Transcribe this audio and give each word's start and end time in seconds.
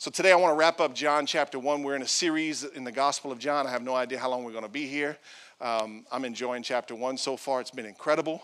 So 0.00 0.12
today 0.12 0.30
I 0.30 0.36
want 0.36 0.52
to 0.52 0.56
wrap 0.56 0.78
up 0.78 0.94
John 0.94 1.26
chapter 1.26 1.58
1. 1.58 1.82
We're 1.82 1.96
in 1.96 2.02
a 2.02 2.06
series 2.06 2.62
in 2.62 2.84
the 2.84 2.92
Gospel 2.92 3.32
of 3.32 3.40
John. 3.40 3.66
I 3.66 3.70
have 3.70 3.82
no 3.82 3.96
idea 3.96 4.20
how 4.20 4.30
long 4.30 4.44
we're 4.44 4.52
going 4.52 4.62
to 4.62 4.70
be 4.70 4.86
here. 4.86 5.18
Um, 5.60 6.06
I'm 6.12 6.24
enjoying 6.24 6.62
chapter 6.62 6.94
1 6.94 7.16
so 7.16 7.36
far, 7.36 7.60
it's 7.60 7.72
been 7.72 7.84
incredible. 7.84 8.40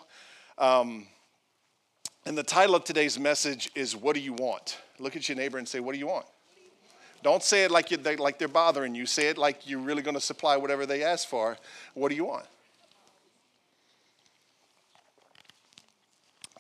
Um, 0.59 1.07
and 2.27 2.37
the 2.37 2.43
title 2.43 2.75
of 2.75 2.83
today's 2.83 3.21
message 3.21 3.71
is 3.77 3.95
What 3.95 4.15
Do 4.15 4.21
You 4.21 4.33
Want? 4.33 4.79
Look 4.99 5.15
at 5.15 5.29
your 5.29 5.37
neighbor 5.37 5.59
and 5.59 5.69
say, 5.69 5.79
What 5.79 5.93
do 5.93 6.01
you 6.01 6.09
want? 6.09 6.27
Don't 7.23 7.41
say 7.41 7.63
it 7.63 7.71
like, 7.71 7.89
they, 7.89 8.17
like 8.17 8.41
they're 8.41 8.49
bothering 8.49 8.97
you. 8.97 9.07
Say 9.07 9.29
it 9.29 9.39
like 9.39 9.69
you're 9.69 9.79
really 9.79 10.03
going 10.03 10.17
to 10.17 10.21
supply 10.21 10.57
whatever 10.57 10.87
they 10.87 11.05
ask 11.05 11.29
for. 11.29 11.57
What 11.95 12.09
do 12.09 12.17
you 12.17 12.25
want? 12.25 12.47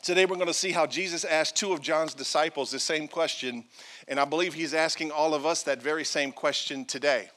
Today, 0.04 0.26
we're 0.26 0.36
going 0.36 0.48
to 0.48 0.52
see 0.52 0.72
how 0.72 0.84
Jesus 0.84 1.24
asked 1.24 1.56
two 1.56 1.72
of 1.72 1.80
John's 1.80 2.12
disciples 2.12 2.70
the 2.70 2.78
same 2.78 3.08
question, 3.08 3.64
and 4.06 4.20
I 4.20 4.26
believe 4.26 4.52
he's 4.52 4.74
asking 4.74 5.10
all 5.10 5.32
of 5.32 5.46
us 5.46 5.62
that 5.62 5.82
very 5.82 6.04
same 6.04 6.30
question 6.30 6.84
today. 6.84 7.30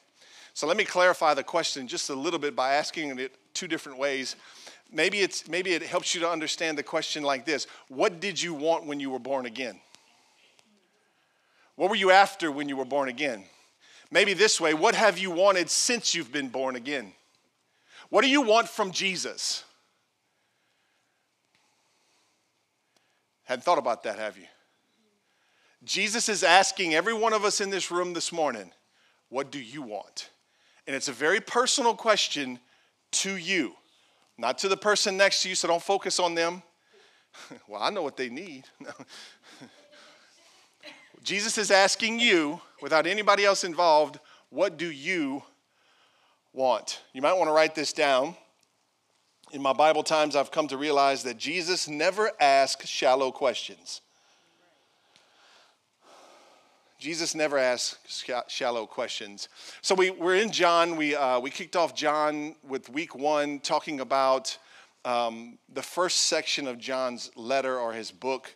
So, 0.54 0.68
let 0.68 0.76
me 0.76 0.84
clarify 0.84 1.34
the 1.34 1.46
question 1.46 1.88
just 1.88 2.10
a 2.10 2.14
little 2.14 2.40
bit 2.40 2.58
by 2.58 2.74
asking 2.74 3.18
it 3.20 3.34
two 3.54 3.70
different 3.70 3.98
ways. 3.98 4.36
Maybe, 4.92 5.20
it's, 5.20 5.48
maybe 5.48 5.76
it 5.76 5.82
helps 5.82 6.14
you 6.14 6.20
to 6.20 6.30
understand 6.30 6.78
the 6.78 6.84
question 6.84 7.24
like 7.24 7.46
this 7.46 7.68
What 7.88 8.20
did 8.20 8.42
you 8.42 8.54
want 8.54 8.86
when 8.86 9.00
you 9.00 9.12
were 9.12 9.20
born 9.20 9.46
again? 9.46 9.80
What 11.78 11.90
were 11.90 11.96
you 11.96 12.12
after 12.12 12.52
when 12.52 12.68
you 12.68 12.76
were 12.76 12.84
born 12.84 13.08
again? 13.08 13.46
Maybe 14.12 14.34
this 14.34 14.60
way 14.60 14.74
What 14.74 14.94
have 14.94 15.18
you 15.18 15.32
wanted 15.32 15.70
since 15.70 16.14
you've 16.14 16.34
been 16.34 16.50
born 16.50 16.76
again? 16.76 17.14
What 18.10 18.24
do 18.24 18.30
you 18.30 18.42
want 18.42 18.68
from 18.68 18.92
Jesus? 18.92 19.64
Hadn't 23.48 23.64
thought 23.64 23.78
about 23.78 24.04
that, 24.04 24.20
have 24.20 24.38
you? 24.38 24.44
Jesus 25.82 26.28
is 26.28 26.44
asking 26.44 26.94
every 26.94 27.14
one 27.14 27.32
of 27.32 27.46
us 27.46 27.62
in 27.62 27.70
this 27.70 27.90
room 27.90 28.12
this 28.12 28.34
morning, 28.34 28.74
What 29.30 29.52
do 29.52 29.60
you 29.60 29.82
want? 29.82 30.32
And 30.86 30.94
it's 30.94 31.08
a 31.08 31.14
very 31.14 31.40
personal 31.40 31.96
question 31.96 32.60
to 33.12 33.38
you, 33.38 33.76
not 34.38 34.58
to 34.60 34.68
the 34.68 34.76
person 34.76 35.16
next 35.16 35.44
to 35.44 35.50
you, 35.50 35.56
so 35.56 35.70
don't 35.70 35.82
focus 35.82 36.20
on 36.20 36.36
them. 36.36 36.62
well, 37.70 37.82
I 37.82 37.90
know 37.90 38.02
what 38.02 38.18
they 38.18 38.28
need. 38.28 38.66
Jesus 41.24 41.58
is 41.58 41.72
asking 41.72 42.20
you, 42.20 42.60
without 42.82 43.08
anybody 43.08 43.46
else 43.46 43.64
involved, 43.64 44.20
What 44.50 44.76
do 44.76 44.92
you 44.92 45.42
want? 46.52 47.02
You 47.14 47.22
might 47.22 47.38
want 47.38 47.48
to 47.48 47.54
write 47.54 47.76
this 47.76 47.94
down 47.94 48.36
in 49.52 49.62
my 49.62 49.74
Bible 49.74 50.04
times, 50.04 50.36
I've 50.36 50.52
come 50.52 50.68
to 50.68 50.78
realize 50.78 51.24
that 51.24 51.38
Jesus 51.38 51.88
never 51.88 52.32
asked 52.40 52.88
shallow 52.88 53.32
questions. 53.32 54.02
Jesus 57.00 57.36
never 57.36 57.58
asks 57.58 58.26
shallow 58.48 58.88
questions. 58.88 59.50
So 59.82 59.94
we, 59.94 60.10
we're 60.10 60.36
in 60.36 60.52
John. 60.52 60.96
We, 60.96 61.16
uh, 61.16 61.40
we 61.40 61.52
kicked 61.52 61.76
off 61.76 61.96
John 61.96 62.56
with 62.68 62.90
week 62.90 63.16
one, 63.16 63.60
talking 63.60 64.00
about 64.00 64.58
um, 65.06 65.60
the 65.72 65.84
first 65.84 66.26
section 66.26 66.68
of 66.68 66.80
John's 66.80 67.30
letter 67.36 67.78
or 67.78 67.94
his 67.94 68.12
book. 68.12 68.54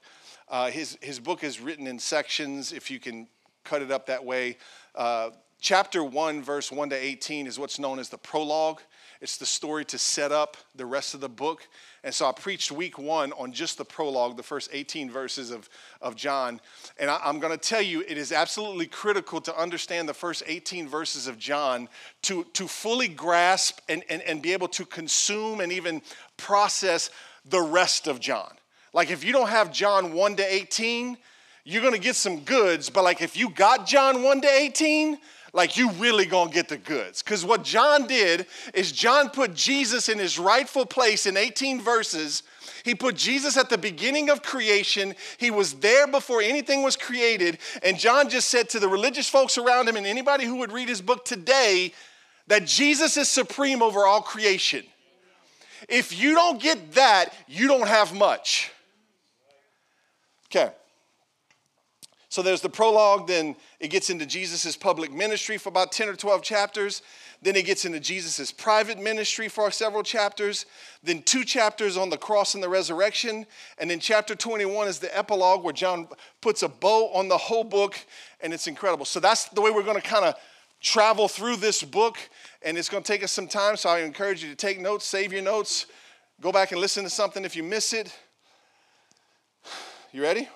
Uh, 0.50 0.72
his, 0.72 0.98
his 1.02 1.20
book 1.20 1.44
is 1.44 1.62
written 1.62 1.86
in 1.86 2.00
sections, 2.00 2.74
if 2.74 2.90
you 2.90 3.00
can 3.00 3.28
cut 3.64 3.84
it 3.84 3.92
up 3.92 4.08
that 4.08 4.26
way. 4.26 4.58
Uh, 4.96 5.30
chapter 5.60 6.04
1, 6.04 6.42
verse 6.42 6.72
1 6.72 6.90
to 6.90 6.96
18 6.96 7.46
is 7.46 7.60
what's 7.60 7.78
known 7.78 8.00
as 8.00 8.10
the 8.10 8.18
prologue. 8.18 8.82
It's 9.22 9.38
the 9.38 9.46
story 9.46 9.86
to 9.86 10.00
set 10.00 10.32
up 10.32 10.58
the 10.76 10.86
rest 10.86 11.14
of 11.14 11.22
the 11.22 11.30
book. 11.30 11.68
And 12.04 12.12
so 12.12 12.26
I 12.26 12.32
preached 12.32 12.72
week 12.72 12.98
one 12.98 13.32
on 13.34 13.52
just 13.52 13.78
the 13.78 13.86
prologue, 13.86 14.36
the 14.36 14.42
first 14.42 14.72
18 14.74 15.12
verses 15.12 15.52
of, 15.52 15.70
of 16.02 16.16
John. 16.16 16.60
And 16.98 17.08
I, 17.08 17.30
am 17.30 17.40
going 17.40 17.54
to 17.54 17.58
tell 17.58 17.84
you, 17.84 18.04
it 18.08 18.18
is 18.18 18.32
absolutely 18.32 18.88
critical 18.88 19.40
to 19.42 19.56
understand 19.56 20.10
the 20.10 20.16
first 20.16 20.42
18 20.48 20.88
verses 20.88 21.28
of 21.28 21.38
John 21.38 21.88
to, 22.24 22.46
to 22.54 22.68
fully 22.68 23.08
grasp 23.08 23.80
and, 23.88 24.04
and, 24.10 24.24
and 24.24 24.42
be 24.42 24.54
able 24.54 24.70
to 24.70 24.86
consume 24.86 25.60
and 25.60 25.72
even 25.72 26.02
process 26.38 27.12
the 27.46 27.62
rest 27.62 28.08
of 28.08 28.20
John. 28.20 28.52
Like 28.92 29.12
if 29.12 29.24
you 29.24 29.34
don't 29.34 29.50
have 29.50 29.72
John 29.72 30.14
1 30.14 30.36
to 30.38 30.54
18, 30.54 31.16
you're 31.64 31.84
going 31.84 31.94
to 31.94 32.00
get 32.00 32.16
some 32.16 32.40
goods. 32.40 32.90
But 32.90 33.04
like 33.04 33.22
if 33.22 33.38
you 33.38 33.52
got 33.52 33.86
John 33.86 34.24
1 34.24 34.42
to 34.42 34.50
18, 34.50 35.20
like 35.54 35.78
you 35.78 35.92
really 35.92 36.26
gonna 36.26 36.52
get 36.52 36.70
the 36.70 36.78
goods. 36.78 37.22
Because 37.22 37.44
what 37.44 37.64
John 37.64 38.08
did 38.08 38.46
is 38.74 38.92
John 38.92 39.30
put 39.30 39.54
Jesus 39.54 40.08
in 40.08 40.18
his 40.18 40.40
rightful 40.40 40.86
place 40.86 41.26
in 41.26 41.36
18 41.36 41.82
verses. 41.82 42.44
He 42.84 42.96
put 42.96 43.16
Jesus 43.16 43.58
at 43.58 43.70
the 43.70 43.78
beginning 43.78 44.30
of 44.30 44.42
creation. 44.42 45.14
He 45.38 45.52
was 45.52 45.74
there 45.76 46.08
before 46.08 46.42
anything 46.42 46.84
was 46.84 46.96
created. 46.96 47.60
And 47.84 48.00
John 48.00 48.30
just 48.30 48.50
said 48.50 48.70
to 48.70 48.80
the 48.80 48.88
religious 48.88 49.30
folks 49.30 49.58
around 49.58 49.88
him 49.88 49.98
and 49.98 50.08
anybody 50.08 50.46
who 50.46 50.58
would 50.58 50.72
read 50.72 50.90
his 50.90 51.02
book 51.02 51.26
today 51.26 51.94
that 52.48 52.66
Jesus 52.66 53.18
is 53.18 53.30
supreme 53.30 53.82
over 53.82 54.06
all 54.06 54.22
creation. 54.22 54.84
If 55.90 56.18
you 56.18 56.34
don't 56.34 56.62
get 56.62 56.94
that, 56.94 57.34
you 57.48 57.68
don't 57.68 57.88
have 57.88 58.14
much. 58.14 58.72
Okay. 60.48 60.72
So 62.32 62.42
there's 62.42 62.62
the 62.62 62.70
prologue, 62.70 63.28
then 63.28 63.58
it 63.82 63.90
gets 63.90 64.10
into 64.10 64.26
Jesus' 64.26 64.78
public 64.78 65.12
ministry 65.12 65.58
for 65.58 65.68
about 65.68 65.92
10 65.92 66.08
or 66.08 66.16
12 66.16 66.42
chapters. 66.42 67.02
Then 67.42 67.58
it 67.58 67.66
gets 67.66 67.84
into 67.84 68.00
Jesus' 68.00 68.54
private 68.54 68.98
ministry 68.98 69.50
for 69.50 69.70
several 69.70 70.02
chapters. 70.02 70.66
Then 71.04 71.24
two 71.24 71.44
chapters 71.44 71.98
on 71.98 72.10
the 72.10 72.18
cross 72.18 72.54
and 72.54 72.64
the 72.64 72.70
resurrection. 72.70 73.46
And 73.80 73.90
then 73.90 74.00
chapter 74.00 74.34
21 74.34 74.88
is 74.88 74.98
the 74.98 75.16
epilogue 75.16 75.62
where 75.66 75.74
John 75.74 76.08
puts 76.40 76.64
a 76.64 76.70
bow 76.70 77.12
on 77.14 77.28
the 77.28 77.38
whole 77.38 77.66
book, 77.66 78.00
and 78.40 78.54
it's 78.54 78.68
incredible. 78.68 79.04
So 79.04 79.20
that's 79.20 79.50
the 79.50 79.60
way 79.60 79.70
we're 79.70 79.84
going 79.84 80.00
to 80.00 80.08
kind 80.08 80.24
of 80.24 80.36
travel 80.80 81.28
through 81.28 81.58
this 81.58 81.84
book, 81.84 82.18
and 82.62 82.78
it's 82.78 82.88
going 82.88 83.04
to 83.04 83.12
take 83.12 83.26
us 83.26 83.34
some 83.34 83.50
time. 83.50 83.76
So 83.76 83.90
I 83.90 84.04
encourage 84.04 84.42
you 84.42 84.50
to 84.50 84.56
take 84.56 84.80
notes, 84.80 85.06
save 85.06 85.34
your 85.34 85.42
notes, 85.42 85.86
go 86.40 86.54
back 86.54 86.72
and 86.72 86.80
listen 86.80 87.04
to 87.04 87.10
something 87.10 87.44
if 87.44 87.58
you 87.58 87.64
miss 87.64 87.92
it. 87.92 88.18
You 90.14 90.24
ready? 90.24 90.48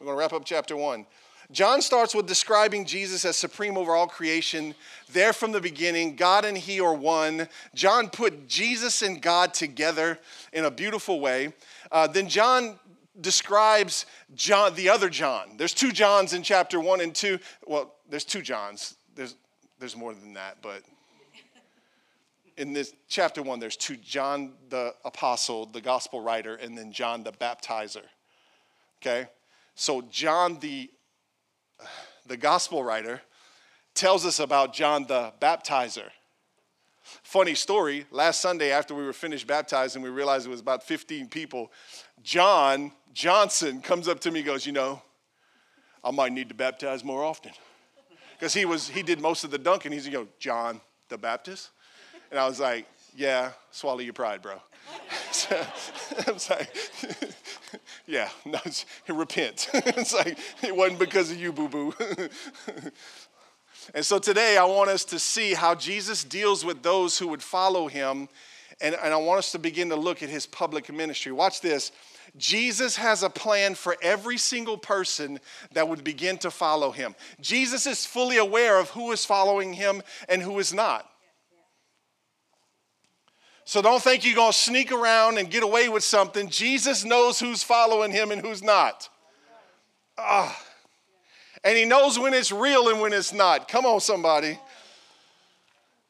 We're 0.00 0.06
going 0.06 0.16
to 0.16 0.20
wrap 0.20 0.32
up 0.32 0.44
chapter 0.44 0.76
one. 0.76 1.06
John 1.52 1.82
starts 1.82 2.14
with 2.14 2.26
describing 2.26 2.84
Jesus 2.84 3.24
as 3.24 3.36
supreme 3.36 3.76
over 3.76 3.94
all 3.94 4.06
creation. 4.06 4.74
There 5.12 5.32
from 5.32 5.52
the 5.52 5.60
beginning, 5.60 6.16
God 6.16 6.44
and 6.44 6.56
He 6.56 6.80
are 6.80 6.94
one. 6.94 7.48
John 7.74 8.08
put 8.08 8.48
Jesus 8.48 9.02
and 9.02 9.20
God 9.20 9.54
together 9.54 10.18
in 10.52 10.64
a 10.64 10.70
beautiful 10.70 11.20
way. 11.20 11.52
Uh, 11.92 12.06
then 12.06 12.28
John 12.28 12.78
describes 13.20 14.06
John, 14.34 14.74
the 14.74 14.88
other 14.88 15.08
John. 15.08 15.56
There's 15.56 15.74
two 15.74 15.92
Johns 15.92 16.32
in 16.32 16.42
chapter 16.42 16.80
one 16.80 17.00
and 17.00 17.14
two. 17.14 17.38
Well, 17.66 17.94
there's 18.08 18.24
two 18.24 18.42
Johns. 18.42 18.96
There's 19.14 19.36
there's 19.78 19.96
more 19.96 20.14
than 20.14 20.32
that, 20.34 20.58
but 20.62 20.82
in 22.56 22.72
this 22.72 22.94
chapter 23.08 23.42
one, 23.42 23.60
there's 23.60 23.76
two 23.76 23.96
John 23.96 24.52
the 24.70 24.94
apostle, 25.04 25.66
the 25.66 25.80
gospel 25.80 26.20
writer, 26.20 26.56
and 26.56 26.76
then 26.76 26.90
John 26.90 27.22
the 27.22 27.32
baptizer. 27.32 28.02
Okay? 29.02 29.28
So, 29.74 30.02
John, 30.02 30.58
the, 30.60 30.90
the 32.26 32.36
gospel 32.36 32.82
writer, 32.82 33.20
tells 33.94 34.26
us 34.26 34.40
about 34.40 34.72
John 34.72 35.06
the 35.06 35.32
baptizer. 35.40 36.10
Funny 37.22 37.54
story, 37.54 38.06
last 38.10 38.40
Sunday 38.40 38.70
after 38.70 38.94
we 38.94 39.04
were 39.04 39.12
finished 39.12 39.46
baptizing, 39.46 40.02
we 40.02 40.08
realized 40.08 40.46
it 40.46 40.50
was 40.50 40.60
about 40.60 40.82
15 40.82 41.28
people. 41.28 41.70
John 42.22 42.92
Johnson 43.14 43.80
comes 43.80 44.08
up 44.08 44.20
to 44.20 44.30
me 44.30 44.42
goes, 44.42 44.66
You 44.66 44.72
know, 44.72 45.00
I 46.02 46.10
might 46.10 46.32
need 46.32 46.48
to 46.48 46.54
baptize 46.54 47.04
more 47.04 47.22
often. 47.22 47.52
Because 48.32 48.52
he 48.52 48.64
was 48.64 48.88
he 48.88 49.02
did 49.02 49.20
most 49.20 49.44
of 49.44 49.50
the 49.50 49.58
dunking. 49.58 49.92
He's 49.92 50.06
you 50.06 50.12
know, 50.12 50.28
John 50.38 50.80
the 51.08 51.16
Baptist. 51.16 51.70
And 52.30 52.38
I 52.38 52.46
was 52.46 52.58
like, 52.58 52.86
Yeah, 53.16 53.52
swallow 53.70 54.00
your 54.00 54.12
pride, 54.12 54.42
bro. 54.42 54.60
So, 55.30 55.66
I 56.26 56.30
was 56.30 56.48
like, 56.50 56.74
yeah, 58.06 58.28
no, 58.44 58.58
repent. 59.08 59.68
it's 59.74 60.14
like, 60.14 60.38
it 60.62 60.74
wasn't 60.74 60.98
because 60.98 61.30
of 61.30 61.38
you, 61.38 61.52
boo 61.52 61.68
boo. 61.68 61.94
and 63.94 64.04
so 64.04 64.18
today 64.18 64.56
I 64.56 64.64
want 64.64 64.90
us 64.90 65.04
to 65.06 65.18
see 65.18 65.54
how 65.54 65.74
Jesus 65.74 66.24
deals 66.24 66.64
with 66.64 66.82
those 66.82 67.18
who 67.18 67.28
would 67.28 67.42
follow 67.42 67.88
him. 67.88 68.28
And, 68.80 68.94
and 68.96 69.14
I 69.14 69.16
want 69.16 69.38
us 69.38 69.52
to 69.52 69.58
begin 69.58 69.88
to 69.90 69.96
look 69.96 70.22
at 70.22 70.28
his 70.28 70.46
public 70.46 70.92
ministry. 70.92 71.32
Watch 71.32 71.60
this. 71.60 71.92
Jesus 72.36 72.96
has 72.96 73.22
a 73.22 73.30
plan 73.30 73.76
for 73.76 73.96
every 74.02 74.38
single 74.38 74.76
person 74.76 75.38
that 75.72 75.88
would 75.88 76.02
begin 76.02 76.38
to 76.38 76.50
follow 76.50 76.90
him. 76.90 77.14
Jesus 77.40 77.86
is 77.86 78.04
fully 78.04 78.38
aware 78.38 78.78
of 78.78 78.90
who 78.90 79.12
is 79.12 79.24
following 79.24 79.74
him 79.74 80.02
and 80.28 80.42
who 80.42 80.58
is 80.58 80.74
not. 80.74 81.08
So 83.64 83.80
don't 83.80 84.02
think 84.02 84.24
you're 84.24 84.34
going 84.34 84.52
to 84.52 84.58
sneak 84.58 84.92
around 84.92 85.38
and 85.38 85.50
get 85.50 85.62
away 85.62 85.88
with 85.88 86.04
something. 86.04 86.48
Jesus 86.48 87.04
knows 87.04 87.40
who's 87.40 87.62
following 87.62 88.10
him 88.10 88.30
and 88.30 88.40
who's 88.40 88.62
not. 88.62 89.08
Ah. 90.18 90.60
And 91.64 91.78
he 91.78 91.86
knows 91.86 92.18
when 92.18 92.34
it's 92.34 92.52
real 92.52 92.88
and 92.88 93.00
when 93.00 93.14
it's 93.14 93.32
not. 93.32 93.68
Come 93.68 93.86
on, 93.86 94.00
somebody. 94.00 94.58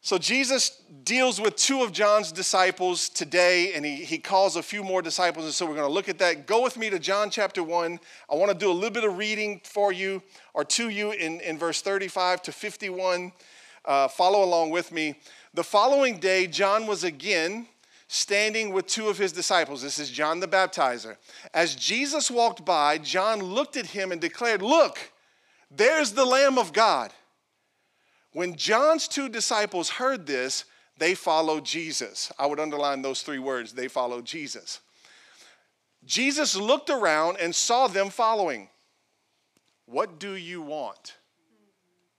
So 0.01 0.19
Jesus 0.19 0.83
deals 1.05 1.41
with 1.41 1.57
two 1.57 1.83
of 1.83 1.91
John's 1.91 2.31
disciples 2.31 3.09
today, 3.09 3.73
and 3.73 3.87
he, 3.87 3.97
he 3.97 4.19
calls 4.19 4.57
a 4.57 4.63
few 4.63 4.83
more 4.83 5.01
disciples, 5.01 5.47
and 5.47 5.55
so 5.55 5.65
we're 5.65 5.77
going 5.77 5.89
to 5.89 5.93
look 5.93 6.11
at 6.11 6.19
that. 6.19 6.47
Go 6.47 6.63
with 6.63 6.77
me 6.77 6.91
to 6.91 6.99
John 6.99 7.31
chapter 7.31 7.63
1. 7.63 7.99
I 8.31 8.35
want 8.35 8.53
to 8.53 8.59
do 8.59 8.71
a 8.71 8.75
little 8.75 8.91
bit 8.91 9.05
of 9.05 9.17
reading 9.17 9.63
for 9.65 9.93
you 9.93 10.23
or 10.53 10.65
to 10.65 10.91
you 10.91 11.13
in, 11.13 11.41
in 11.41 11.57
verse 11.57 11.81
35 11.81 12.43
to 12.43 12.53
51. 12.53 13.33
Uh, 13.87 14.09
follow 14.09 14.45
along 14.45 14.71
with 14.71 14.93
me. 14.93 15.15
The 15.55 15.63
following 15.63 16.19
day, 16.19 16.49
John 16.49 16.89
was 16.89 17.05
again 17.05 17.69
standing 18.09 18.73
with 18.73 18.89
two 18.89 19.09
of 19.09 19.19
his 19.19 19.33
disciples. 19.33 19.83
This 19.83 20.01
is 20.01 20.11
John 20.11 20.41
the 20.41 20.49
Baptizer. 20.49 21.17
As 21.55 21.77
Jesus 21.77 22.29
walked 22.29 22.65
by, 22.65 22.99
John 22.99 23.39
looked 23.39 23.77
at 23.77 23.87
him 23.87 24.11
and 24.11 24.21
declared, 24.21 24.63
Look, 24.63 25.13
there's 25.71 26.13
the 26.13 26.25
Lamb 26.25 26.59
of 26.59 26.73
God. 26.73 27.13
When 28.33 28.57
John's 28.57 29.07
two 29.07 29.29
disciples 29.29 29.91
heard 29.91 30.27
this, 30.27 30.65
they 30.99 31.15
followed 31.15 31.65
Jesus. 31.65 32.33
I 32.37 32.47
would 32.47 32.59
underline 32.59 33.03
those 33.03 33.23
three 33.23 33.39
words 33.39 33.73
they 33.73 33.87
followed 33.87 34.25
Jesus. 34.25 34.81
Jesus 36.05 36.57
looked 36.57 36.91
around 36.91 37.39
and 37.41 37.55
saw 37.55 37.87
them 37.87 38.11
following. 38.11 38.69
What 39.87 40.19
do 40.19 40.35
you 40.35 40.63
want? 40.63 41.15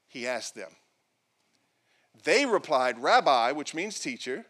He 0.08 0.26
asked 0.26 0.56
them. 0.56 0.72
They 2.25 2.45
replied, 2.45 3.01
Rabbi, 3.01 3.54
which 3.54 3.74
means 3.74 4.00
teacher, 4.00 4.45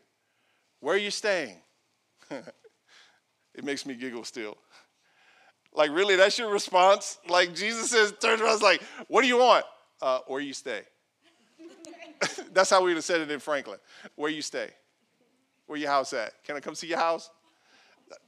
where 0.80 0.96
are 0.96 1.00
you 1.00 1.12
staying? 1.12 1.58
it 2.32 3.64
makes 3.64 3.86
me 3.86 3.94
giggle 3.94 4.24
still. 4.24 4.58
Like, 5.74 5.92
really, 5.92 6.16
that's 6.16 6.40
your 6.40 6.52
response? 6.52 7.20
Like, 7.28 7.54
Jesus 7.54 7.92
says, 7.92 8.14
turns 8.20 8.42
around, 8.42 8.62
like, 8.62 8.82
what 9.10 9.22
do 9.22 9.28
you 9.28 9.38
want? 9.38 9.66
Uh, 10.02 10.20
where 10.28 10.42
you 10.42 10.54
stay. 10.54 10.82
That's 12.54 12.70
how 12.70 12.82
we 12.82 12.88
would 12.88 12.98
have 12.98 13.04
said 13.04 13.22
it 13.22 13.32
in 13.32 13.40
Franklin. 13.40 13.80
Where 14.16 14.30
you 14.30 14.42
stay? 14.42 14.70
Where 15.68 15.78
your 15.78 15.90
house 15.90 16.14
at? 16.14 16.32
Can 16.44 16.56
I 16.56 16.60
come 16.60 16.76
see 16.76 16.88
your 16.88 16.98
house? 16.98 17.30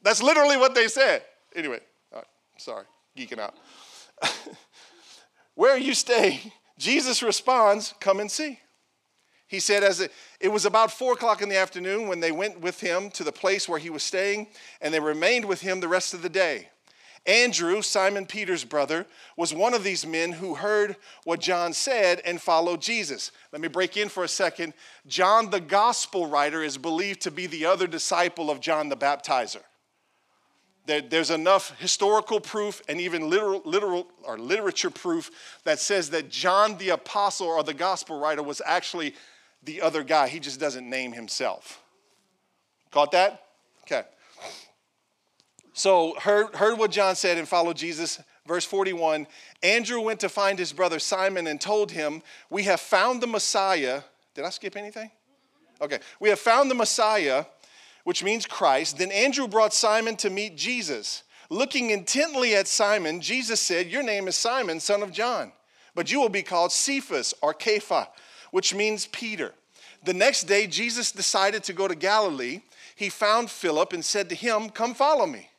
That's 0.02 0.22
literally 0.22 0.58
what 0.58 0.76
they 0.76 0.88
said. 0.88 1.24
Anyway, 1.56 1.80
sorry, 2.58 2.86
geeking 3.18 3.40
out. 3.40 3.56
Where 5.56 5.78
you 5.78 5.94
stay, 5.94 6.54
Jesus 6.78 7.22
responds, 7.22 7.94
Come 8.00 8.20
and 8.20 8.30
see. 8.30 8.60
He 9.48 9.60
said, 9.60 9.84
as 9.84 10.02
it, 10.02 10.12
it 10.40 10.50
was 10.50 10.66
about 10.66 10.92
four 10.92 11.14
o'clock 11.14 11.42
in 11.42 11.50
the 11.50 11.58
afternoon 11.58 12.08
when 12.08 12.20
they 12.20 12.32
went 12.32 12.60
with 12.60 12.82
him 12.82 13.10
to 13.12 13.24
the 13.24 13.32
place 13.32 13.68
where 13.68 13.80
he 13.80 13.90
was 13.90 14.04
staying, 14.04 14.48
and 14.82 14.94
they 14.94 15.00
remained 15.00 15.46
with 15.46 15.62
him 15.62 15.80
the 15.80 15.88
rest 15.88 16.14
of 16.14 16.22
the 16.22 16.30
day. 16.30 16.68
Andrew, 17.26 17.82
Simon 17.82 18.26
Peter's 18.26 18.64
brother, 18.64 19.06
was 19.36 19.54
one 19.54 19.74
of 19.74 19.84
these 19.84 20.06
men 20.06 20.32
who 20.32 20.56
heard 20.56 20.96
what 21.26 21.42
John 21.42 21.74
said 21.74 22.22
and 22.26 22.42
followed 22.42 22.82
Jesus. 22.82 23.32
Let 23.52 23.62
me 23.62 23.68
break 23.68 23.98
in 23.98 24.08
for 24.08 24.24
a 24.24 24.30
second. 24.30 24.74
John, 25.08 25.50
the 25.50 25.60
gospel 25.60 26.28
writer, 26.28 26.64
is 26.64 26.78
believed 26.78 27.22
to 27.22 27.32
be 27.32 27.46
the 27.46 27.66
other 27.66 27.86
disciple 27.86 28.50
of 28.50 28.62
John 28.62 28.88
the 28.88 28.96
baptizer. 28.96 29.62
There, 30.86 31.02
there's 31.02 31.32
enough 31.32 31.78
historical 31.80 32.40
proof 32.40 32.82
and 32.88 33.02
even 33.02 33.30
literal, 33.30 33.62
literal 33.66 34.08
or 34.24 34.40
literature 34.40 34.90
proof 34.90 35.30
that 35.66 35.80
says 35.80 36.10
that 36.12 36.30
John 36.30 36.78
the 36.78 36.90
apostle 36.90 37.48
or 37.48 37.62
the 37.62 37.74
gospel 37.74 38.22
writer 38.22 38.42
was 38.42 38.62
actually 38.66 39.14
the 39.68 39.82
other 39.82 40.04
guy. 40.04 40.28
He 40.28 40.40
just 40.40 40.60
doesn't 40.60 40.90
name 40.90 41.12
himself. 41.12 41.84
Caught 42.90 43.12
that? 43.12 43.44
Okay. 43.84 44.04
So, 45.74 46.16
heard, 46.20 46.56
heard 46.56 46.80
what 46.80 46.90
John 46.90 47.16
said 47.16 47.38
and 47.38 47.48
followed 47.48 47.78
Jesus. 47.78 48.20
Verse 48.48 48.66
41 48.66 49.28
Andrew 49.62 50.02
went 50.02 50.22
to 50.22 50.30
find 50.30 50.58
his 50.58 50.74
brother 50.74 50.98
Simon 50.98 51.46
and 51.46 51.62
told 51.62 51.92
him, 51.92 52.24
We 52.50 52.64
have 52.64 52.80
found 52.80 53.22
the 53.22 53.28
Messiah. 53.28 54.02
Did 54.34 54.46
I 54.46 54.50
skip 54.50 54.76
anything? 54.76 55.12
Okay. 55.82 56.00
We 56.20 56.30
have 56.30 56.40
found 56.40 56.72
the 56.72 56.76
Messiah, 56.76 57.46
which 58.06 58.24
means 58.24 58.48
Christ. 58.48 58.98
Then 58.98 59.12
Andrew 59.12 59.48
brought 59.48 59.74
Simon 59.74 60.16
to 60.18 60.30
meet 60.30 60.56
Jesus. 60.56 61.24
Looking 61.50 61.92
intently 61.92 62.56
at 62.56 62.68
Simon, 62.68 63.22
Jesus 63.22 63.62
said, 63.62 63.88
Your 63.88 64.04
name 64.04 64.28
is 64.28 64.36
Simon, 64.36 64.80
son 64.80 65.04
of 65.04 65.12
John, 65.12 65.52
but 65.94 66.12
you 66.12 66.20
will 66.20 66.30
be 66.30 66.44
called 66.44 66.72
Cephas 66.72 67.34
or 67.42 67.54
Kepha, 67.54 68.08
which 68.58 68.74
means 68.74 69.06
Peter. 69.06 69.54
The 70.04 70.16
next 70.16 70.46
day, 70.46 70.66
Jesus 70.66 71.12
decided 71.12 71.64
to 71.66 71.74
go 71.74 71.88
to 71.88 71.94
Galilee. 71.94 72.62
He 72.96 73.08
found 73.08 73.52
Philip 73.52 73.94
and 73.94 74.04
said 74.04 74.30
to 74.30 74.36
him, 74.36 74.72
Come 74.72 74.96
follow 74.96 75.28
me. 75.28 75.52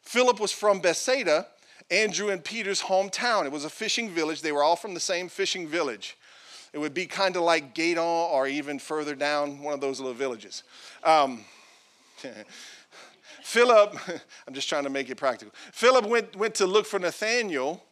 Philip 0.00 0.40
was 0.40 0.50
from 0.50 0.80
Bethsaida, 0.80 1.46
Andrew 1.90 2.30
and 2.30 2.42
Peter's 2.42 2.80
hometown. 2.80 3.44
It 3.44 3.52
was 3.52 3.66
a 3.66 3.68
fishing 3.68 4.08
village. 4.08 4.40
They 4.40 4.50
were 4.50 4.62
all 4.62 4.76
from 4.76 4.94
the 4.94 5.00
same 5.00 5.28
fishing 5.28 5.68
village. 5.68 6.16
It 6.72 6.78
would 6.78 6.94
be 6.94 7.04
kind 7.04 7.36
of 7.36 7.42
like 7.42 7.74
Gaydon 7.74 7.98
or 7.98 8.46
even 8.46 8.78
further 8.78 9.14
down 9.14 9.60
one 9.62 9.74
of 9.74 9.82
those 9.82 10.00
little 10.00 10.14
villages. 10.14 10.62
Um, 11.04 11.44
Philip, 13.42 13.94
I'm 14.48 14.54
just 14.54 14.70
trying 14.70 14.84
to 14.84 14.90
make 14.90 15.10
it 15.10 15.16
practical. 15.16 15.52
Philip 15.70 16.06
went, 16.06 16.34
went 16.34 16.54
to 16.54 16.66
look 16.66 16.86
for 16.86 16.98
Nathanael. 16.98 17.82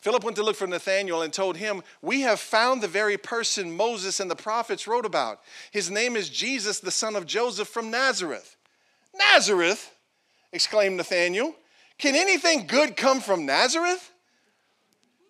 Philip 0.00 0.24
went 0.24 0.36
to 0.36 0.42
look 0.42 0.56
for 0.56 0.66
Nathanael 0.66 1.22
and 1.22 1.32
told 1.32 1.56
him, 1.56 1.82
We 2.02 2.20
have 2.22 2.38
found 2.38 2.82
the 2.82 2.88
very 2.88 3.16
person 3.16 3.76
Moses 3.76 4.20
and 4.20 4.30
the 4.30 4.36
prophets 4.36 4.86
wrote 4.86 5.06
about. 5.06 5.40
His 5.70 5.90
name 5.90 6.16
is 6.16 6.28
Jesus, 6.28 6.80
the 6.80 6.90
son 6.90 7.16
of 7.16 7.26
Joseph 7.26 7.68
from 7.68 7.90
Nazareth. 7.90 8.56
Nazareth? 9.14 9.92
exclaimed 10.52 10.96
Nathanael. 10.96 11.54
Can 11.98 12.14
anything 12.14 12.66
good 12.66 12.96
come 12.96 13.20
from 13.20 13.46
Nazareth? 13.46 14.12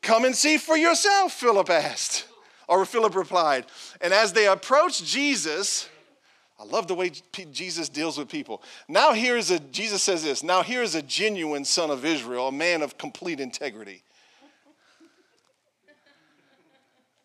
Come 0.02 0.24
and 0.24 0.36
see 0.36 0.56
for 0.56 0.76
yourself, 0.76 1.32
Philip 1.32 1.70
asked. 1.70 2.26
Or 2.68 2.84
Philip 2.84 3.14
replied. 3.14 3.66
And 4.00 4.12
as 4.12 4.32
they 4.32 4.46
approached 4.46 5.04
Jesus, 5.04 5.88
I 6.58 6.64
love 6.64 6.88
the 6.88 6.94
way 6.94 7.10
Jesus 7.52 7.88
deals 7.88 8.18
with 8.18 8.28
people. 8.28 8.62
Now 8.88 9.12
here 9.12 9.36
is 9.36 9.50
a, 9.50 9.58
Jesus 9.58 10.02
says 10.02 10.24
this, 10.24 10.42
now 10.42 10.62
here 10.62 10.82
is 10.82 10.94
a 10.94 11.02
genuine 11.02 11.64
son 11.64 11.90
of 11.90 12.04
Israel, 12.04 12.48
a 12.48 12.52
man 12.52 12.82
of 12.82 12.98
complete 12.98 13.40
integrity. 13.40 14.02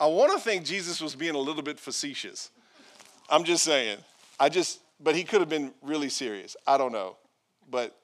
I 0.01 0.07
want 0.07 0.33
to 0.33 0.39
think 0.39 0.65
Jesus 0.65 0.99
was 0.99 1.15
being 1.15 1.35
a 1.35 1.37
little 1.37 1.61
bit 1.61 1.79
facetious. 1.79 2.49
I'm 3.29 3.43
just 3.43 3.63
saying. 3.63 3.99
I 4.39 4.49
just, 4.49 4.79
but 4.99 5.15
he 5.15 5.23
could 5.23 5.41
have 5.41 5.49
been 5.49 5.71
really 5.83 6.09
serious. 6.09 6.57
I 6.65 6.79
don't 6.79 6.91
know. 6.91 7.17
But 7.69 7.95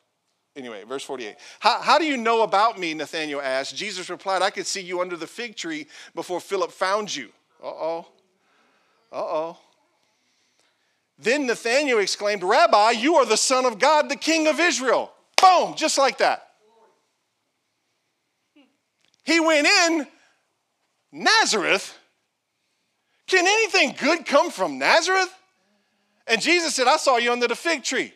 anyway, 0.56 0.84
verse 0.84 1.04
48. 1.04 1.36
How, 1.60 1.82
how 1.82 1.98
do 1.98 2.06
you 2.06 2.16
know 2.16 2.44
about 2.44 2.80
me? 2.80 2.94
Nathanael 2.94 3.42
asked. 3.42 3.76
Jesus 3.76 4.12
replied, 4.12 4.44
I 4.44 4.52
could 4.52 4.68
see 4.68 4.82
you 4.82 5.02
under 5.02 5.18
the 5.18 5.26
fig 5.26 5.56
tree 5.56 5.88
before 6.14 6.40
Philip 6.40 6.72
found 6.72 7.14
you. 7.14 7.30
Uh 7.64 7.66
oh. 7.68 8.08
Uh 9.12 9.16
oh. 9.16 9.58
Then 11.18 11.48
Nathanael 11.48 11.98
exclaimed, 11.98 12.44
Rabbi, 12.44 12.92
you 12.92 13.16
are 13.16 13.26
the 13.26 13.38
Son 13.38 13.66
of 13.66 13.80
God, 13.80 14.08
the 14.08 14.16
King 14.16 14.46
of 14.46 14.60
Israel. 14.60 15.12
Boom, 15.42 15.74
just 15.74 15.98
like 15.98 16.20
that. 16.20 16.44
He 19.24 19.40
went 19.40 19.66
in 19.66 20.08
Nazareth. 21.12 21.98
Can 23.28 23.46
anything 23.46 23.96
good 24.00 24.26
come 24.26 24.52
from 24.52 24.78
Nazareth? 24.78 25.34
And 26.28 26.42
Jesus 26.42 26.76
said, 26.76 26.88
I 26.88 26.98
saw 26.98 27.18
you 27.18 27.32
under 27.32 27.48
the 27.48 27.56
fig 27.56 27.84
tree. 27.84 28.14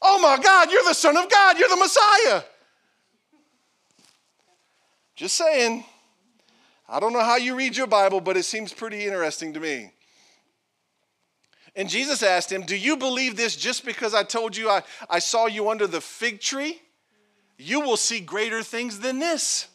Oh 0.00 0.20
my 0.20 0.42
God, 0.42 0.70
you're 0.70 0.84
the 0.84 0.94
Son 0.94 1.16
of 1.16 1.28
God, 1.30 1.58
you're 1.58 1.68
the 1.68 1.76
Messiah. 1.76 2.42
Just 5.16 5.36
saying. 5.36 5.84
I 6.88 7.00
don't 7.00 7.12
know 7.12 7.22
how 7.24 7.36
you 7.36 7.54
read 7.54 7.76
your 7.76 7.86
Bible, 7.86 8.20
but 8.20 8.36
it 8.36 8.44
seems 8.44 8.72
pretty 8.72 9.04
interesting 9.04 9.52
to 9.52 9.60
me. 9.60 9.90
And 11.76 11.88
Jesus 11.88 12.22
asked 12.22 12.50
him, 12.50 12.62
Do 12.62 12.76
you 12.76 12.96
believe 12.96 13.36
this 13.36 13.54
just 13.54 13.84
because 13.84 14.14
I 14.14 14.22
told 14.22 14.56
you 14.56 14.70
I, 14.70 14.82
I 15.10 15.18
saw 15.18 15.46
you 15.46 15.68
under 15.68 15.86
the 15.86 16.00
fig 16.00 16.40
tree? 16.40 16.80
You 17.58 17.80
will 17.80 17.96
see 17.96 18.20
greater 18.20 18.62
things 18.62 19.00
than 19.00 19.18
this. 19.18 19.68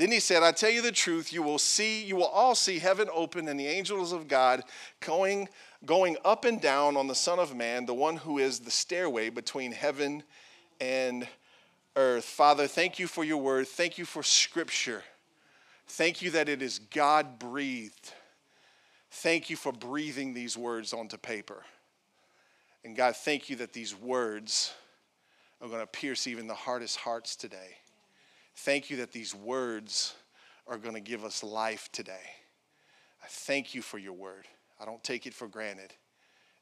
Then 0.00 0.12
he 0.12 0.18
said, 0.18 0.42
I 0.42 0.52
tell 0.52 0.70
you 0.70 0.80
the 0.80 0.92
truth, 0.92 1.30
you 1.30 1.42
will 1.42 1.58
see, 1.58 2.02
you 2.02 2.16
will 2.16 2.24
all 2.24 2.54
see 2.54 2.78
heaven 2.78 3.10
open 3.12 3.46
and 3.48 3.60
the 3.60 3.66
angels 3.66 4.14
of 4.14 4.28
God 4.28 4.64
going 5.00 5.46
going 5.84 6.16
up 6.24 6.46
and 6.46 6.58
down 6.58 6.96
on 6.96 7.06
the 7.06 7.14
Son 7.14 7.38
of 7.38 7.54
Man, 7.54 7.84
the 7.84 7.92
one 7.92 8.16
who 8.16 8.38
is 8.38 8.60
the 8.60 8.70
stairway 8.70 9.28
between 9.28 9.72
heaven 9.72 10.22
and 10.80 11.28
earth. 11.96 12.24
Father, 12.24 12.66
thank 12.66 12.98
you 12.98 13.06
for 13.06 13.24
your 13.24 13.36
word. 13.36 13.68
Thank 13.68 13.98
you 13.98 14.06
for 14.06 14.22
scripture. 14.22 15.02
Thank 15.86 16.22
you 16.22 16.30
that 16.30 16.48
it 16.48 16.62
is 16.62 16.78
God 16.78 17.38
breathed. 17.38 18.14
Thank 19.10 19.50
you 19.50 19.56
for 19.56 19.70
breathing 19.70 20.32
these 20.32 20.56
words 20.56 20.94
onto 20.94 21.18
paper. 21.18 21.62
And 22.86 22.96
God, 22.96 23.16
thank 23.16 23.50
you 23.50 23.56
that 23.56 23.74
these 23.74 23.94
words 23.94 24.72
are 25.60 25.68
going 25.68 25.82
to 25.82 25.86
pierce 25.86 26.26
even 26.26 26.46
the 26.46 26.54
hardest 26.54 26.96
hearts 26.96 27.36
today. 27.36 27.76
Thank 28.64 28.90
you 28.90 28.98
that 28.98 29.10
these 29.10 29.34
words 29.34 30.14
are 30.66 30.76
going 30.76 30.94
to 30.94 31.00
give 31.00 31.24
us 31.24 31.42
life 31.42 31.88
today. 31.92 32.34
I 33.24 33.26
thank 33.26 33.74
you 33.74 33.80
for 33.80 33.96
your 33.96 34.12
word. 34.12 34.44
I 34.78 34.84
don't 34.84 35.02
take 35.02 35.26
it 35.26 35.32
for 35.32 35.48
granted. 35.48 35.94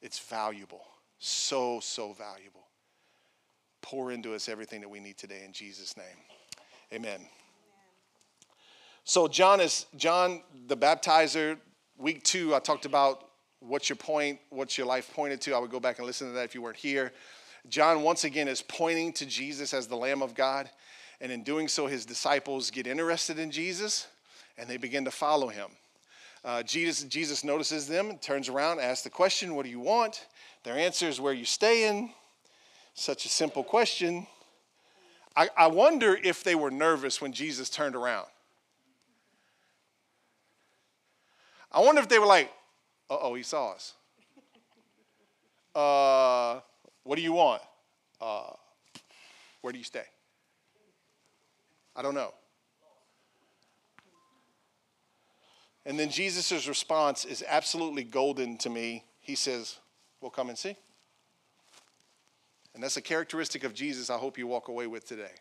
It's 0.00 0.20
valuable, 0.20 0.84
so, 1.18 1.80
so 1.80 2.12
valuable. 2.12 2.68
Pour 3.82 4.12
into 4.12 4.32
us 4.32 4.48
everything 4.48 4.80
that 4.82 4.88
we 4.88 5.00
need 5.00 5.18
today 5.18 5.42
in 5.44 5.52
Jesus' 5.52 5.96
name. 5.96 6.06
Amen. 6.92 7.20
So 9.02 9.26
John 9.26 9.60
is 9.60 9.86
John 9.96 10.42
the 10.68 10.76
baptizer, 10.76 11.58
week 11.96 12.22
two, 12.22 12.54
I 12.54 12.60
talked 12.60 12.84
about 12.84 13.24
what's 13.58 13.88
your 13.88 13.96
point, 13.96 14.38
what's 14.50 14.78
your 14.78 14.86
life 14.86 15.12
pointed 15.12 15.40
to. 15.40 15.52
I 15.52 15.58
would 15.58 15.72
go 15.72 15.80
back 15.80 15.98
and 15.98 16.06
listen 16.06 16.28
to 16.28 16.34
that 16.34 16.44
if 16.44 16.54
you 16.54 16.62
weren't 16.62 16.76
here. 16.76 17.12
John, 17.68 18.02
once 18.02 18.22
again, 18.22 18.46
is 18.46 18.62
pointing 18.62 19.12
to 19.14 19.26
Jesus 19.26 19.74
as 19.74 19.88
the 19.88 19.96
Lamb 19.96 20.22
of 20.22 20.36
God. 20.36 20.70
And 21.20 21.32
in 21.32 21.42
doing 21.42 21.68
so, 21.68 21.86
his 21.86 22.06
disciples 22.06 22.70
get 22.70 22.86
interested 22.86 23.38
in 23.38 23.50
Jesus 23.50 24.06
and 24.56 24.68
they 24.68 24.76
begin 24.76 25.04
to 25.04 25.10
follow 25.10 25.48
him. 25.48 25.68
Uh, 26.44 26.62
Jesus, 26.62 27.04
Jesus 27.04 27.42
notices 27.42 27.88
them, 27.88 28.18
turns 28.18 28.48
around, 28.48 28.80
asks 28.80 29.02
the 29.02 29.10
question, 29.10 29.54
What 29.54 29.64
do 29.64 29.70
you 29.70 29.80
want? 29.80 30.26
Their 30.62 30.76
answer 30.76 31.08
is, 31.08 31.20
Where 31.20 31.32
are 31.32 31.36
you 31.36 31.44
staying? 31.44 32.12
Such 32.94 33.24
a 33.24 33.28
simple 33.28 33.64
question. 33.64 34.26
I, 35.36 35.48
I 35.56 35.66
wonder 35.68 36.18
if 36.22 36.42
they 36.42 36.54
were 36.54 36.70
nervous 36.70 37.20
when 37.20 37.32
Jesus 37.32 37.70
turned 37.70 37.94
around. 37.94 38.26
I 41.70 41.80
wonder 41.80 42.00
if 42.00 42.08
they 42.08 42.18
were 42.18 42.26
like, 42.26 42.50
uh 43.10 43.18
oh, 43.20 43.34
he 43.34 43.42
saw 43.42 43.72
us. 43.72 43.94
Uh, 45.74 46.60
what 47.04 47.16
do 47.16 47.22
you 47.22 47.32
want? 47.32 47.62
Uh, 48.20 48.50
where 49.60 49.72
do 49.72 49.78
you 49.78 49.84
stay? 49.84 50.04
I 51.98 52.02
don't 52.02 52.14
know. 52.14 52.32
And 55.84 55.98
then 55.98 56.10
Jesus' 56.10 56.68
response 56.68 57.24
is 57.24 57.42
absolutely 57.46 58.04
golden 58.04 58.56
to 58.58 58.70
me. 58.70 59.04
He 59.20 59.34
says, 59.34 59.78
We'll 60.20 60.30
come 60.30 60.48
and 60.48 60.56
see. 60.56 60.76
And 62.74 62.82
that's 62.82 62.96
a 62.96 63.02
characteristic 63.02 63.64
of 63.64 63.74
Jesus 63.74 64.10
I 64.10 64.16
hope 64.16 64.38
you 64.38 64.46
walk 64.46 64.68
away 64.68 64.86
with 64.86 65.08
today. 65.08 65.32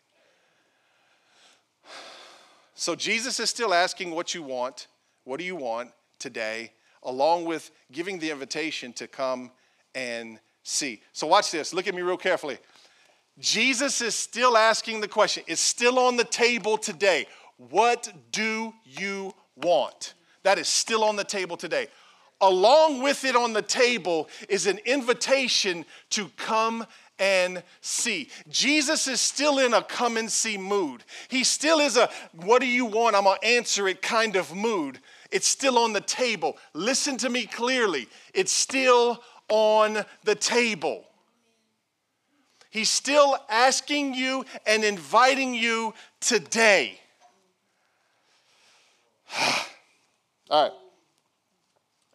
So 2.74 2.96
Jesus 2.96 3.40
is 3.40 3.52
still 3.52 3.74
asking 3.74 4.12
what 4.12 4.34
you 4.34 4.42
want. 4.42 4.88
What 5.26 5.38
do 5.40 5.46
you 5.46 5.56
want 5.56 5.92
today? 6.18 6.72
Along 7.04 7.46
with 7.46 7.70
giving 7.92 8.18
the 8.18 8.32
invitation 8.32 8.94
to 8.94 9.08
come 9.08 9.52
and 9.94 10.40
see. 10.64 11.02
So 11.14 11.28
watch 11.28 11.52
this. 11.52 11.74
Look 11.74 11.88
at 11.88 11.94
me 11.94 12.02
real 12.02 12.18
carefully. 12.18 12.58
Jesus 13.39 14.01
is 14.01 14.15
still 14.15 14.58
asking 14.58 15.01
the 15.01 15.08
question. 15.08 15.44
It's 15.48 15.62
still 15.62 16.00
on 16.00 16.17
the 16.17 16.24
table 16.24 16.77
today. 16.77 17.27
What 17.58 18.12
do 18.32 18.74
you 18.86 19.34
want? 19.56 20.13
That 20.44 20.58
is 20.58 20.67
still 20.67 21.03
on 21.03 21.15
the 21.15 21.24
table 21.24 21.58
today. 21.58 21.88
Along 22.39 23.01
with 23.01 23.25
it 23.25 23.36
on 23.36 23.53
the 23.53 23.62
table 23.62 24.29
is 24.48 24.67
an 24.67 24.79
invitation 24.86 25.86
to 26.12 26.29
come 26.38 26.86
and 27.20 27.63
see. 27.82 28.29
Jesus 28.48 29.08
is 29.08 29.20
still 29.20 29.58
in 29.60 29.74
a 29.74 29.82
come 29.82 30.17
and 30.17 30.32
see 30.32 30.58
mood. 30.58 31.03
He 31.29 31.44
still 31.44 31.79
is 31.79 31.98
a 31.98 32.10
what 32.34 32.62
do 32.62 32.67
you 32.67 32.86
want? 32.86 33.15
I'm 33.15 33.24
going 33.24 33.39
to 33.41 33.48
answer 33.48 33.88
it 33.88 34.01
kind 34.01 34.36
of 34.36 34.53
mood. 34.53 35.00
It's 35.32 35.48
still 35.48 35.77
on 35.79 35.94
the 35.94 36.01
table. 36.01 36.58
Listen 36.74 37.17
to 37.17 37.29
me 37.29 37.46
clearly. 37.46 38.08
It's 38.34 38.51
still 38.51 39.24
on 39.50 40.06
the 40.24 40.36
table. 40.36 41.06
He's 42.77 42.91
still 42.91 43.36
asking 43.50 44.13
you 44.13 44.46
and 44.67 44.84
inviting 44.84 45.55
you 45.55 45.96
today. 46.19 47.00
All 50.51 50.63
right. 50.63 50.72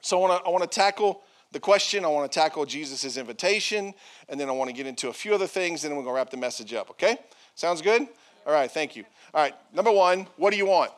So 0.02 0.18
I 0.18 0.20
want 0.20 0.40
to 0.40 0.48
I 0.48 0.52
want 0.52 0.62
to 0.62 0.70
tackle 0.70 1.22
the 1.50 1.58
question. 1.58 2.04
I 2.04 2.08
want 2.08 2.30
to 2.30 2.38
tackle 2.38 2.64
Jesus' 2.64 3.16
invitation, 3.16 3.92
and 4.28 4.38
then 4.38 4.48
I 4.48 4.52
want 4.52 4.70
to 4.70 4.72
get 4.72 4.86
into 4.86 5.08
a 5.08 5.12
few 5.12 5.34
other 5.34 5.48
things, 5.48 5.82
and 5.82 5.90
then 5.90 5.96
we're 5.96 6.04
going 6.04 6.14
to 6.14 6.18
wrap 6.18 6.30
the 6.30 6.36
message 6.36 6.72
up. 6.74 6.90
Okay? 6.90 7.16
Sounds 7.56 7.82
good? 7.82 8.06
All 8.46 8.52
right. 8.52 8.70
Thank 8.70 8.94
you. 8.94 9.04
All 9.34 9.42
right. 9.42 9.56
Number 9.74 9.90
one, 9.90 10.28
what 10.36 10.52
do 10.52 10.56
you 10.56 10.66
want? 10.66 10.92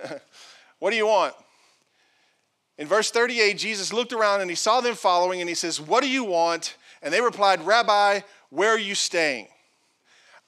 what 0.78 0.90
do 0.90 0.96
you 0.96 1.08
want? 1.08 1.34
In 2.78 2.86
verse 2.86 3.10
38, 3.10 3.58
Jesus 3.58 3.92
looked 3.92 4.12
around 4.12 4.42
and 4.42 4.48
he 4.48 4.54
saw 4.54 4.80
them 4.80 4.94
following, 4.94 5.40
and 5.40 5.48
he 5.48 5.56
says, 5.56 5.80
What 5.80 6.04
do 6.04 6.08
you 6.08 6.22
want? 6.22 6.76
And 7.02 7.12
they 7.12 7.20
replied, 7.20 7.64
Rabbi, 7.64 8.20
where 8.50 8.70
are 8.70 8.78
you 8.78 8.94
staying? 8.94 9.48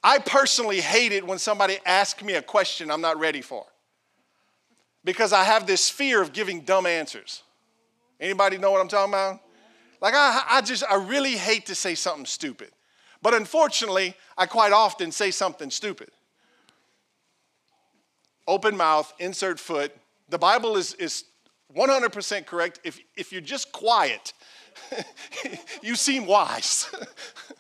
I 0.03 0.19
personally 0.19 0.81
hate 0.81 1.13
it 1.13 1.27
when 1.27 1.39
somebody 1.39 1.79
asks 1.85 2.23
me 2.23 2.35
a 2.35 2.43
question 2.43 2.91
I'm 2.91 3.03
not 3.03 3.19
ready 3.19 3.43
for 3.43 3.67
because 5.05 5.33
I 5.33 5.45
have 5.45 5.67
this 5.67 5.91
fear 5.91 6.23
of 6.23 6.33
giving 6.33 6.63
dumb 6.63 6.87
answers. 6.87 7.43
Anybody 8.19 8.59
know 8.59 8.71
what 8.71 8.81
I'm 8.81 8.89
talking 8.89 9.13
about? 9.13 9.41
Like 10.01 10.15
I, 10.15 10.43
I 10.49 10.61
just 10.63 10.85
I 10.91 10.97
really 10.97 11.37
hate 11.37 11.67
to 11.67 11.75
say 11.75 11.95
something 11.95 12.27
stupid. 12.27 12.71
But 13.23 13.35
unfortunately, 13.35 14.15
I 14.37 14.47
quite 14.47 14.73
often 14.73 15.13
say 15.13 15.31
something 15.31 15.71
stupid. 15.71 16.11
Open 18.49 18.77
mouth, 18.77 19.13
insert 19.19 19.61
foot. 19.61 19.95
The 20.31 20.39
Bible 20.39 20.77
is, 20.77 20.95
is 20.95 21.25
100% 21.77 22.47
correct. 22.47 22.81
If, 22.83 22.99
if 23.17 23.31
you're 23.31 23.43
just 23.43 23.73
quiet, 23.73 24.33
you 25.83 25.95
seem 25.95 26.27
wise. 26.27 26.91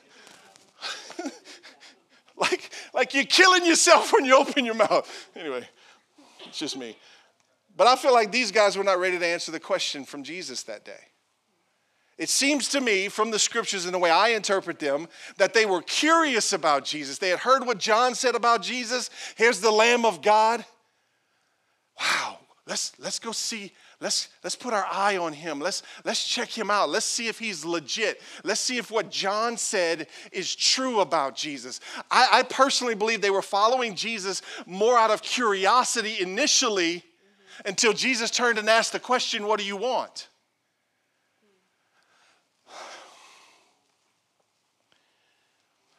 like, 2.41 2.71
like 2.95 3.15
you're 3.15 3.25
killing 3.25 3.65
yourself 3.65 4.13
when 4.13 4.25
you 4.25 4.37
open 4.37 4.65
your 4.65 4.75
mouth. 4.75 5.29
Anyway, 5.37 5.69
it's 6.47 6.59
just 6.59 6.77
me. 6.77 6.97
But 7.77 7.87
I 7.87 7.97
feel 7.97 8.13
like 8.13 8.33
these 8.33 8.51
guys 8.51 8.77
were 8.77 8.85
not 8.85 8.99
ready 8.99 9.19
to 9.19 9.27
answer 9.27 9.53
the 9.53 9.61
question 9.61 10.05
from 10.05 10.23
Jesus 10.23 10.63
that 10.65 10.85
day. 10.85 11.01
It 12.19 12.29
seems 12.29 12.69
to 12.71 12.83
me 12.83 13.09
from 13.09 13.31
the 13.31 13.39
scriptures 13.39 13.87
and 13.87 13.95
the 13.95 13.99
way 13.99 14.11
I 14.11 14.29
interpret 14.31 14.79
them 14.79 15.09
that 15.39 15.55
they 15.55 15.65
were 15.65 15.81
curious 15.81 16.53
about 16.53 16.85
Jesus. 16.85 17.17
They 17.17 17.31
had 17.31 17.39
heard 17.39 17.67
what 17.67 17.79
John 17.79 18.15
said 18.15 18.35
about 18.35 18.61
Jesus. 18.61 19.09
Here's 19.37 19.61
the 19.61 19.71
Lamb 19.71 20.05
of 20.05 20.21
God. 20.21 20.65
Wow, 21.99 22.41
let's, 22.67 22.93
let's 22.99 23.19
go 23.19 23.33
see. 23.33 23.73
Let's, 24.01 24.29
let's 24.43 24.57
put 24.57 24.73
our 24.73 24.87
eye 24.91 25.19
on 25.19 25.35
him. 25.35 25.61
Let's, 25.61 25.83
let's 26.05 26.27
check 26.27 26.49
him 26.49 26.71
out. 26.71 26.89
Let's 26.89 27.05
see 27.05 27.29
if 27.29 27.39
he's 27.39 27.67
legit. 27.67 28.23
Let's 28.45 28.61
see 28.61 28.79
if 28.79 28.91
what 28.91 29.11
John 29.11 29.59
said 29.59 30.07
is 30.33 30.57
true 30.57 31.01
about 31.01 31.37
Jesus. 31.37 31.81
I, 32.11 32.29
I 32.33 32.43
personally 32.45 32.95
believe 32.95 33.21
they 33.21 33.29
were 33.29 33.43
following 33.43 33.95
Jesus 33.95 34.41
more 34.65 34.97
out 34.97 35.11
of 35.11 35.21
curiosity 35.21 36.17
initially 36.19 37.05
until 37.67 37.93
Jesus 37.93 38.31
turned 38.31 38.59
and 38.59 38.71
asked 38.71 38.93
the 38.93 38.99
question, 38.99 39.47
What 39.47 39.61
do 39.61 39.67
you 39.67 39.77
want? 39.77 40.29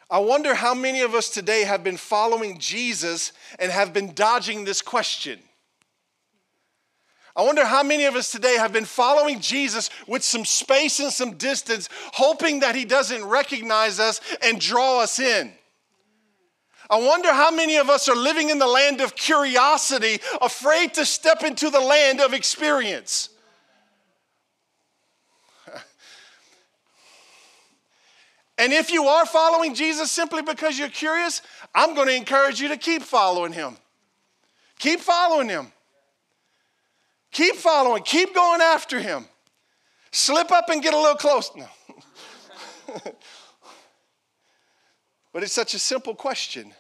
I 0.09 0.17
wonder 0.19 0.55
how 0.55 0.73
many 0.73 1.01
of 1.01 1.13
us 1.13 1.29
today 1.29 1.63
have 1.65 1.83
been 1.83 1.97
following 1.97 2.57
Jesus 2.57 3.31
and 3.59 3.71
have 3.71 3.93
been 3.93 4.13
dodging 4.13 4.65
this 4.65 4.81
question. 4.81 5.39
I 7.35 7.43
wonder 7.43 7.65
how 7.65 7.81
many 7.81 8.05
of 8.05 8.15
us 8.15 8.31
today 8.31 8.57
have 8.57 8.73
been 8.73 8.85
following 8.85 9.39
Jesus 9.39 9.89
with 10.05 10.23
some 10.23 10.43
space 10.43 10.99
and 10.99 11.11
some 11.11 11.37
distance, 11.37 11.87
hoping 12.13 12.59
that 12.59 12.75
he 12.75 12.83
doesn't 12.83 13.23
recognize 13.23 13.99
us 13.99 14.19
and 14.43 14.59
draw 14.59 14.99
us 15.01 15.19
in. 15.19 15.53
I 16.89 16.99
wonder 16.99 17.31
how 17.31 17.51
many 17.51 17.77
of 17.77 17.89
us 17.89 18.09
are 18.09 18.15
living 18.15 18.49
in 18.49 18.59
the 18.59 18.67
land 18.67 18.99
of 18.99 19.15
curiosity, 19.15 20.19
afraid 20.41 20.93
to 20.95 21.05
step 21.05 21.41
into 21.41 21.69
the 21.69 21.79
land 21.79 22.19
of 22.19 22.33
experience. 22.33 23.29
And 28.57 28.73
if 28.73 28.91
you 28.91 29.05
are 29.05 29.25
following 29.25 29.73
Jesus 29.73 30.11
simply 30.11 30.43
because 30.43 30.77
you're 30.77 30.87
curious, 30.87 31.41
I'm 31.73 31.95
going 31.95 32.07
to 32.09 32.15
encourage 32.15 32.61
you 32.61 32.67
to 32.67 32.77
keep 32.77 33.01
following 33.01 33.53
him. 33.53 33.75
Keep 34.77 34.99
following 34.99 35.49
him. 35.49 35.71
Keep 37.31 37.55
following, 37.55 38.03
keep 38.03 38.35
going 38.35 38.61
after 38.61 38.99
him. 38.99 39.25
Slip 40.11 40.51
up 40.51 40.69
and 40.69 40.83
get 40.83 40.93
a 40.93 40.97
little 40.97 41.15
close. 41.15 41.49
No. 41.55 41.67
but 45.33 45.43
it's 45.43 45.53
such 45.53 45.73
a 45.73 45.79
simple 45.79 46.13
question. 46.13 46.73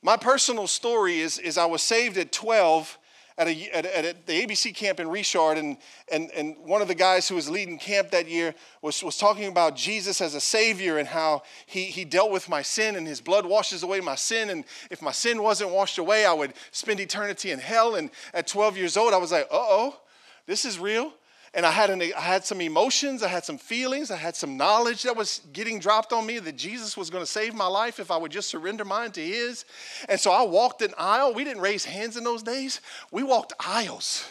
My 0.00 0.16
personal 0.16 0.66
story 0.66 1.20
is, 1.20 1.38
is 1.38 1.58
I 1.58 1.66
was 1.66 1.82
saved 1.82 2.16
at 2.18 2.32
12 2.32 2.98
at, 3.38 3.48
a, 3.48 3.76
at, 3.76 3.86
at 3.86 4.26
the 4.26 4.46
ABC 4.46 4.74
camp 4.74 5.00
in 5.00 5.08
Richard, 5.08 5.58
and, 5.58 5.76
and, 6.10 6.30
and 6.32 6.56
one 6.64 6.82
of 6.82 6.88
the 6.88 6.94
guys 6.94 7.28
who 7.28 7.34
was 7.34 7.48
leading 7.48 7.78
camp 7.78 8.10
that 8.10 8.28
year 8.28 8.54
was, 8.82 9.02
was 9.02 9.16
talking 9.16 9.46
about 9.46 9.76
Jesus 9.76 10.20
as 10.20 10.34
a 10.34 10.40
Savior 10.40 10.98
and 10.98 11.08
how 11.08 11.42
he, 11.66 11.84
he 11.84 12.04
dealt 12.04 12.30
with 12.30 12.48
my 12.48 12.62
sin 12.62 12.96
and 12.96 13.06
his 13.06 13.20
blood 13.20 13.46
washes 13.46 13.82
away 13.82 14.00
my 14.00 14.14
sin. 14.14 14.50
And 14.50 14.64
if 14.90 15.02
my 15.02 15.12
sin 15.12 15.42
wasn't 15.42 15.70
washed 15.70 15.98
away, 15.98 16.26
I 16.26 16.32
would 16.32 16.54
spend 16.70 17.00
eternity 17.00 17.50
in 17.50 17.58
hell. 17.58 17.94
And 17.94 18.10
at 18.34 18.46
12 18.46 18.76
years 18.76 18.96
old, 18.96 19.14
I 19.14 19.18
was 19.18 19.32
like, 19.32 19.44
uh 19.44 19.56
oh, 19.58 20.00
this 20.46 20.64
is 20.64 20.78
real 20.78 21.12
and 21.54 21.66
I 21.66 21.70
had, 21.70 21.90
an, 21.90 22.00
I 22.00 22.20
had 22.20 22.44
some 22.44 22.62
emotions, 22.62 23.22
I 23.22 23.28
had 23.28 23.44
some 23.44 23.58
feelings, 23.58 24.10
I 24.10 24.16
had 24.16 24.34
some 24.34 24.56
knowledge 24.56 25.02
that 25.02 25.14
was 25.14 25.42
getting 25.52 25.78
dropped 25.78 26.12
on 26.12 26.24
me 26.24 26.38
that 26.38 26.56
Jesus 26.56 26.96
was 26.96 27.10
going 27.10 27.22
to 27.22 27.30
save 27.30 27.54
my 27.54 27.66
life 27.66 28.00
if 28.00 28.10
I 28.10 28.16
would 28.16 28.32
just 28.32 28.48
surrender 28.48 28.84
mine 28.86 29.12
to 29.12 29.20
His. 29.20 29.66
And 30.08 30.18
so 30.18 30.30
I 30.30 30.42
walked 30.42 30.80
an 30.80 30.94
aisle. 30.96 31.34
We 31.34 31.44
didn't 31.44 31.62
raise 31.62 31.84
hands 31.84 32.16
in 32.16 32.24
those 32.24 32.42
days, 32.42 32.80
we 33.10 33.22
walked 33.22 33.52
aisles. 33.60 34.26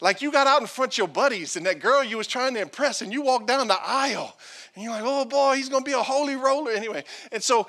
Like 0.00 0.22
you 0.22 0.30
got 0.30 0.46
out 0.46 0.60
in 0.60 0.66
front 0.66 0.92
of 0.92 0.98
your 0.98 1.08
buddies 1.08 1.56
and 1.56 1.64
that 1.66 1.80
girl 1.80 2.04
you 2.04 2.18
was 2.18 2.26
trying 2.26 2.54
to 2.54 2.60
impress, 2.60 3.02
and 3.02 3.12
you 3.12 3.22
walked 3.22 3.46
down 3.46 3.66
the 3.68 3.78
aisle, 3.80 4.36
and 4.74 4.84
you're 4.84 4.92
like, 4.92 5.04
oh 5.04 5.24
boy, 5.24 5.56
he's 5.56 5.68
going 5.68 5.84
to 5.84 5.88
be 5.88 5.94
a 5.94 6.02
holy 6.02 6.36
roller. 6.36 6.70
Anyway, 6.72 7.04
and 7.32 7.42
so 7.42 7.66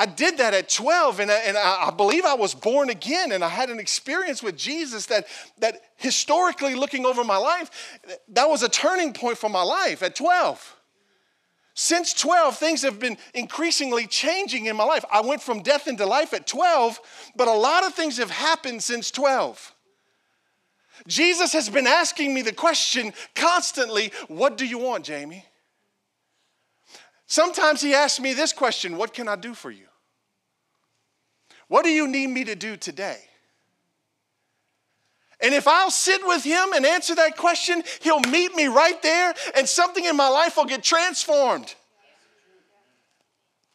I 0.00 0.06
did 0.06 0.38
that 0.38 0.54
at 0.54 0.70
12, 0.70 1.20
and, 1.20 1.30
I, 1.30 1.34
and 1.40 1.58
I 1.58 1.90
believe 1.90 2.24
I 2.24 2.32
was 2.32 2.54
born 2.54 2.88
again, 2.88 3.32
and 3.32 3.44
I 3.44 3.50
had 3.50 3.68
an 3.68 3.78
experience 3.78 4.42
with 4.42 4.56
Jesus 4.56 5.04
that, 5.06 5.26
that 5.58 5.78
historically 5.98 6.74
looking 6.74 7.04
over 7.04 7.22
my 7.22 7.36
life, 7.36 7.98
that 8.28 8.48
was 8.48 8.62
a 8.62 8.70
turning 8.70 9.12
point 9.12 9.36
for 9.36 9.50
my 9.50 9.60
life 9.60 10.02
at 10.02 10.14
12. 10.14 10.76
Since 11.74 12.14
12, 12.14 12.56
things 12.56 12.80
have 12.80 12.98
been 12.98 13.18
increasingly 13.34 14.06
changing 14.06 14.64
in 14.64 14.74
my 14.74 14.84
life. 14.84 15.04
I 15.12 15.20
went 15.20 15.42
from 15.42 15.62
death 15.62 15.86
into 15.86 16.06
life 16.06 16.32
at 16.32 16.46
12, 16.46 16.98
but 17.36 17.46
a 17.46 17.52
lot 17.52 17.84
of 17.84 17.92
things 17.92 18.16
have 18.16 18.30
happened 18.30 18.82
since 18.82 19.10
12. 19.10 19.74
Jesus 21.08 21.52
has 21.52 21.68
been 21.68 21.86
asking 21.86 22.32
me 22.32 22.40
the 22.40 22.54
question 22.54 23.12
constantly 23.34 24.12
What 24.28 24.56
do 24.56 24.66
you 24.66 24.78
want, 24.78 25.04
Jamie? 25.04 25.44
Sometimes 27.26 27.82
he 27.82 27.92
asks 27.92 28.18
me 28.18 28.32
this 28.32 28.54
question 28.54 28.96
What 28.96 29.12
can 29.12 29.28
I 29.28 29.36
do 29.36 29.52
for 29.52 29.70
you? 29.70 29.88
What 31.70 31.84
do 31.84 31.90
you 31.90 32.08
need 32.08 32.26
me 32.26 32.42
to 32.46 32.56
do 32.56 32.76
today? 32.76 33.20
And 35.40 35.54
if 35.54 35.68
I'll 35.68 35.92
sit 35.92 36.20
with 36.26 36.42
him 36.42 36.72
and 36.72 36.84
answer 36.84 37.14
that 37.14 37.36
question, 37.36 37.84
he'll 38.02 38.18
meet 38.28 38.56
me 38.56 38.66
right 38.66 39.00
there 39.02 39.32
and 39.54 39.68
something 39.68 40.04
in 40.04 40.16
my 40.16 40.28
life 40.28 40.56
will 40.56 40.64
get 40.64 40.82
transformed. 40.82 41.72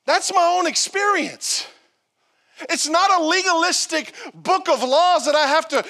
That's 0.05 0.33
my 0.33 0.57
own 0.57 0.67
experience. 0.67 1.67
It's 2.69 2.89
not 2.89 3.17
a 3.17 3.23
legalistic 3.23 4.13
book 4.33 4.67
of 4.67 4.83
laws 4.83 5.25
that 5.25 5.35
I 5.35 5.47
have 5.47 5.69
to 5.69 5.85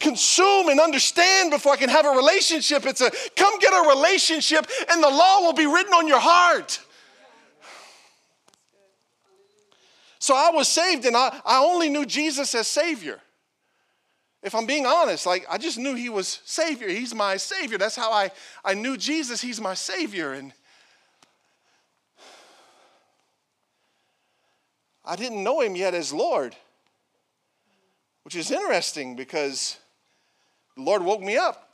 consume 0.00 0.70
and 0.70 0.80
understand 0.80 1.50
before 1.50 1.74
I 1.74 1.76
can 1.76 1.90
have 1.90 2.06
a 2.06 2.16
relationship. 2.16 2.86
It's 2.86 3.02
a 3.02 3.10
come 3.36 3.58
get 3.58 3.74
a 3.74 3.90
relationship 3.90 4.66
and 4.90 5.02
the 5.02 5.10
law 5.10 5.42
will 5.42 5.52
be 5.52 5.66
written 5.66 5.92
on 5.92 6.08
your 6.08 6.20
heart. 6.20 6.80
So 10.22 10.36
I 10.36 10.50
was 10.50 10.68
saved 10.68 11.04
and 11.04 11.16
I, 11.16 11.36
I 11.44 11.58
only 11.58 11.88
knew 11.88 12.06
Jesus 12.06 12.54
as 12.54 12.68
Savior. 12.68 13.18
If 14.40 14.54
I'm 14.54 14.66
being 14.66 14.86
honest, 14.86 15.26
like 15.26 15.44
I 15.50 15.58
just 15.58 15.78
knew 15.78 15.96
He 15.96 16.08
was 16.08 16.38
Savior. 16.44 16.88
He's 16.88 17.12
my 17.12 17.36
Savior. 17.36 17.76
That's 17.76 17.96
how 17.96 18.12
I, 18.12 18.30
I 18.64 18.74
knew 18.74 18.96
Jesus. 18.96 19.40
He's 19.40 19.60
my 19.60 19.74
Savior. 19.74 20.32
And 20.32 20.52
I 25.04 25.16
didn't 25.16 25.42
know 25.42 25.60
Him 25.60 25.74
yet 25.74 25.92
as 25.92 26.12
Lord, 26.12 26.54
which 28.22 28.36
is 28.36 28.52
interesting 28.52 29.16
because 29.16 29.76
the 30.76 30.82
Lord 30.82 31.02
woke 31.02 31.20
me 31.20 31.36
up 31.36 31.68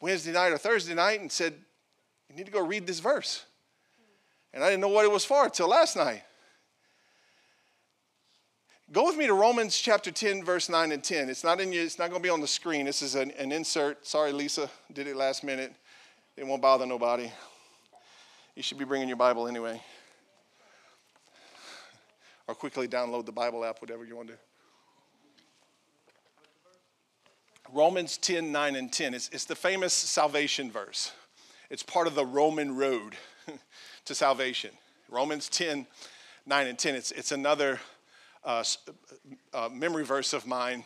Wednesday 0.00 0.30
night 0.30 0.52
or 0.52 0.58
Thursday 0.58 0.94
night 0.94 1.20
and 1.20 1.32
said, 1.32 1.54
You 2.28 2.36
need 2.36 2.46
to 2.46 2.52
go 2.52 2.64
read 2.64 2.86
this 2.86 3.00
verse. 3.00 3.44
And 4.54 4.62
I 4.62 4.68
didn't 4.68 4.80
know 4.80 4.88
what 4.88 5.04
it 5.04 5.10
was 5.10 5.24
for 5.24 5.46
until 5.46 5.68
last 5.68 5.96
night. 5.96 6.22
Go 8.92 9.04
with 9.04 9.16
me 9.16 9.28
to 9.28 9.34
Romans 9.34 9.78
chapter 9.78 10.10
10, 10.10 10.42
verse 10.44 10.68
9 10.68 10.90
and 10.90 11.04
10. 11.04 11.28
It's 11.28 11.44
not 11.44 11.60
in 11.60 11.72
you, 11.72 11.80
it's 11.80 11.96
not 11.96 12.10
going 12.10 12.20
to 12.20 12.26
be 12.26 12.30
on 12.30 12.40
the 12.40 12.48
screen. 12.48 12.86
This 12.86 13.02
is 13.02 13.14
an, 13.14 13.30
an 13.38 13.52
insert. 13.52 14.04
Sorry, 14.04 14.32
Lisa, 14.32 14.68
did 14.92 15.06
it 15.06 15.14
last 15.14 15.44
minute. 15.44 15.72
It 16.36 16.44
won't 16.44 16.60
bother 16.60 16.86
nobody. 16.86 17.30
You 18.56 18.64
should 18.64 18.78
be 18.78 18.84
bringing 18.84 19.06
your 19.06 19.16
Bible 19.16 19.46
anyway. 19.46 19.80
Or 22.48 22.54
quickly 22.56 22.88
download 22.88 23.26
the 23.26 23.32
Bible 23.32 23.64
app, 23.64 23.80
whatever 23.80 24.04
you 24.04 24.16
want 24.16 24.26
to. 24.28 24.34
Romans 27.72 28.16
10, 28.16 28.50
9 28.50 28.74
and 28.74 28.92
10. 28.92 29.14
It's, 29.14 29.28
it's 29.28 29.44
the 29.44 29.54
famous 29.54 29.94
salvation 29.94 30.68
verse. 30.68 31.12
It's 31.70 31.84
part 31.84 32.08
of 32.08 32.16
the 32.16 32.26
Roman 32.26 32.74
road 32.74 33.14
to 34.06 34.16
salvation. 34.16 34.70
Romans 35.08 35.48
10, 35.48 35.86
9 36.44 36.66
and 36.66 36.76
10. 36.76 36.96
It's, 36.96 37.12
it's 37.12 37.30
another 37.30 37.78
uh, 38.44 38.64
uh, 39.52 39.68
memory 39.72 40.04
verse 40.04 40.32
of 40.32 40.46
mine. 40.46 40.84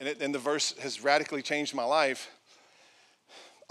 And, 0.00 0.08
it, 0.08 0.20
and 0.20 0.34
the 0.34 0.38
verse 0.38 0.74
has 0.78 1.02
radically 1.02 1.42
changed 1.42 1.74
my 1.74 1.84
life. 1.84 2.28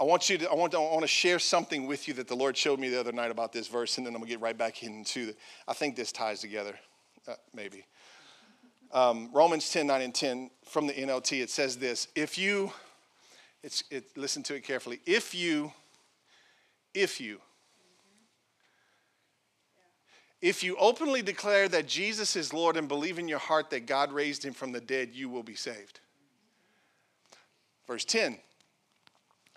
I 0.00 0.04
want 0.04 0.28
you 0.28 0.38
to, 0.38 0.50
I 0.50 0.54
want 0.54 0.74
I 0.74 0.78
want 0.78 1.02
to 1.02 1.06
share 1.06 1.38
something 1.38 1.86
with 1.86 2.08
you 2.08 2.14
that 2.14 2.26
the 2.26 2.34
Lord 2.34 2.56
showed 2.56 2.80
me 2.80 2.88
the 2.88 2.98
other 2.98 3.12
night 3.12 3.30
about 3.30 3.52
this 3.52 3.68
verse, 3.68 3.98
and 3.98 4.06
then 4.06 4.14
I'm 4.14 4.20
to 4.22 4.26
get 4.26 4.40
right 4.40 4.56
back 4.56 4.82
into 4.82 5.28
it. 5.28 5.38
I 5.68 5.74
think 5.74 5.94
this 5.94 6.10
ties 6.10 6.40
together, 6.40 6.74
uh, 7.28 7.34
maybe. 7.54 7.84
Um, 8.92 9.30
Romans 9.32 9.70
10, 9.70 9.86
9 9.86 10.02
and 10.02 10.14
10 10.14 10.50
from 10.64 10.86
the 10.86 10.92
NLT, 10.92 11.40
it 11.40 11.50
says 11.50 11.76
this 11.76 12.08
If 12.16 12.36
you, 12.36 12.72
it's, 13.62 13.84
it, 13.90 14.16
listen 14.16 14.42
to 14.44 14.54
it 14.54 14.64
carefully, 14.64 15.00
if 15.06 15.34
you, 15.34 15.72
if 16.94 17.20
you, 17.20 17.40
if 20.42 20.64
you 20.64 20.76
openly 20.76 21.22
declare 21.22 21.68
that 21.68 21.86
Jesus 21.86 22.34
is 22.34 22.52
Lord 22.52 22.76
and 22.76 22.88
believe 22.88 23.20
in 23.20 23.28
your 23.28 23.38
heart 23.38 23.70
that 23.70 23.86
God 23.86 24.12
raised 24.12 24.44
him 24.44 24.52
from 24.52 24.72
the 24.72 24.80
dead, 24.80 25.10
you 25.14 25.28
will 25.28 25.44
be 25.44 25.54
saved. 25.54 26.00
Verse 27.86 28.04
10 28.04 28.38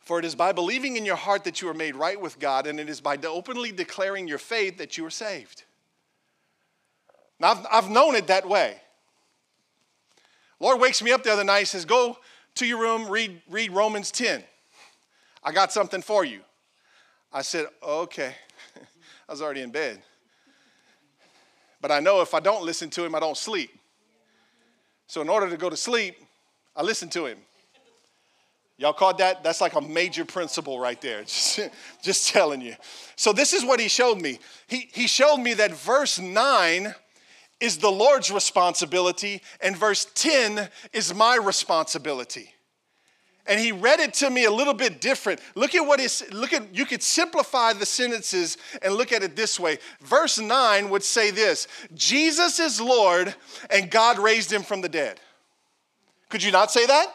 For 0.03 0.19
it 0.19 0.25
is 0.25 0.35
by 0.35 0.51
believing 0.51 0.95
in 0.95 1.03
your 1.03 1.15
heart 1.15 1.43
that 1.45 1.59
you 1.59 1.67
are 1.69 1.73
made 1.73 1.95
right 1.95 2.21
with 2.21 2.39
God, 2.39 2.67
and 2.67 2.79
it 2.79 2.87
is 2.87 3.01
by 3.01 3.17
openly 3.17 3.71
declaring 3.71 4.27
your 4.27 4.37
faith 4.37 4.77
that 4.77 4.95
you 4.95 5.03
are 5.07 5.11
saved. 5.11 5.63
Now, 7.39 7.51
I've, 7.51 7.65
I've 7.71 7.89
known 7.89 8.15
it 8.15 8.27
that 8.27 8.47
way. 8.47 8.77
Lord 10.59 10.79
wakes 10.79 11.01
me 11.01 11.11
up 11.11 11.23
the 11.23 11.33
other 11.33 11.43
night, 11.43 11.59
and 11.59 11.67
says, 11.67 11.85
Go 11.85 12.19
to 12.53 12.65
your 12.65 12.79
room, 12.79 13.09
read, 13.09 13.41
read 13.49 13.71
Romans 13.71 14.11
10. 14.11 14.43
I 15.43 15.51
got 15.51 15.73
something 15.73 16.03
for 16.03 16.23
you. 16.23 16.41
I 17.33 17.41
said, 17.41 17.65
Okay. 17.81 18.35
I 19.27 19.31
was 19.31 19.41
already 19.41 19.61
in 19.61 19.71
bed. 19.71 20.03
But 21.85 21.91
I 21.91 21.99
know 21.99 22.21
if 22.21 22.33
I 22.33 22.39
don't 22.39 22.65
listen 22.65 22.89
to 22.89 23.05
him, 23.05 23.13
I 23.13 23.19
don't 23.19 23.37
sleep. 23.37 23.69
So 25.05 25.21
in 25.21 25.29
order 25.29 25.47
to 25.51 25.55
go 25.55 25.69
to 25.69 25.77
sleep, 25.77 26.15
I 26.75 26.81
listen 26.81 27.09
to 27.09 27.27
him. 27.27 27.37
Y'all 28.79 28.91
caught 28.91 29.19
that? 29.19 29.43
That's 29.43 29.61
like 29.61 29.75
a 29.75 29.81
major 29.81 30.25
principle 30.25 30.79
right 30.79 30.99
there. 30.99 31.19
Just, 31.25 31.59
just 32.01 32.33
telling 32.33 32.59
you. 32.59 32.73
So 33.15 33.33
this 33.33 33.53
is 33.53 33.63
what 33.63 33.79
he 33.79 33.87
showed 33.87 34.19
me. 34.19 34.39
He, 34.65 34.89
he 34.95 35.05
showed 35.05 35.37
me 35.37 35.53
that 35.53 35.73
verse 35.73 36.17
9 36.17 36.95
is 37.59 37.77
the 37.77 37.91
Lord's 37.91 38.31
responsibility, 38.31 39.43
and 39.61 39.77
verse 39.77 40.07
10 40.15 40.67
is 40.91 41.13
my 41.13 41.35
responsibility 41.35 42.54
and 43.47 43.59
he 43.59 43.71
read 43.71 43.99
it 43.99 44.13
to 44.15 44.29
me 44.29 44.45
a 44.45 44.51
little 44.51 44.73
bit 44.73 45.01
different. 45.01 45.39
Look 45.55 45.75
at 45.75 45.85
what 45.85 45.99
is 45.99 46.25
look 46.31 46.53
at 46.53 46.73
you 46.73 46.85
could 46.85 47.03
simplify 47.03 47.73
the 47.73 47.85
sentences 47.85 48.57
and 48.81 48.93
look 48.95 49.11
at 49.11 49.23
it 49.23 49.35
this 49.35 49.59
way. 49.59 49.77
Verse 50.01 50.39
9 50.39 50.89
would 50.89 51.03
say 51.03 51.31
this, 51.31 51.67
Jesus 51.93 52.59
is 52.59 52.81
Lord 52.81 53.35
and 53.69 53.91
God 53.91 54.17
raised 54.19 54.51
him 54.51 54.63
from 54.63 54.81
the 54.81 54.89
dead. 54.89 55.19
Could 56.29 56.43
you 56.43 56.51
not 56.51 56.71
say 56.71 56.85
that? 56.85 57.07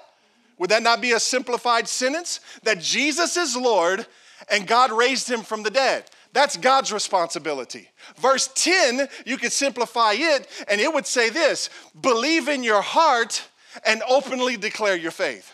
Would 0.59 0.71
that 0.71 0.83
not 0.83 1.01
be 1.01 1.13
a 1.13 1.21
simplified 1.21 1.89
sentence 1.89 2.41
that 2.63 2.81
Jesus 2.81 3.37
is 3.37 3.57
Lord 3.57 4.07
and 4.51 4.67
God 4.67 4.93
raised 4.93 5.29
him 5.29 5.43
from 5.43 5.63
the 5.63 5.71
dead? 5.71 6.05
That's 6.33 6.57
God's 6.57 6.93
responsibility. 6.93 7.89
Verse 8.17 8.49
10, 8.55 9.09
you 9.27 9.37
could 9.37 9.53
simplify 9.53 10.13
it 10.17 10.47
and 10.69 10.81
it 10.81 10.93
would 10.93 11.07
say 11.07 11.29
this, 11.29 11.71
believe 12.01 12.49
in 12.49 12.63
your 12.63 12.83
heart 12.83 13.49
and 13.85 14.03
openly 14.09 14.57
declare 14.57 14.97
your 14.97 15.11
faith. 15.11 15.53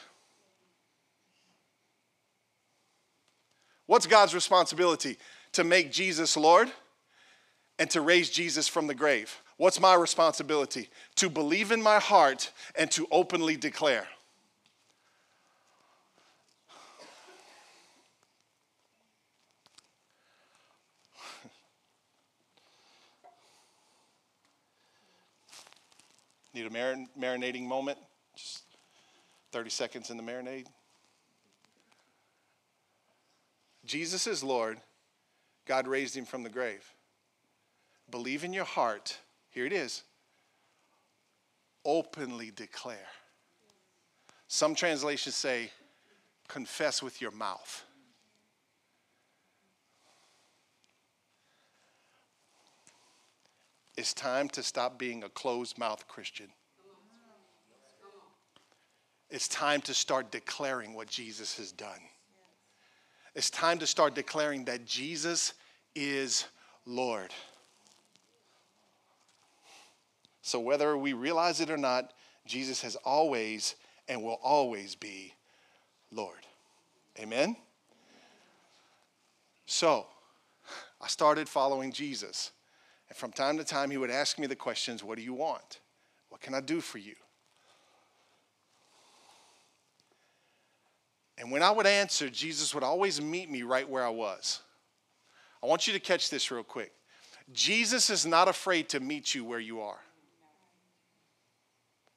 What's 3.86 4.06
God's 4.06 4.34
responsibility? 4.34 5.16
To 5.52 5.64
make 5.64 5.92
Jesus 5.92 6.36
Lord 6.36 6.70
and 7.78 7.88
to 7.90 8.00
raise 8.00 8.30
Jesus 8.30 8.68
from 8.68 8.86
the 8.86 8.94
grave. 8.94 9.42
What's 9.56 9.80
my 9.80 9.94
responsibility? 9.94 10.90
To 11.16 11.30
believe 11.30 11.72
in 11.72 11.82
my 11.82 11.98
heart 11.98 12.52
and 12.74 12.90
to 12.92 13.06
openly 13.10 13.56
declare. 13.56 14.06
Need 26.52 26.66
a 26.66 26.70
marin- 26.70 27.08
marinating 27.18 27.66
moment? 27.66 27.98
Just 28.34 28.64
30 29.52 29.68
seconds 29.68 30.10
in 30.10 30.16
the 30.16 30.22
marinade. 30.22 30.64
Jesus 33.86 34.26
is 34.26 34.42
Lord. 34.42 34.78
God 35.66 35.88
raised 35.88 36.16
him 36.16 36.24
from 36.24 36.42
the 36.42 36.48
grave. 36.48 36.84
Believe 38.10 38.44
in 38.44 38.52
your 38.52 38.64
heart. 38.64 39.18
Here 39.50 39.66
it 39.66 39.72
is. 39.72 40.02
Openly 41.84 42.50
declare. 42.54 43.08
Some 44.48 44.74
translations 44.74 45.34
say, 45.34 45.70
confess 46.48 47.02
with 47.02 47.20
your 47.20 47.32
mouth. 47.32 47.84
It's 53.96 54.12
time 54.12 54.48
to 54.50 54.62
stop 54.62 54.98
being 54.98 55.24
a 55.24 55.28
closed 55.28 55.78
mouth 55.78 56.06
Christian. 56.06 56.48
It's 59.30 59.48
time 59.48 59.80
to 59.82 59.94
start 59.94 60.30
declaring 60.30 60.94
what 60.94 61.08
Jesus 61.08 61.56
has 61.56 61.72
done. 61.72 62.00
It's 63.36 63.50
time 63.50 63.78
to 63.80 63.86
start 63.86 64.14
declaring 64.14 64.64
that 64.64 64.86
Jesus 64.86 65.52
is 65.94 66.46
Lord. 66.86 67.34
So, 70.40 70.58
whether 70.58 70.96
we 70.96 71.12
realize 71.12 71.60
it 71.60 71.68
or 71.68 71.76
not, 71.76 72.14
Jesus 72.46 72.80
has 72.80 72.96
always 72.96 73.74
and 74.08 74.22
will 74.22 74.40
always 74.42 74.94
be 74.94 75.34
Lord. 76.10 76.46
Amen? 77.20 77.56
So, 79.66 80.06
I 81.02 81.08
started 81.08 81.46
following 81.46 81.92
Jesus. 81.92 82.52
And 83.10 83.18
from 83.18 83.32
time 83.32 83.58
to 83.58 83.64
time, 83.64 83.90
he 83.90 83.98
would 83.98 84.10
ask 84.10 84.38
me 84.38 84.46
the 84.46 84.56
questions 84.56 85.04
What 85.04 85.18
do 85.18 85.22
you 85.22 85.34
want? 85.34 85.80
What 86.30 86.40
can 86.40 86.54
I 86.54 86.62
do 86.62 86.80
for 86.80 86.96
you? 86.96 87.16
And 91.38 91.50
when 91.50 91.62
I 91.62 91.70
would 91.70 91.86
answer, 91.86 92.30
Jesus 92.30 92.74
would 92.74 92.84
always 92.84 93.20
meet 93.20 93.50
me 93.50 93.62
right 93.62 93.88
where 93.88 94.04
I 94.04 94.10
was. 94.10 94.60
I 95.62 95.66
want 95.66 95.86
you 95.86 95.92
to 95.92 96.00
catch 96.00 96.30
this 96.30 96.50
real 96.50 96.62
quick. 96.62 96.92
Jesus 97.52 98.10
is 98.10 98.26
not 98.26 98.48
afraid 98.48 98.88
to 98.90 99.00
meet 99.00 99.34
you 99.34 99.44
where 99.44 99.60
you 99.60 99.80
are. 99.80 99.98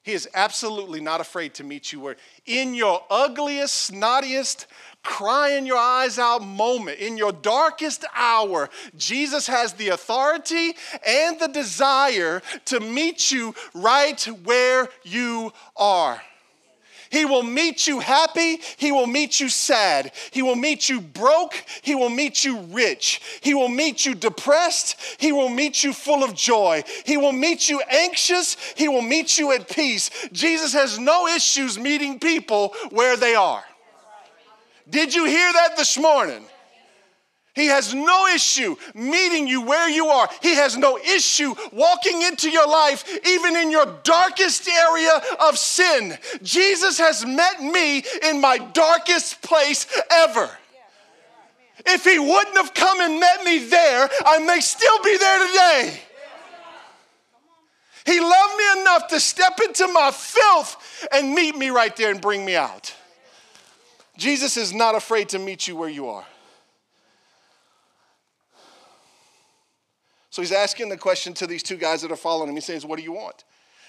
He 0.02 0.14
is 0.14 0.30
absolutely 0.34 1.02
not 1.02 1.20
afraid 1.20 1.54
to 1.56 1.64
meet 1.64 1.92
you 1.92 2.00
where, 2.00 2.16
in 2.46 2.74
your 2.74 3.04
ugliest, 3.12 3.92
snottiest, 3.92 4.66
crying 5.04 5.66
your 5.66 5.78
eyes 5.78 6.18
out 6.18 6.42
moment, 6.42 7.00
in 7.00 7.18
your 7.18 7.34
darkest 7.34 8.06
hour, 8.16 8.70
Jesus 8.98 9.46
has 9.48 9.74
the 9.74 9.90
authority 9.90 10.74
and 11.06 11.40
the 11.40 11.50
desire 11.50 12.42
to 12.66 12.80
meet 12.80 13.30
you 13.30 13.54
right 13.74 14.24
where 14.46 14.88
you 15.04 15.52
are. 15.76 16.22
He 17.10 17.26
will 17.26 17.44
meet 17.44 17.88
you 17.88 18.00
happy. 18.00 18.60
He 18.78 18.92
will 18.92 19.08
meet 19.08 19.40
you 19.40 19.50
sad. 19.50 20.12
He 20.32 20.42
will 20.42 20.56
meet 20.56 20.90
you 20.90 21.02
broke. 21.02 21.54
He 21.82 21.96
will 21.96 22.10
meet 22.10 22.44
you 22.44 22.60
rich. 22.72 23.22
He 23.42 23.54
will 23.54 23.70
meet 23.70 24.06
you 24.06 24.16
depressed. 24.16 24.96
He 25.18 25.32
will 25.32 25.50
meet 25.50 25.84
you 25.84 25.94
full 25.94 26.24
of 26.24 26.36
joy. 26.36 26.84
He 27.06 27.18
will 27.18 27.32
meet 27.32 27.70
you 27.70 27.82
anxious. 27.90 28.58
He 28.76 28.88
will 28.88 29.02
meet 29.02 29.38
you 29.38 29.52
at 29.52 29.70
peace. 29.70 30.10
Jesus 30.32 30.74
has 30.74 31.00
no 31.00 31.28
issues 31.28 31.80
meeting 31.80 32.20
people 32.20 32.74
where 32.92 33.18
they 33.18 33.36
are. 33.36 33.64
Did 34.90 35.14
you 35.14 35.26
hear 35.26 35.52
that 35.54 35.78
this 35.78 35.98
morning? 35.98 36.46
He 37.60 37.68
has 37.68 37.94
no 37.94 38.28
issue 38.28 38.78
meeting 38.94 39.46
you 39.46 39.62
where 39.62 39.90
you 39.90 40.08
are. 40.08 40.30
He 40.42 40.56
has 40.56 40.78
no 40.78 40.98
issue 40.98 41.54
walking 41.74 42.22
into 42.22 42.50
your 42.50 42.68
life, 42.68 43.04
even 43.28 43.58
in 43.58 43.70
your 43.70 43.86
darkest 44.04 44.68
area 44.68 45.22
of 45.42 45.58
sin. 45.58 46.18
Jesus 46.42 46.98
has 47.00 47.26
met 47.26 47.62
me 47.62 48.02
in 48.24 48.40
my 48.40 48.60
darkest 48.60 49.42
place 49.42 49.86
ever. 50.10 50.50
If 51.86 52.06
he 52.06 52.18
wouldn't 52.18 52.56
have 52.56 52.74
come 52.74 53.02
and 53.02 53.20
met 53.20 53.44
me 53.44 53.60
there, 53.66 54.10
I 54.26 54.40
may 54.40 54.62
still 54.62 55.04
be 55.04 55.18
there 55.18 55.48
today. 55.48 56.00
He 58.06 58.22
loved 58.22 58.58
me 58.58 58.82
enough 58.82 59.08
to 59.10 59.20
step 59.20 59.60
into 59.64 59.88
my 59.90 60.12
filth 60.12 61.08
and 61.12 61.36
meet 61.36 61.58
me 61.58 61.70
right 61.70 61.96
there 61.98 62.12
and 62.12 62.22
bring 62.22 62.46
me 62.46 62.56
out. 62.56 62.94
Jesus 64.18 64.56
is 64.56 64.74
not 64.74 64.96
afraid 64.96 65.30
to 65.30 65.40
meet 65.40 65.68
you 65.68 65.76
where 65.76 65.90
you 65.90 66.08
are. 66.08 66.26
So 70.40 70.42
he's 70.42 70.54
asking 70.54 70.88
the 70.88 70.96
question 70.96 71.34
to 71.34 71.48
these 71.48 71.62
two 71.62 71.76
guys 71.76 72.02
that 72.02 72.14
are 72.14 72.16
following 72.16 72.48
him. 72.48 72.56
He 72.56 72.62
says, 72.62 72.86
What 72.86 72.96
do 72.96 73.04
you 73.04 73.12
want? 73.12 73.44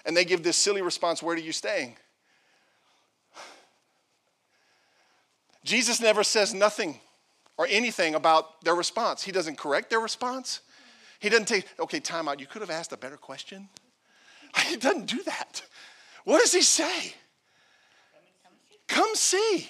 And 0.04 0.16
they 0.16 0.24
give 0.24 0.42
this 0.42 0.56
silly 0.56 0.82
response, 0.82 1.22
Where 1.22 1.36
are 1.36 1.38
you 1.38 1.52
staying? 1.52 1.94
Jesus 5.62 6.00
never 6.00 6.24
says 6.24 6.52
nothing 6.52 6.98
or 7.56 7.68
anything 7.70 8.16
about 8.16 8.64
their 8.64 8.74
response. 8.74 9.22
He 9.22 9.30
doesn't 9.30 9.58
correct 9.58 9.90
their 9.90 10.00
response. 10.00 10.62
He 11.20 11.28
doesn't 11.28 11.46
take, 11.46 11.66
okay, 11.78 12.00
time 12.00 12.26
out. 12.26 12.40
You 12.40 12.46
could 12.46 12.62
have 12.62 12.70
asked 12.70 12.92
a 12.92 12.96
better 12.96 13.16
question. 13.16 13.68
He 14.66 14.74
doesn't 14.74 15.06
do 15.06 15.22
that. 15.22 15.62
What 16.24 16.40
does 16.40 16.52
he 16.52 16.62
say? 16.62 17.14
Come 18.88 19.14
see. 19.14 19.68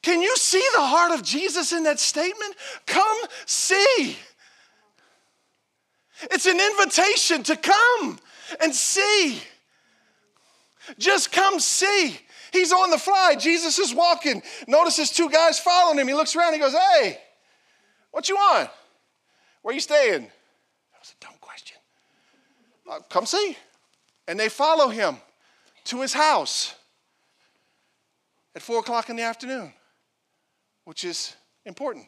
Can 0.00 0.22
you 0.22 0.36
see 0.36 0.64
the 0.76 0.82
heart 0.82 1.10
of 1.10 1.24
Jesus 1.24 1.72
in 1.72 1.82
that 1.82 1.98
statement? 1.98 2.54
Come 2.86 3.18
see. 3.46 4.16
It's 6.30 6.46
an 6.46 6.60
invitation 6.60 7.42
to 7.44 7.56
come 7.56 8.18
and 8.60 8.74
see. 8.74 9.42
Just 10.98 11.32
come 11.32 11.60
see. 11.60 12.18
He's 12.52 12.72
on 12.72 12.90
the 12.90 12.98
fly. 12.98 13.34
Jesus 13.38 13.78
is 13.78 13.94
walking. 13.94 14.42
Notices 14.66 15.10
two 15.10 15.30
guys 15.30 15.58
following 15.58 15.98
him. 15.98 16.08
He 16.08 16.14
looks 16.14 16.36
around. 16.36 16.52
He 16.52 16.58
goes, 16.58 16.74
Hey, 16.74 17.18
what 18.10 18.28
you 18.28 18.34
want? 18.34 18.68
Where 19.62 19.74
you 19.74 19.80
staying? 19.80 20.22
That 20.22 21.00
was 21.00 21.14
a 21.18 21.24
dumb 21.24 21.34
question. 21.40 21.78
Uh, 22.90 22.98
come 23.08 23.26
see. 23.26 23.56
And 24.28 24.38
they 24.38 24.48
follow 24.48 24.88
him 24.88 25.16
to 25.84 26.00
his 26.00 26.12
house 26.12 26.74
at 28.54 28.62
four 28.62 28.80
o'clock 28.80 29.08
in 29.08 29.16
the 29.16 29.22
afternoon, 29.22 29.72
which 30.84 31.04
is 31.04 31.34
important. 31.64 32.06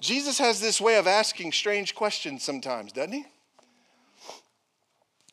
Jesus 0.00 0.38
has 0.38 0.60
this 0.60 0.80
way 0.80 0.96
of 0.96 1.06
asking 1.06 1.52
strange 1.52 1.94
questions 1.94 2.44
sometimes, 2.44 2.92
doesn't 2.92 3.12
he? 3.12 3.24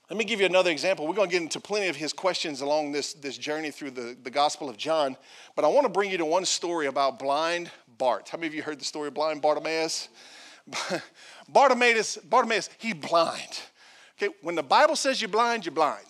Let 0.09 0.17
me 0.17 0.25
give 0.25 0.39
you 0.39 0.45
another 0.45 0.69
example. 0.69 1.07
We're 1.07 1.15
going 1.15 1.29
to 1.29 1.33
get 1.33 1.41
into 1.41 1.59
plenty 1.59 1.87
of 1.87 1.95
his 1.95 2.13
questions 2.13 2.61
along 2.61 2.91
this, 2.91 3.13
this 3.13 3.37
journey 3.37 3.71
through 3.71 3.91
the, 3.91 4.15
the 4.21 4.29
Gospel 4.29 4.69
of 4.69 4.77
John, 4.77 5.17
but 5.55 5.65
I 5.65 5.67
want 5.67 5.85
to 5.85 5.89
bring 5.91 6.11
you 6.11 6.17
to 6.17 6.25
one 6.25 6.45
story 6.45 6.87
about 6.87 7.17
blind 7.17 7.71
Bart. 7.97 8.29
How 8.29 8.37
many 8.37 8.47
of 8.47 8.53
you 8.53 8.61
heard 8.61 8.79
the 8.79 8.85
story 8.85 9.07
of 9.07 9.13
blind 9.13 9.41
Bartimaeus? 9.41 10.09
Bartimaeus, 11.49 12.17
Bartimaeus, 12.17 12.69
he's 12.77 12.93
blind. 12.93 13.59
Okay, 14.17 14.33
when 14.41 14.55
the 14.55 14.63
Bible 14.63 14.95
says 14.95 15.21
you're 15.21 15.29
blind, 15.29 15.65
you're 15.65 15.73
blind. 15.73 16.05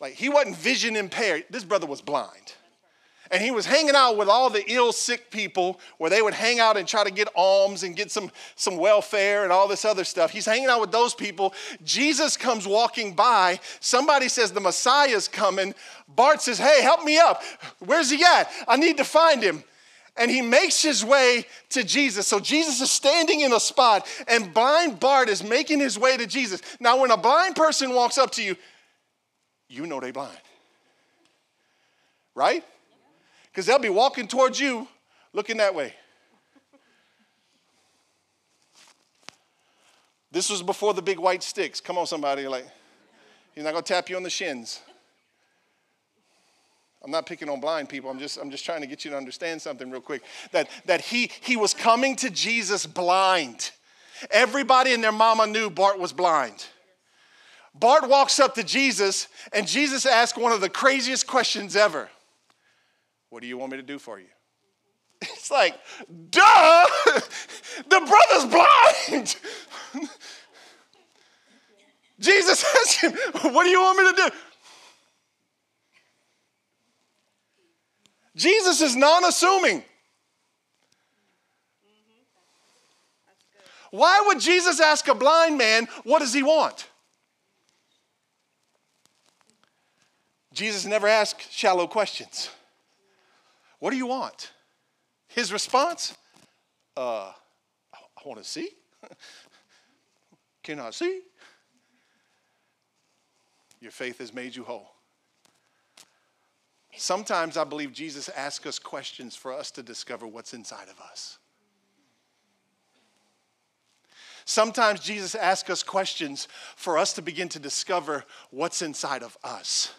Like 0.00 0.14
he 0.14 0.28
wasn't 0.28 0.56
vision 0.56 0.94
impaired. 0.94 1.44
This 1.50 1.64
brother 1.64 1.86
was 1.86 2.00
blind 2.00 2.54
and 3.30 3.42
he 3.42 3.50
was 3.50 3.66
hanging 3.66 3.94
out 3.94 4.16
with 4.16 4.28
all 4.28 4.48
the 4.50 4.64
ill 4.70 4.92
sick 4.92 5.30
people 5.30 5.80
where 5.98 6.10
they 6.10 6.22
would 6.22 6.34
hang 6.34 6.60
out 6.60 6.76
and 6.76 6.88
try 6.88 7.04
to 7.04 7.10
get 7.10 7.28
alms 7.34 7.82
and 7.82 7.94
get 7.94 8.10
some, 8.10 8.30
some 8.56 8.76
welfare 8.76 9.44
and 9.44 9.52
all 9.52 9.68
this 9.68 9.84
other 9.84 10.04
stuff. 10.04 10.30
He's 10.30 10.46
hanging 10.46 10.68
out 10.68 10.80
with 10.80 10.92
those 10.92 11.14
people. 11.14 11.52
Jesus 11.84 12.36
comes 12.36 12.66
walking 12.66 13.14
by. 13.14 13.60
Somebody 13.80 14.28
says 14.28 14.52
the 14.52 14.60
Messiah's 14.60 15.28
coming. 15.28 15.74
Bart 16.08 16.40
says, 16.40 16.58
Hey, 16.58 16.82
help 16.82 17.04
me 17.04 17.18
up. 17.18 17.42
Where's 17.80 18.10
he 18.10 18.24
at? 18.24 18.50
I 18.66 18.76
need 18.76 18.96
to 18.96 19.04
find 19.04 19.42
him. 19.42 19.62
And 20.16 20.30
he 20.30 20.42
makes 20.42 20.82
his 20.82 21.04
way 21.04 21.46
to 21.70 21.84
Jesus. 21.84 22.26
So 22.26 22.40
Jesus 22.40 22.80
is 22.80 22.90
standing 22.90 23.42
in 23.42 23.52
a 23.52 23.60
spot, 23.60 24.04
and 24.26 24.52
blind 24.52 24.98
Bart 24.98 25.28
is 25.28 25.44
making 25.44 25.78
his 25.78 25.96
way 25.96 26.16
to 26.16 26.26
Jesus. 26.26 26.60
Now, 26.80 27.00
when 27.00 27.12
a 27.12 27.16
blind 27.16 27.54
person 27.54 27.94
walks 27.94 28.18
up 28.18 28.32
to 28.32 28.42
you, 28.42 28.56
you 29.68 29.86
know 29.86 30.00
they 30.00 30.10
blind. 30.10 30.36
Right? 32.34 32.64
Because 33.58 33.66
they'll 33.66 33.80
be 33.80 33.88
walking 33.88 34.28
towards 34.28 34.60
you 34.60 34.86
looking 35.32 35.56
that 35.56 35.74
way. 35.74 35.92
This 40.30 40.48
was 40.48 40.62
before 40.62 40.94
the 40.94 41.02
big 41.02 41.18
white 41.18 41.42
sticks. 41.42 41.80
Come 41.80 41.98
on, 41.98 42.06
somebody. 42.06 42.46
Like, 42.46 42.68
he's 43.56 43.64
not 43.64 43.74
to 43.74 43.82
tap 43.82 44.08
you 44.08 44.14
on 44.14 44.22
the 44.22 44.30
shins. 44.30 44.80
I'm 47.02 47.10
not 47.10 47.26
picking 47.26 47.48
on 47.48 47.58
blind 47.58 47.88
people. 47.88 48.08
I'm 48.08 48.20
just, 48.20 48.38
I'm 48.38 48.52
just 48.52 48.64
trying 48.64 48.80
to 48.82 48.86
get 48.86 49.04
you 49.04 49.10
to 49.10 49.16
understand 49.16 49.60
something 49.60 49.90
real 49.90 50.02
quick. 50.02 50.22
That, 50.52 50.70
that 50.86 51.00
he, 51.00 51.28
he 51.40 51.56
was 51.56 51.74
coming 51.74 52.14
to 52.14 52.30
Jesus 52.30 52.86
blind. 52.86 53.72
Everybody 54.30 54.94
and 54.94 55.02
their 55.02 55.10
mama 55.10 55.48
knew 55.48 55.68
Bart 55.68 55.98
was 55.98 56.12
blind. 56.12 56.64
Bart 57.74 58.08
walks 58.08 58.38
up 58.38 58.54
to 58.54 58.62
Jesus, 58.62 59.26
and 59.52 59.66
Jesus 59.66 60.06
asks 60.06 60.38
one 60.38 60.52
of 60.52 60.60
the 60.60 60.70
craziest 60.70 61.26
questions 61.26 61.74
ever 61.74 62.08
what 63.30 63.42
do 63.42 63.48
you 63.48 63.58
want 63.58 63.72
me 63.72 63.78
to 63.78 63.82
do 63.82 63.98
for 63.98 64.18
you? 64.18 64.26
It's 65.20 65.50
like, 65.50 65.74
duh, 66.30 66.40
the 67.88 68.00
brother's 68.06 68.44
blind. 68.50 69.36
Jesus 72.20 72.64
asked 72.76 73.00
him, 73.00 73.12
What 73.52 73.64
do 73.64 73.70
you 73.70 73.80
want 73.80 73.98
me 73.98 74.10
to 74.10 74.30
do? 74.30 74.36
Jesus 78.36 78.80
is 78.80 78.94
non 78.96 79.24
assuming. 79.24 79.82
Why 83.90 84.22
would 84.26 84.40
Jesus 84.40 84.80
ask 84.80 85.08
a 85.08 85.14
blind 85.14 85.56
man, 85.58 85.88
What 86.04 86.20
does 86.20 86.34
he 86.34 86.42
want? 86.42 86.88
Jesus 90.52 90.84
never 90.86 91.06
asked 91.06 91.52
shallow 91.52 91.86
questions. 91.86 92.50
What 93.78 93.90
do 93.90 93.96
you 93.96 94.06
want? 94.06 94.52
His 95.28 95.52
response, 95.52 96.16
uh, 96.96 97.32
I 97.94 98.22
want 98.24 98.42
to 98.42 98.48
see. 98.48 98.70
Can 100.62 100.80
I 100.80 100.90
see? 100.90 101.20
Your 103.80 103.92
faith 103.92 104.18
has 104.18 104.34
made 104.34 104.56
you 104.56 104.64
whole. 104.64 104.90
Sometimes 106.96 107.56
I 107.56 107.62
believe 107.62 107.92
Jesus 107.92 108.28
asks 108.30 108.66
us 108.66 108.78
questions 108.78 109.36
for 109.36 109.52
us 109.52 109.70
to 109.72 109.82
discover 109.82 110.26
what's 110.26 110.52
inside 110.52 110.88
of 110.88 111.00
us. 111.00 111.38
Sometimes 114.44 115.00
Jesus 115.00 115.34
asks 115.34 115.68
us 115.70 115.82
questions 115.82 116.48
for 116.74 116.98
us 116.98 117.12
to 117.12 117.22
begin 117.22 117.48
to 117.50 117.58
discover 117.58 118.24
what's 118.50 118.82
inside 118.82 119.22
of 119.22 119.36
us. 119.44 119.92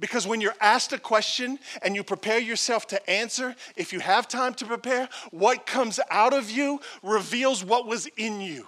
Because 0.00 0.26
when 0.26 0.40
you're 0.40 0.54
asked 0.60 0.92
a 0.92 0.98
question 0.98 1.58
and 1.82 1.94
you 1.94 2.02
prepare 2.02 2.38
yourself 2.38 2.86
to 2.88 3.10
answer, 3.10 3.54
if 3.76 3.92
you 3.92 4.00
have 4.00 4.28
time 4.28 4.54
to 4.54 4.66
prepare, 4.66 5.08
what 5.30 5.66
comes 5.66 6.00
out 6.10 6.32
of 6.32 6.50
you 6.50 6.80
reveals 7.02 7.64
what 7.64 7.86
was 7.86 8.06
in 8.16 8.40
you. 8.40 8.66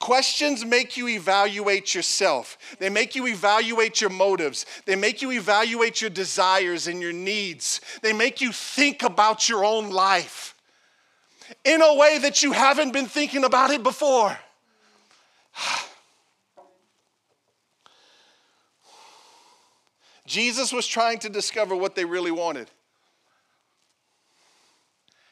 Questions 0.00 0.64
make 0.64 0.96
you 0.96 1.08
evaluate 1.08 1.94
yourself. 1.94 2.56
They 2.78 2.88
make 2.88 3.14
you 3.14 3.26
evaluate 3.26 4.00
your 4.00 4.08
motives. 4.08 4.64
They 4.86 4.96
make 4.96 5.20
you 5.20 5.30
evaluate 5.30 6.00
your 6.00 6.08
desires 6.08 6.86
and 6.86 7.02
your 7.02 7.12
needs. 7.12 7.82
They 8.00 8.14
make 8.14 8.40
you 8.40 8.50
think 8.50 9.02
about 9.02 9.46
your 9.46 9.62
own 9.62 9.90
life 9.90 10.54
in 11.64 11.82
a 11.82 11.94
way 11.96 12.16
that 12.18 12.42
you 12.42 12.52
haven't 12.52 12.92
been 12.92 13.06
thinking 13.06 13.44
about 13.44 13.70
it 13.70 13.82
before. 13.82 14.36
Ah, 15.62 15.89
Jesus 20.30 20.72
was 20.72 20.86
trying 20.86 21.18
to 21.18 21.28
discover 21.28 21.74
what 21.74 21.96
they 21.96 22.04
really 22.04 22.30
wanted. 22.30 22.70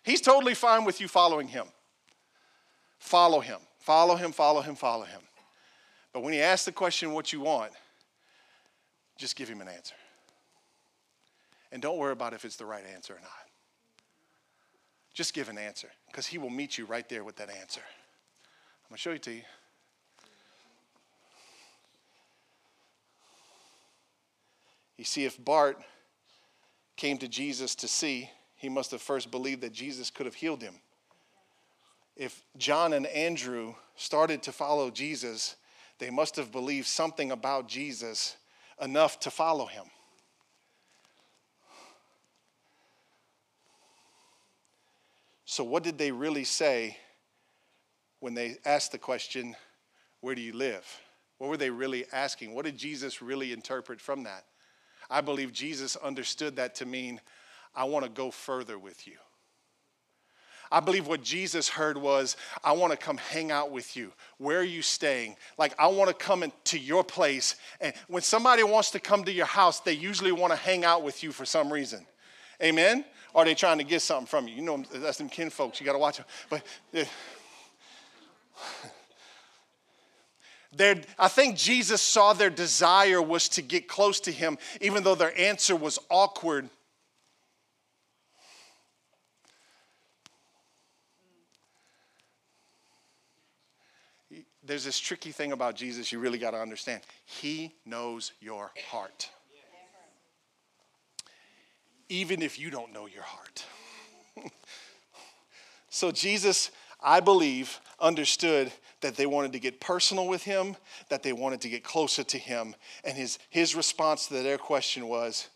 He's 0.03 0.21
totally 0.21 0.55
fine 0.55 0.85
with 0.85 1.01
you 1.01 1.07
following 1.07 1.47
him. 1.47 1.67
Follow 2.99 3.39
him. 3.39 3.61
Follow 3.79 4.17
him, 4.17 4.33
follow 4.33 4.61
him, 4.61 4.75
follow 4.75 5.05
him. 5.05 5.21
But 6.13 6.25
when 6.25 6.33
he 6.33 6.41
asks 6.41 6.65
the 6.65 6.73
question, 6.73 7.13
what 7.13 7.33
you 7.33 7.41
want, 7.41 7.71
just 9.17 9.37
give 9.37 9.49
him 9.49 9.61
an 9.61 9.69
answer. 9.69 9.95
And 11.71 11.81
don't 11.81 11.97
worry 11.97 12.13
about 12.13 12.35
if 12.35 12.45
it's 12.45 12.57
the 12.57 12.67
right 12.67 12.85
answer 12.93 13.15
or 13.15 13.21
not. 13.21 13.31
Just 15.15 15.33
give 15.33 15.49
an 15.49 15.59
answer 15.59 15.89
because 16.09 16.27
he 16.27 16.39
will 16.39 16.51
meet 16.51 16.77
you 16.77 16.87
right 16.87 17.09
there 17.09 17.23
with 17.23 17.37
that 17.37 17.51
answer. 17.51 17.83
I'm 17.83 18.91
going 18.91 18.97
to 18.97 19.01
show 19.01 19.13
you 19.13 19.19
to 19.21 19.31
you. 19.31 19.43
You 24.99 25.05
see, 25.05 25.25
if 25.25 25.43
Bart 25.43 25.81
came 26.97 27.17
to 27.19 27.29
Jesus 27.29 27.75
to 27.77 27.89
see, 27.89 28.29
he 28.57 28.69
must 28.69 28.91
have 28.91 29.01
first 29.01 29.31
believed 29.31 29.63
that 29.63 29.73
Jesus 29.73 30.11
could 30.11 30.27
have 30.27 30.35
healed 30.35 30.61
him 30.61 30.75
if 32.19 32.43
John 32.57 32.93
and 32.93 33.07
Andrew 33.07 33.75
started 33.95 34.43
to 34.43 34.53
follow 34.53 34.91
Jesus, 34.91 35.55
they 36.01 36.11
must 36.11 36.37
have 36.37 36.51
believed 36.51 36.89
something 36.89 37.31
about 37.31 37.69
Jesus 37.69 38.37
enough 38.83 39.21
to 39.21 39.31
follow 39.31 39.67
him. 39.67 39.85
So, 45.45 45.65
what 45.65 45.83
did 45.83 45.97
they 45.97 46.13
really 46.13 46.45
say 46.45 46.99
when 48.21 48.35
they 48.35 48.57
asked 48.67 48.93
the 48.93 48.99
question, 48.99 49.57
Where 50.21 50.35
do 50.35 50.43
you 50.43 50.53
live? 50.53 50.85
What 51.39 51.49
were 51.49 51.57
they 51.57 51.71
really 51.71 52.05
asking? 52.13 52.53
What 52.53 52.65
did 52.65 52.77
Jesus 52.77 53.23
really 53.23 53.53
interpret 53.53 54.01
from 54.01 54.25
that? 54.25 54.45
I 55.11 55.21
believe 55.21 55.53
Jesus 55.53 55.97
understood 55.97 56.57
that 56.57 56.75
to 56.77 56.87
mean, 56.87 57.21
I 57.75 57.85
want 57.85 58.05
to 58.05 58.11
go 58.11 58.31
further 58.31 58.79
with 58.79 59.07
you. 59.07 59.15
I 60.71 60.81
believe 60.81 61.07
what 61.07 61.23
Jesus 61.23 61.69
heard 61.69 61.97
was, 61.97 62.37
I 62.63 62.73
want 62.73 62.91
to 62.93 62.99
come 62.99 63.17
hang 63.17 63.51
out 63.51 63.71
with 63.71 63.97
you. 63.97 64.13
Where 64.37 64.59
are 64.59 64.65
you 64.65 64.83
staying? 64.83 65.37
Like, 65.57 65.75
I 65.79 65.87
want 65.87 66.09
to 66.09 66.15
come 66.15 66.43
into 66.43 66.79
your 66.79 67.03
place. 67.03 67.57
And 67.81 67.95
when 68.09 68.23
somebody 68.23 68.63
wants 68.63 68.91
to 68.91 69.01
come 69.01 69.25
to 69.25 69.33
your 69.33 69.47
house, 69.47 69.81
they 69.81 69.95
usually 69.95 70.33
want 70.33 70.53
to 70.53 70.59
hang 70.59 70.85
out 70.85 71.03
with 71.03 71.23
you 71.23 71.33
for 71.33 71.47
some 71.47 71.73
reason. 71.73 72.07
Amen? 72.63 73.05
Or 73.33 73.43
are 73.43 73.45
they 73.45 73.55
trying 73.55 73.79
to 73.79 73.85
get 73.85 74.03
something 74.03 74.27
from 74.27 74.47
you? 74.47 74.57
You 74.57 74.63
know, 74.63 74.85
that's 74.93 75.19
them 75.19 75.29
kin 75.31 75.49
folks. 75.49 75.81
You 75.81 75.87
got 75.87 75.93
to 75.93 75.99
watch 75.99 76.19
them. 76.19 76.27
But 76.51 76.63
eh, 76.93 77.05
I 81.19 81.29
think 81.29 81.57
Jesus 81.57 82.03
saw 82.03 82.33
their 82.33 82.51
desire 82.51 83.23
was 83.23 83.49
to 83.51 83.63
get 83.63 83.89
close 83.89 84.21
to 84.21 84.33
him, 84.33 84.59
even 84.81 85.03
though 85.03 85.15
their 85.15 85.37
answer 85.39 85.75
was 85.75 85.99
awkward 86.11 86.69
there's 94.69 94.85
this 94.85 94.99
tricky 94.99 95.33
thing 95.33 95.51
about 95.53 95.75
Jesus 95.75 96.13
you 96.13 96.21
really 96.21 96.39
got 96.39 96.53
to 96.53 96.59
understand. 96.59 97.01
He 97.25 97.75
knows 97.85 98.33
your 98.41 98.71
heart. 98.91 99.31
Even 102.11 102.43
if 102.43 102.59
you 102.59 102.71
don't 102.71 102.93
know 102.93 103.07
your 103.07 103.23
heart. 103.23 103.65
so, 105.91 106.11
Jesus, 106.11 106.71
I 107.03 107.21
believe, 107.21 107.81
understood 107.99 108.71
that 109.01 109.17
they 109.17 109.27
wanted 109.27 109.53
to 109.53 109.59
get 109.59 109.81
personal 109.81 110.27
with 110.27 110.43
him, 110.43 110.77
that 111.09 111.23
they 111.23 111.33
wanted 111.33 111.61
to 111.63 111.69
get 111.69 111.85
closer 111.85 112.25
to 112.25 112.39
him. 112.39 112.75
And 113.05 113.17
his, 113.17 113.39
his 113.51 113.75
response 113.75 114.27
to 114.29 114.35
their 114.43 114.59
question 114.59 115.07
was, 115.09 115.49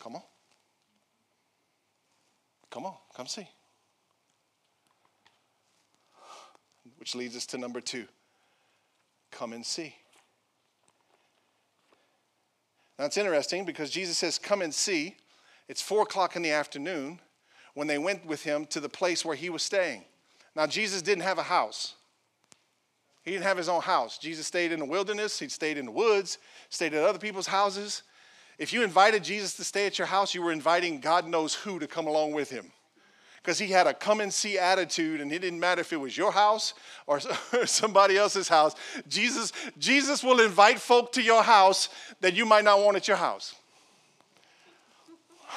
Come 0.00 0.16
on. 0.16 0.22
Come 2.70 2.86
on, 2.86 2.94
come 3.14 3.26
see. 3.26 3.48
Which 6.98 7.14
leads 7.14 7.36
us 7.36 7.46
to 7.46 7.58
number 7.58 7.80
two 7.80 8.06
come 9.30 9.52
and 9.54 9.64
see. 9.64 9.94
Now 12.98 13.06
it's 13.06 13.16
interesting 13.16 13.64
because 13.64 13.90
Jesus 13.90 14.18
says, 14.18 14.38
Come 14.38 14.62
and 14.62 14.74
see. 14.74 15.16
It's 15.68 15.80
four 15.80 16.02
o'clock 16.02 16.36
in 16.36 16.42
the 16.42 16.50
afternoon 16.50 17.18
when 17.74 17.86
they 17.86 17.98
went 17.98 18.26
with 18.26 18.42
him 18.42 18.66
to 18.66 18.80
the 18.80 18.88
place 18.88 19.24
where 19.24 19.36
he 19.36 19.48
was 19.48 19.62
staying. 19.62 20.04
Now, 20.54 20.66
Jesus 20.66 21.02
didn't 21.02 21.24
have 21.24 21.38
a 21.38 21.44
house. 21.44 21.94
He 23.22 23.30
didn't 23.30 23.44
have 23.44 23.56
his 23.56 23.68
own 23.68 23.82
house. 23.82 24.18
Jesus 24.18 24.46
stayed 24.46 24.72
in 24.72 24.80
the 24.80 24.84
wilderness, 24.84 25.38
he 25.38 25.48
stayed 25.48 25.78
in 25.78 25.86
the 25.86 25.92
woods, 25.92 26.38
stayed 26.70 26.92
at 26.94 27.04
other 27.04 27.18
people's 27.20 27.46
houses. 27.46 28.02
If 28.58 28.72
you 28.72 28.82
invited 28.82 29.24
Jesus 29.24 29.54
to 29.54 29.64
stay 29.64 29.86
at 29.86 29.98
your 29.98 30.06
house, 30.06 30.34
you 30.34 30.42
were 30.42 30.52
inviting 30.52 31.00
God 31.00 31.26
knows 31.26 31.54
who 31.54 31.78
to 31.78 31.86
come 31.86 32.06
along 32.06 32.32
with 32.32 32.50
him. 32.50 32.72
Because 33.36 33.58
he 33.58 33.68
had 33.68 33.86
a 33.88 33.94
come 33.94 34.20
and 34.20 34.32
see 34.32 34.58
attitude 34.58 35.20
and 35.20 35.32
it 35.32 35.40
didn't 35.40 35.58
matter 35.58 35.80
if 35.80 35.92
it 35.92 35.96
was 35.96 36.16
your 36.16 36.30
house 36.32 36.74
or 37.06 37.20
somebody 37.66 38.16
else's 38.16 38.48
house. 38.48 38.74
Jesus 39.08 39.52
jesus 39.78 40.22
will 40.22 40.40
invite 40.40 40.78
folk 40.78 41.12
to 41.12 41.22
your 41.22 41.42
house 41.42 41.88
that 42.20 42.34
you 42.34 42.46
might 42.46 42.64
not 42.64 42.78
want 42.80 42.96
at 42.96 43.08
your 43.08 43.16
house. 43.16 43.56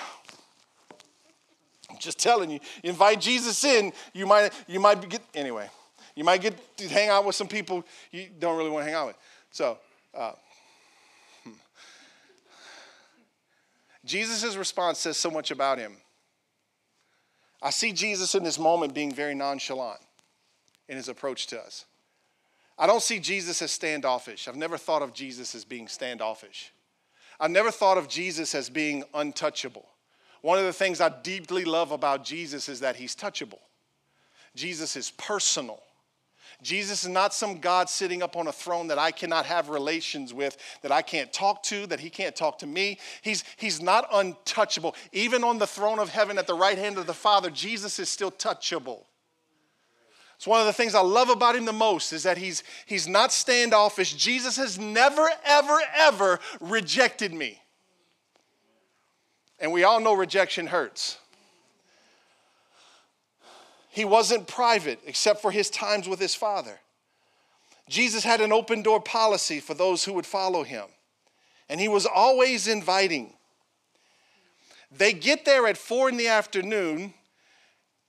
I'm 1.92 2.00
just 2.00 2.18
telling 2.18 2.50
you 2.50 2.60
invite 2.82 3.22
jesus 3.22 3.64
in 3.64 3.94
you 4.14 4.26
might 4.26 4.52
you 4.68 4.80
might 4.80 5.08
get 5.08 5.22
anyway 5.36 5.70
you 6.16 6.24
might 6.24 6.42
get 6.42 6.78
to 6.78 6.88
hang 6.88 7.10
out 7.10 7.26
with 7.26 7.36
some 7.36 7.48
people 7.48 7.84
you 8.12 8.28
don't 8.40 8.58
really 8.58 8.70
want 8.70 8.82
to 8.82 8.86
hang 8.86 9.00
out 9.00 9.08
with 9.08 9.18
so 9.52 9.78
uh, 10.14 10.32
hmm. 11.44 11.52
jesus' 14.06 14.56
response 14.56 15.00
says 15.00 15.18
so 15.18 15.30
much 15.30 15.52
about 15.52 15.78
him 15.78 15.98
I 17.66 17.72
see 17.72 17.94
Jesus 17.94 18.36
in 18.36 18.44
this 18.44 18.60
moment 18.60 18.94
being 18.94 19.12
very 19.12 19.34
nonchalant 19.34 20.00
in 20.88 20.98
his 20.98 21.10
approach 21.10 21.48
to 21.48 21.60
us. 21.60 21.86
I 22.78 22.86
don't 22.86 23.02
see 23.02 23.20
Jesus 23.20 23.60
as 23.64 23.72
standoffish. 23.72 24.48
I've 24.48 24.56
never 24.56 24.78
thought 24.78 25.02
of 25.02 25.16
Jesus 25.16 25.56
as 25.56 25.66
being 25.66 25.88
standoffish. 25.88 26.72
I've 27.40 27.50
never 27.50 27.72
thought 27.72 27.98
of 27.98 28.08
Jesus 28.08 28.54
as 28.54 28.70
being 28.70 29.04
untouchable. 29.16 29.88
One 30.44 30.60
of 30.60 30.66
the 30.66 30.74
things 30.74 31.02
I 31.02 31.10
deeply 31.10 31.66
love 31.66 31.92
about 31.92 32.24
Jesus 32.24 32.70
is 32.70 32.82
that 32.82 32.98
he's 32.98 33.16
touchable. 33.16 33.60
Jesus 34.56 34.96
is 34.96 35.10
personal. 35.10 35.82
Jesus 36.62 37.04
is 37.04 37.10
not 37.10 37.34
some 37.34 37.60
God 37.60 37.90
sitting 37.90 38.24
up 38.24 38.36
on 38.36 38.48
a 38.48 38.52
throne 38.52 38.88
that 38.88 38.98
I 38.98 39.12
cannot 39.12 39.46
have 39.46 39.70
relations 39.70 40.34
with, 40.34 40.58
that 40.82 40.92
I 40.92 41.02
can't 41.02 41.32
talk 41.32 41.64
to, 41.64 41.86
that 41.88 42.00
he 42.00 42.10
can't 42.10 42.36
talk 42.36 42.60
to 42.60 42.68
me. 42.68 43.00
He's, 43.22 43.44
he's 43.58 43.82
not 43.82 44.08
untouchable. 44.12 44.96
Even 45.12 45.44
on 45.44 45.58
the 45.58 45.68
throne 45.68 46.00
of 46.00 46.10
heaven 46.10 46.38
at 46.38 46.48
the 46.48 46.54
right 46.54 46.78
hand 46.78 46.98
of 46.98 47.08
the 47.08 47.14
Father, 47.14 47.50
Jesus 47.50 48.00
is 48.00 48.10
still 48.10 48.32
touchable. 48.32 49.04
It's 50.38 50.48
one 50.48 50.60
of 50.60 50.66
the 50.66 50.74
things 50.74 50.96
I 50.96 51.02
love 51.02 51.30
about 51.30 51.56
him 51.56 51.66
the 51.66 51.74
most 51.74 52.12
is 52.12 52.24
that 52.24 52.38
he's, 52.38 52.64
he's 52.86 53.08
not 53.08 53.32
standoffish. 53.32 54.14
Jesus 54.14 54.58
has 54.58 54.78
never, 54.78 55.30
ever, 55.46 55.80
ever 55.96 56.40
rejected 56.60 57.34
me. 57.34 57.62
And 59.60 59.72
we 59.72 59.84
all 59.84 60.02
know 60.02 60.14
rejection 60.14 60.68
hurts. 60.68 61.18
He 63.96 64.04
wasn't 64.04 64.46
private 64.46 65.00
except 65.06 65.42
for 65.42 65.52
his 65.52 65.70
times 65.70 66.10
with 66.10 66.20
his 66.20 66.36
father. 66.36 66.82
Jesus 67.88 68.26
had 68.26 68.42
an 68.42 68.52
open 68.52 68.82
door 68.82 69.00
policy 69.00 69.62
for 69.62 69.74
those 69.74 70.04
who 70.04 70.12
would 70.14 70.26
follow 70.26 70.64
him, 70.64 70.84
and 71.70 71.80
he 71.80 71.88
was 71.88 72.06
always 72.06 72.68
inviting. 72.68 73.32
They 74.92 75.14
get 75.14 75.46
there 75.46 75.66
at 75.66 75.78
four 75.78 76.10
in 76.10 76.18
the 76.18 76.28
afternoon, 76.28 77.14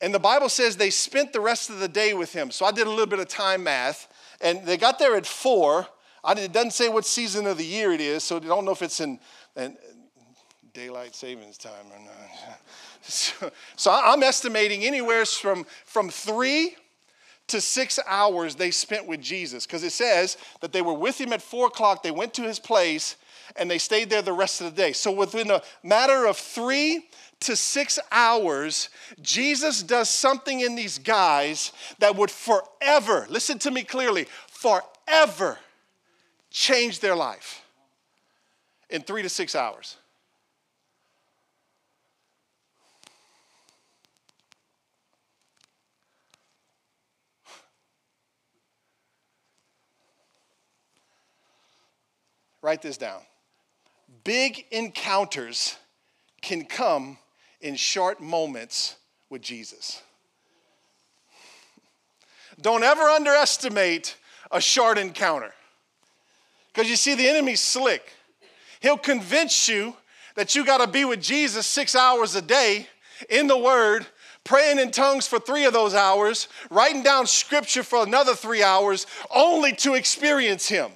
and 0.00 0.12
the 0.12 0.18
Bible 0.18 0.48
says 0.48 0.76
they 0.76 0.90
spent 0.90 1.32
the 1.32 1.40
rest 1.40 1.70
of 1.70 1.78
the 1.78 1.86
day 1.86 2.14
with 2.14 2.32
him. 2.32 2.50
So 2.50 2.66
I 2.66 2.72
did 2.72 2.88
a 2.88 2.90
little 2.90 3.06
bit 3.06 3.20
of 3.20 3.28
time 3.28 3.62
math, 3.62 4.08
and 4.40 4.66
they 4.66 4.76
got 4.76 4.98
there 4.98 5.14
at 5.14 5.24
four. 5.24 5.86
It 6.26 6.52
doesn't 6.52 6.72
say 6.72 6.88
what 6.88 7.06
season 7.06 7.46
of 7.46 7.58
the 7.58 7.64
year 7.64 7.92
it 7.92 8.00
is, 8.00 8.24
so 8.24 8.38
I 8.38 8.40
don't 8.40 8.64
know 8.64 8.72
if 8.72 8.82
it's 8.82 8.98
in, 8.98 9.20
in 9.54 9.76
daylight 10.76 11.14
savings 11.14 11.56
time 11.56 11.86
or 11.90 11.98
not. 11.98 12.58
So, 13.08 13.52
so 13.76 13.92
I'm 13.92 14.24
estimating 14.24 14.84
anywhere 14.84 15.24
from, 15.24 15.64
from 15.84 16.10
three 16.10 16.74
to 17.46 17.60
six 17.60 18.00
hours 18.04 18.56
they 18.56 18.72
spent 18.72 19.06
with 19.06 19.20
Jesus 19.20 19.64
because 19.64 19.84
it 19.84 19.92
says 19.92 20.36
that 20.60 20.72
they 20.72 20.82
were 20.82 20.92
with 20.92 21.20
him 21.20 21.32
at 21.32 21.40
four 21.40 21.68
o'clock, 21.68 22.02
they 22.02 22.10
went 22.10 22.34
to 22.34 22.42
his 22.42 22.58
place, 22.58 23.14
and 23.54 23.70
they 23.70 23.78
stayed 23.78 24.10
there 24.10 24.22
the 24.22 24.32
rest 24.32 24.60
of 24.60 24.64
the 24.74 24.82
day. 24.82 24.92
So 24.92 25.12
within 25.12 25.52
a 25.52 25.62
matter 25.84 26.26
of 26.26 26.36
three 26.36 27.06
to 27.40 27.54
six 27.54 28.00
hours, 28.10 28.88
Jesus 29.22 29.84
does 29.84 30.10
something 30.10 30.58
in 30.58 30.74
these 30.74 30.98
guys 30.98 31.70
that 32.00 32.16
would 32.16 32.30
forever, 32.30 33.24
listen 33.30 33.60
to 33.60 33.70
me 33.70 33.84
clearly, 33.84 34.26
forever 34.48 35.58
change 36.50 36.98
their 36.98 37.14
life 37.14 37.62
in 38.90 39.02
three 39.02 39.22
to 39.22 39.28
six 39.28 39.54
hours. 39.54 39.96
Write 52.66 52.82
this 52.82 52.96
down. 52.96 53.20
Big 54.24 54.64
encounters 54.72 55.76
can 56.42 56.64
come 56.64 57.16
in 57.60 57.76
short 57.76 58.20
moments 58.20 58.96
with 59.30 59.40
Jesus. 59.40 60.02
Don't 62.60 62.82
ever 62.82 63.02
underestimate 63.02 64.16
a 64.50 64.60
short 64.60 64.98
encounter. 64.98 65.52
Because 66.74 66.90
you 66.90 66.96
see, 66.96 67.14
the 67.14 67.28
enemy's 67.28 67.60
slick. 67.60 68.12
He'll 68.80 68.98
convince 68.98 69.68
you 69.68 69.94
that 70.34 70.56
you 70.56 70.66
got 70.66 70.78
to 70.78 70.88
be 70.88 71.04
with 71.04 71.22
Jesus 71.22 71.68
six 71.68 71.94
hours 71.94 72.34
a 72.34 72.42
day 72.42 72.88
in 73.30 73.46
the 73.46 73.56
Word, 73.56 74.06
praying 74.42 74.80
in 74.80 74.90
tongues 74.90 75.28
for 75.28 75.38
three 75.38 75.66
of 75.66 75.72
those 75.72 75.94
hours, 75.94 76.48
writing 76.68 77.04
down 77.04 77.28
scripture 77.28 77.84
for 77.84 78.02
another 78.02 78.34
three 78.34 78.64
hours, 78.64 79.06
only 79.32 79.72
to 79.74 79.94
experience 79.94 80.66
Him. 80.66 80.90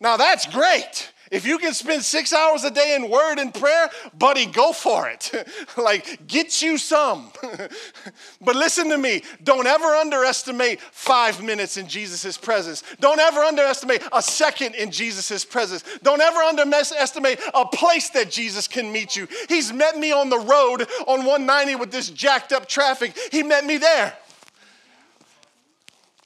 Now 0.00 0.16
that's 0.16 0.46
great. 0.46 1.12
If 1.30 1.46
you 1.46 1.58
can 1.58 1.74
spend 1.74 2.02
six 2.02 2.32
hours 2.32 2.64
a 2.64 2.72
day 2.72 2.96
in 2.96 3.08
word 3.08 3.38
and 3.38 3.54
prayer, 3.54 3.88
buddy, 4.18 4.46
go 4.46 4.72
for 4.72 5.08
it. 5.08 5.32
like, 5.76 6.26
get 6.26 6.60
you 6.60 6.76
some. 6.76 7.30
but 8.40 8.56
listen 8.56 8.88
to 8.90 8.98
me. 8.98 9.22
Don't 9.44 9.66
ever 9.66 9.84
underestimate 9.84 10.80
five 10.80 11.40
minutes 11.40 11.76
in 11.76 11.86
Jesus' 11.86 12.36
presence. 12.36 12.82
Don't 12.98 13.20
ever 13.20 13.40
underestimate 13.40 14.02
a 14.12 14.20
second 14.20 14.74
in 14.74 14.90
Jesus' 14.90 15.44
presence. 15.44 15.84
Don't 16.02 16.20
ever 16.20 16.40
underestimate 16.40 17.38
a 17.54 17.64
place 17.64 18.10
that 18.10 18.28
Jesus 18.28 18.66
can 18.66 18.90
meet 18.90 19.14
you. 19.14 19.28
He's 19.48 19.72
met 19.72 19.96
me 19.96 20.10
on 20.10 20.30
the 20.30 20.38
road 20.38 20.88
on 21.06 21.24
190 21.24 21.76
with 21.76 21.92
this 21.92 22.10
jacked 22.10 22.52
up 22.52 22.68
traffic. 22.68 23.16
He 23.30 23.44
met 23.44 23.64
me 23.64 23.78
there. 23.78 24.16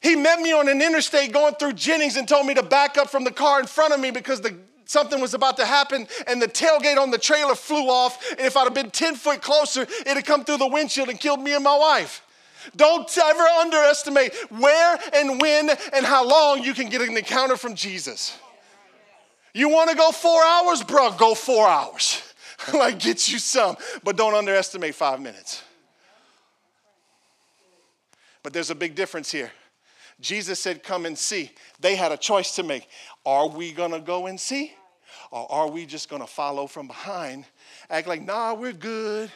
He 0.04 0.16
met 0.16 0.38
me 0.38 0.52
on 0.52 0.68
an 0.68 0.82
interstate 0.82 1.32
going 1.32 1.54
through 1.54 1.72
Jennings 1.72 2.16
and 2.16 2.28
told 2.28 2.44
me 2.46 2.52
to 2.52 2.62
back 2.62 2.98
up 2.98 3.08
from 3.08 3.24
the 3.24 3.30
car 3.30 3.58
in 3.58 3.66
front 3.66 3.94
of 3.94 4.00
me 4.00 4.10
because 4.10 4.42
the, 4.42 4.54
something 4.84 5.18
was 5.18 5.32
about 5.32 5.56
to 5.56 5.64
happen 5.64 6.06
and 6.26 6.42
the 6.42 6.46
tailgate 6.46 6.98
on 6.98 7.10
the 7.10 7.16
trailer 7.16 7.54
flew 7.54 7.88
off. 7.88 8.22
And 8.32 8.40
if 8.40 8.54
I'd 8.54 8.64
have 8.64 8.74
been 8.74 8.90
10 8.90 9.14
foot 9.14 9.40
closer, 9.40 9.80
it'd 9.80 10.08
have 10.08 10.24
come 10.26 10.44
through 10.44 10.58
the 10.58 10.68
windshield 10.68 11.08
and 11.08 11.18
killed 11.18 11.40
me 11.40 11.54
and 11.54 11.64
my 11.64 11.78
wife. 11.78 12.20
Don't 12.76 13.10
ever 13.16 13.42
underestimate 13.42 14.34
where 14.50 14.98
and 15.14 15.40
when 15.40 15.70
and 15.70 16.04
how 16.04 16.28
long 16.28 16.62
you 16.62 16.74
can 16.74 16.90
get 16.90 17.00
an 17.00 17.16
encounter 17.16 17.56
from 17.56 17.74
Jesus. 17.74 18.36
You 19.54 19.70
want 19.70 19.88
to 19.88 19.96
go 19.96 20.12
four 20.12 20.44
hours, 20.44 20.82
bro? 20.82 21.12
Go 21.12 21.34
four 21.34 21.66
hours. 21.66 22.22
like, 22.74 22.98
get 22.98 23.26
you 23.32 23.38
some, 23.38 23.78
but 24.02 24.18
don't 24.18 24.34
underestimate 24.34 24.96
five 24.96 25.18
minutes. 25.18 25.62
But 28.42 28.52
there's 28.52 28.68
a 28.68 28.74
big 28.74 28.94
difference 28.94 29.32
here. 29.32 29.50
Jesus 30.20 30.60
said, 30.60 30.82
Come 30.82 31.06
and 31.06 31.16
see. 31.16 31.50
They 31.80 31.96
had 31.96 32.12
a 32.12 32.16
choice 32.16 32.54
to 32.56 32.62
make. 32.62 32.88
Are 33.26 33.48
we 33.48 33.72
gonna 33.72 34.00
go 34.00 34.26
and 34.26 34.38
see? 34.38 34.72
Or 35.30 35.50
are 35.50 35.68
we 35.68 35.86
just 35.86 36.08
gonna 36.08 36.26
follow 36.26 36.66
from 36.66 36.86
behind? 36.86 37.44
Act 37.90 38.06
like, 38.06 38.22
nah, 38.22 38.54
we're 38.54 38.72
good. 38.72 39.30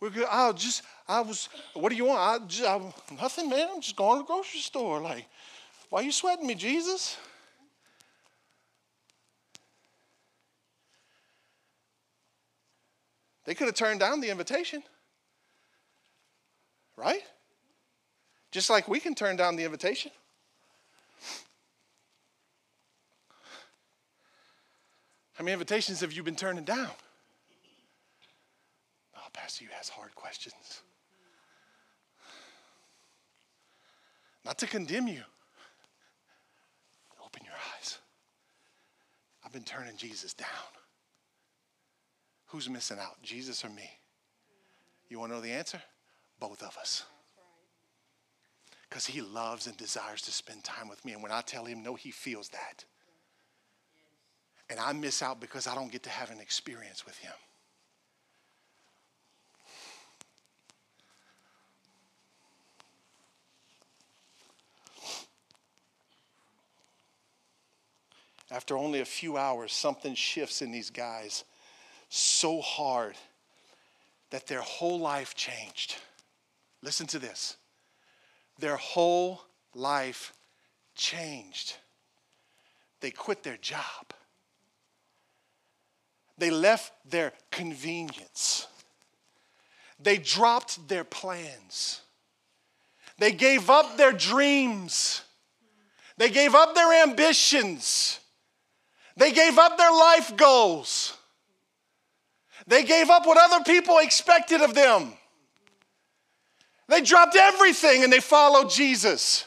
We're 0.00 0.10
good. 0.10 0.26
I'll 0.30 0.52
just, 0.52 0.82
I 1.08 1.20
was, 1.20 1.48
what 1.74 1.90
do 1.90 1.96
you 1.96 2.04
want? 2.04 2.20
I 2.20 2.46
just, 2.46 2.64
I, 2.64 2.80
nothing, 3.20 3.48
man. 3.48 3.68
I'm 3.74 3.80
just 3.80 3.96
going 3.96 4.18
to 4.18 4.22
the 4.22 4.26
grocery 4.26 4.60
store. 4.60 5.00
Like, 5.00 5.26
why 5.90 6.00
are 6.00 6.04
you 6.04 6.12
sweating 6.12 6.46
me, 6.46 6.54
Jesus? 6.54 7.16
They 13.44 13.54
could 13.54 13.66
have 13.66 13.74
turned 13.74 14.00
down 14.00 14.20
the 14.20 14.28
invitation. 14.28 14.82
Right? 16.96 17.22
Just 18.50 18.70
like 18.70 18.88
we 18.88 19.00
can 19.00 19.14
turn 19.14 19.36
down 19.36 19.56
the 19.56 19.64
invitation. 19.64 20.10
How 25.34 25.44
many 25.44 25.52
invitations 25.52 26.00
have 26.00 26.12
you 26.12 26.22
been 26.22 26.34
turning 26.34 26.64
down? 26.64 26.90
Oh, 29.16 29.28
Pastor, 29.32 29.64
you 29.64 29.70
ask 29.78 29.92
hard 29.92 30.14
questions. 30.14 30.82
Not 34.44 34.58
to 34.58 34.66
condemn 34.66 35.06
you. 35.06 35.22
Open 37.24 37.42
your 37.44 37.54
eyes. 37.76 37.98
I've 39.44 39.52
been 39.52 39.62
turning 39.62 39.96
Jesus 39.96 40.32
down. 40.32 40.48
Who's 42.46 42.68
missing 42.68 42.98
out, 42.98 43.22
Jesus 43.22 43.64
or 43.64 43.68
me? 43.68 43.90
You 45.10 45.20
want 45.20 45.30
to 45.30 45.36
know 45.36 45.42
the 45.42 45.52
answer? 45.52 45.80
Both 46.40 46.62
of 46.62 46.76
us 46.78 47.04
because 48.88 49.06
he 49.06 49.20
loves 49.20 49.66
and 49.66 49.76
desires 49.76 50.22
to 50.22 50.32
spend 50.32 50.64
time 50.64 50.88
with 50.88 51.04
me. 51.04 51.12
And 51.12 51.22
when 51.22 51.32
I 51.32 51.42
tell 51.42 51.64
him 51.64 51.82
no, 51.82 51.94
he 51.94 52.10
feels 52.10 52.48
that. 52.50 52.84
And 54.70 54.78
I 54.78 54.92
miss 54.92 55.22
out 55.22 55.40
because 55.40 55.66
I 55.66 55.74
don't 55.74 55.92
get 55.92 56.02
to 56.04 56.10
have 56.10 56.30
an 56.30 56.40
experience 56.40 57.04
with 57.04 57.16
him. 57.18 57.32
After 68.50 68.78
only 68.78 69.00
a 69.00 69.04
few 69.04 69.36
hours, 69.36 69.72
something 69.72 70.14
shifts 70.14 70.62
in 70.62 70.72
these 70.72 70.88
guys 70.88 71.44
so 72.08 72.62
hard 72.62 73.14
that 74.30 74.46
their 74.46 74.62
whole 74.62 74.98
life 74.98 75.34
changed. 75.34 75.96
Listen 76.82 77.06
to 77.08 77.18
this 77.18 77.56
their 78.58 78.76
whole 78.76 79.42
life 79.74 80.32
changed. 80.94 81.76
They 83.00 83.10
quit 83.10 83.42
their 83.42 83.56
job. 83.56 84.12
They 86.36 86.50
left 86.50 86.92
their 87.08 87.32
convenience. 87.50 88.66
They 90.00 90.18
dropped 90.18 90.88
their 90.88 91.04
plans. 91.04 92.02
They 93.18 93.32
gave 93.32 93.68
up 93.68 93.96
their 93.96 94.12
dreams. 94.12 95.22
They 96.16 96.30
gave 96.30 96.54
up 96.54 96.74
their 96.74 97.02
ambitions. 97.02 98.20
They 99.16 99.32
gave 99.32 99.58
up 99.58 99.76
their 99.76 99.90
life 99.90 100.36
goals. 100.36 101.16
They 102.68 102.84
gave 102.84 103.10
up 103.10 103.26
what 103.26 103.38
other 103.38 103.64
people 103.64 103.98
expected 103.98 104.60
of 104.60 104.74
them. 104.74 105.17
They 106.88 107.02
dropped 107.02 107.36
everything 107.36 108.02
and 108.02 108.12
they 108.12 108.20
followed 108.20 108.70
Jesus. 108.70 109.44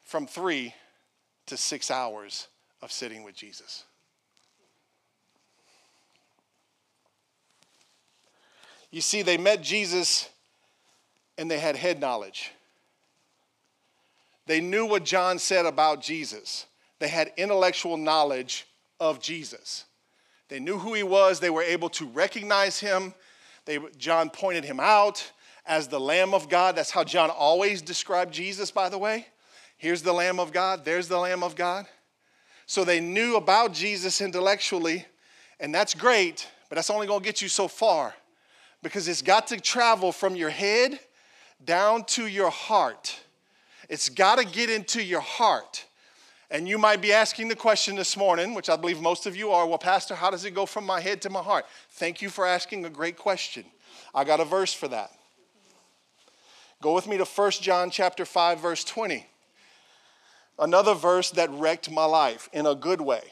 From 0.00 0.26
three 0.26 0.74
to 1.46 1.56
six 1.56 1.90
hours 1.90 2.48
of 2.80 2.90
sitting 2.90 3.22
with 3.22 3.34
Jesus. 3.34 3.84
You 8.90 9.00
see, 9.00 9.22
they 9.22 9.38
met 9.38 9.62
Jesus 9.62 10.28
and 11.38 11.50
they 11.50 11.58
had 11.58 11.76
head 11.76 12.00
knowledge. 12.00 12.50
They 14.46 14.60
knew 14.60 14.86
what 14.86 15.04
John 15.04 15.38
said 15.38 15.66
about 15.66 16.00
Jesus, 16.00 16.66
they 16.98 17.08
had 17.08 17.32
intellectual 17.36 17.96
knowledge 17.96 18.66
of 19.00 19.20
Jesus. 19.20 19.84
They 20.52 20.60
knew 20.60 20.76
who 20.76 20.92
he 20.92 21.02
was. 21.02 21.40
They 21.40 21.48
were 21.48 21.62
able 21.62 21.88
to 21.88 22.04
recognize 22.04 22.78
him. 22.78 23.14
They, 23.64 23.78
John 23.96 24.28
pointed 24.28 24.64
him 24.64 24.80
out 24.80 25.32
as 25.64 25.88
the 25.88 25.98
Lamb 25.98 26.34
of 26.34 26.50
God. 26.50 26.76
That's 26.76 26.90
how 26.90 27.04
John 27.04 27.30
always 27.30 27.80
described 27.80 28.34
Jesus, 28.34 28.70
by 28.70 28.90
the 28.90 28.98
way. 28.98 29.28
Here's 29.78 30.02
the 30.02 30.12
Lamb 30.12 30.38
of 30.38 30.52
God, 30.52 30.84
there's 30.84 31.08
the 31.08 31.16
Lamb 31.16 31.42
of 31.42 31.56
God. 31.56 31.86
So 32.66 32.84
they 32.84 33.00
knew 33.00 33.36
about 33.36 33.72
Jesus 33.72 34.20
intellectually, 34.20 35.06
and 35.58 35.74
that's 35.74 35.94
great, 35.94 36.46
but 36.68 36.74
that's 36.76 36.90
only 36.90 37.06
gonna 37.06 37.24
get 37.24 37.40
you 37.40 37.48
so 37.48 37.66
far 37.66 38.14
because 38.82 39.08
it's 39.08 39.22
got 39.22 39.46
to 39.46 39.58
travel 39.58 40.12
from 40.12 40.36
your 40.36 40.50
head 40.50 41.00
down 41.64 42.04
to 42.08 42.26
your 42.26 42.50
heart. 42.50 43.18
It's 43.88 44.10
got 44.10 44.36
to 44.36 44.44
get 44.44 44.68
into 44.68 45.02
your 45.02 45.22
heart. 45.22 45.86
And 46.52 46.68
you 46.68 46.76
might 46.76 47.00
be 47.00 47.14
asking 47.14 47.48
the 47.48 47.56
question 47.56 47.96
this 47.96 48.14
morning, 48.14 48.52
which 48.52 48.68
I 48.68 48.76
believe 48.76 49.00
most 49.00 49.24
of 49.24 49.34
you 49.34 49.52
are 49.52 49.66
well, 49.66 49.78
Pastor, 49.78 50.14
how 50.14 50.30
does 50.30 50.44
it 50.44 50.50
go 50.50 50.66
from 50.66 50.84
my 50.84 51.00
head 51.00 51.22
to 51.22 51.30
my 51.30 51.40
heart? 51.40 51.64
Thank 51.92 52.20
you 52.20 52.28
for 52.28 52.46
asking 52.46 52.84
a 52.84 52.90
great 52.90 53.16
question. 53.16 53.64
I 54.14 54.24
got 54.24 54.38
a 54.38 54.44
verse 54.44 54.74
for 54.74 54.86
that. 54.88 55.10
Go 56.82 56.94
with 56.94 57.08
me 57.08 57.16
to 57.16 57.24
1 57.24 57.50
John 57.62 57.90
chapter 57.90 58.26
5 58.26 58.60
verse 58.60 58.84
20. 58.84 59.26
Another 60.58 60.92
verse 60.92 61.30
that 61.30 61.48
wrecked 61.52 61.90
my 61.90 62.04
life 62.04 62.50
in 62.52 62.66
a 62.66 62.74
good 62.74 63.00
way. 63.00 63.22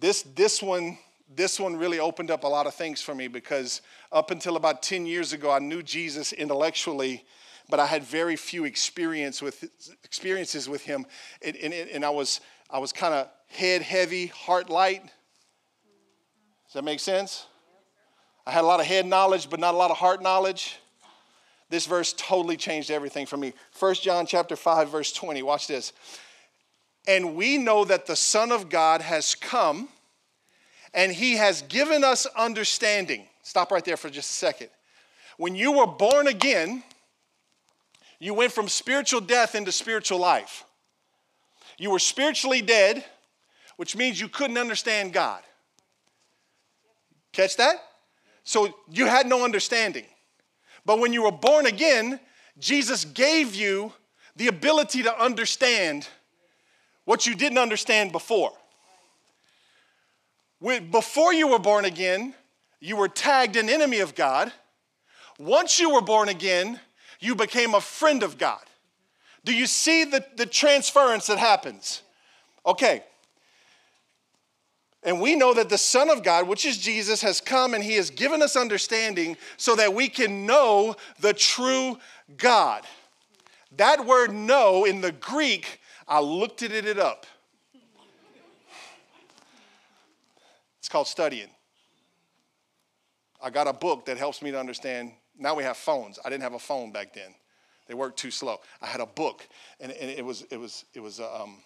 This 0.00 0.22
this 0.22 0.62
one 0.62 0.96
this 1.36 1.60
one 1.60 1.76
really 1.76 2.00
opened 2.00 2.30
up 2.30 2.44
a 2.44 2.48
lot 2.48 2.66
of 2.66 2.74
things 2.74 3.02
for 3.02 3.14
me 3.14 3.28
because 3.28 3.82
up 4.10 4.30
until 4.30 4.56
about 4.56 4.82
10 4.82 5.04
years 5.04 5.34
ago 5.34 5.50
I 5.50 5.58
knew 5.58 5.82
Jesus 5.82 6.32
intellectually 6.32 7.26
but 7.68 7.78
I 7.78 7.86
had 7.86 8.02
very 8.02 8.34
few 8.34 8.64
experience 8.64 9.40
with, 9.40 9.62
experiences 10.02 10.68
with 10.68 10.82
him 10.82 11.04
and, 11.42 11.56
and, 11.56 11.72
and 11.72 12.04
I 12.04 12.10
was 12.10 12.40
I 12.72 12.78
was 12.78 12.92
kind 12.92 13.14
of 13.14 13.28
head 13.48 13.82
heavy, 13.82 14.26
heart 14.26 14.70
light. 14.70 15.02
Does 15.02 16.74
that 16.74 16.84
make 16.84 17.00
sense? 17.00 17.46
I 18.46 18.52
had 18.52 18.62
a 18.62 18.66
lot 18.66 18.80
of 18.80 18.86
head 18.86 19.06
knowledge, 19.06 19.50
but 19.50 19.60
not 19.60 19.74
a 19.74 19.76
lot 19.76 19.90
of 19.90 19.96
heart 19.96 20.22
knowledge. 20.22 20.78
This 21.68 21.86
verse 21.86 22.12
totally 22.16 22.56
changed 22.56 22.90
everything 22.90 23.26
for 23.26 23.36
me. 23.36 23.52
1 23.78 23.94
John 23.94 24.26
chapter 24.26 24.56
5, 24.56 24.90
verse 24.90 25.12
20. 25.12 25.42
Watch 25.42 25.66
this. 25.66 25.92
And 27.06 27.34
we 27.36 27.58
know 27.58 27.84
that 27.84 28.06
the 28.06 28.16
Son 28.16 28.52
of 28.52 28.68
God 28.68 29.02
has 29.02 29.34
come 29.34 29.88
and 30.92 31.12
he 31.12 31.36
has 31.36 31.62
given 31.62 32.04
us 32.04 32.26
understanding. 32.36 33.24
Stop 33.42 33.70
right 33.70 33.84
there 33.84 33.96
for 33.96 34.10
just 34.10 34.30
a 34.30 34.34
second. 34.34 34.68
When 35.36 35.54
you 35.54 35.72
were 35.72 35.86
born 35.86 36.26
again, 36.26 36.82
you 38.18 38.34
went 38.34 38.52
from 38.52 38.68
spiritual 38.68 39.20
death 39.20 39.54
into 39.54 39.72
spiritual 39.72 40.18
life. 40.18 40.64
You 41.80 41.90
were 41.90 41.98
spiritually 41.98 42.60
dead, 42.60 43.02
which 43.78 43.96
means 43.96 44.20
you 44.20 44.28
couldn't 44.28 44.58
understand 44.58 45.14
God. 45.14 45.42
Catch 47.32 47.56
that? 47.56 47.76
So 48.44 48.76
you 48.90 49.06
had 49.06 49.26
no 49.26 49.44
understanding. 49.44 50.04
But 50.84 50.98
when 50.98 51.14
you 51.14 51.22
were 51.22 51.32
born 51.32 51.64
again, 51.64 52.20
Jesus 52.58 53.06
gave 53.06 53.54
you 53.54 53.94
the 54.36 54.48
ability 54.48 55.04
to 55.04 55.18
understand 55.18 56.06
what 57.06 57.26
you 57.26 57.34
didn't 57.34 57.56
understand 57.56 58.12
before. 58.12 58.52
Before 60.60 61.32
you 61.32 61.48
were 61.48 61.58
born 61.58 61.86
again, 61.86 62.34
you 62.78 62.96
were 62.96 63.08
tagged 63.08 63.56
an 63.56 63.70
enemy 63.70 64.00
of 64.00 64.14
God. 64.14 64.52
Once 65.38 65.80
you 65.80 65.94
were 65.94 66.02
born 66.02 66.28
again, 66.28 66.78
you 67.20 67.34
became 67.34 67.74
a 67.74 67.80
friend 67.80 68.22
of 68.22 68.36
God. 68.36 68.60
Do 69.44 69.54
you 69.54 69.66
see 69.66 70.04
the, 70.04 70.24
the 70.36 70.46
transference 70.46 71.26
that 71.28 71.38
happens? 71.38 72.02
Okay. 72.66 73.02
And 75.02 75.20
we 75.20 75.34
know 75.34 75.54
that 75.54 75.70
the 75.70 75.78
Son 75.78 76.10
of 76.10 76.22
God, 76.22 76.46
which 76.46 76.66
is 76.66 76.76
Jesus, 76.76 77.22
has 77.22 77.40
come 77.40 77.72
and 77.72 77.82
he 77.82 77.94
has 77.94 78.10
given 78.10 78.42
us 78.42 78.54
understanding 78.54 79.36
so 79.56 79.74
that 79.76 79.94
we 79.94 80.08
can 80.08 80.44
know 80.44 80.94
the 81.20 81.32
true 81.32 81.98
God. 82.36 82.84
That 83.76 84.04
word 84.04 84.34
know 84.34 84.84
in 84.84 85.00
the 85.00 85.12
Greek, 85.12 85.80
I 86.06 86.20
looked 86.20 86.62
at 86.62 86.72
it 86.72 86.98
up. 86.98 87.26
It's 90.80 90.88
called 90.88 91.06
studying. 91.06 91.48
I 93.42 93.48
got 93.48 93.68
a 93.68 93.72
book 93.72 94.04
that 94.06 94.18
helps 94.18 94.42
me 94.42 94.50
to 94.50 94.60
understand. 94.60 95.12
Now 95.38 95.54
we 95.54 95.62
have 95.62 95.78
phones. 95.78 96.18
I 96.22 96.28
didn't 96.28 96.42
have 96.42 96.52
a 96.52 96.58
phone 96.58 96.92
back 96.92 97.14
then. 97.14 97.34
They 97.90 97.96
work 97.96 98.14
too 98.14 98.30
slow. 98.30 98.60
I 98.80 98.86
had 98.86 99.00
a 99.00 99.06
book, 99.06 99.48
and, 99.80 99.90
and 99.90 100.08
it 100.08 100.24
was 100.24 100.42
it 100.42 100.58
was 100.58 100.84
it 100.94 101.00
was 101.00 101.18
uh, 101.18 101.42
um, 101.42 101.56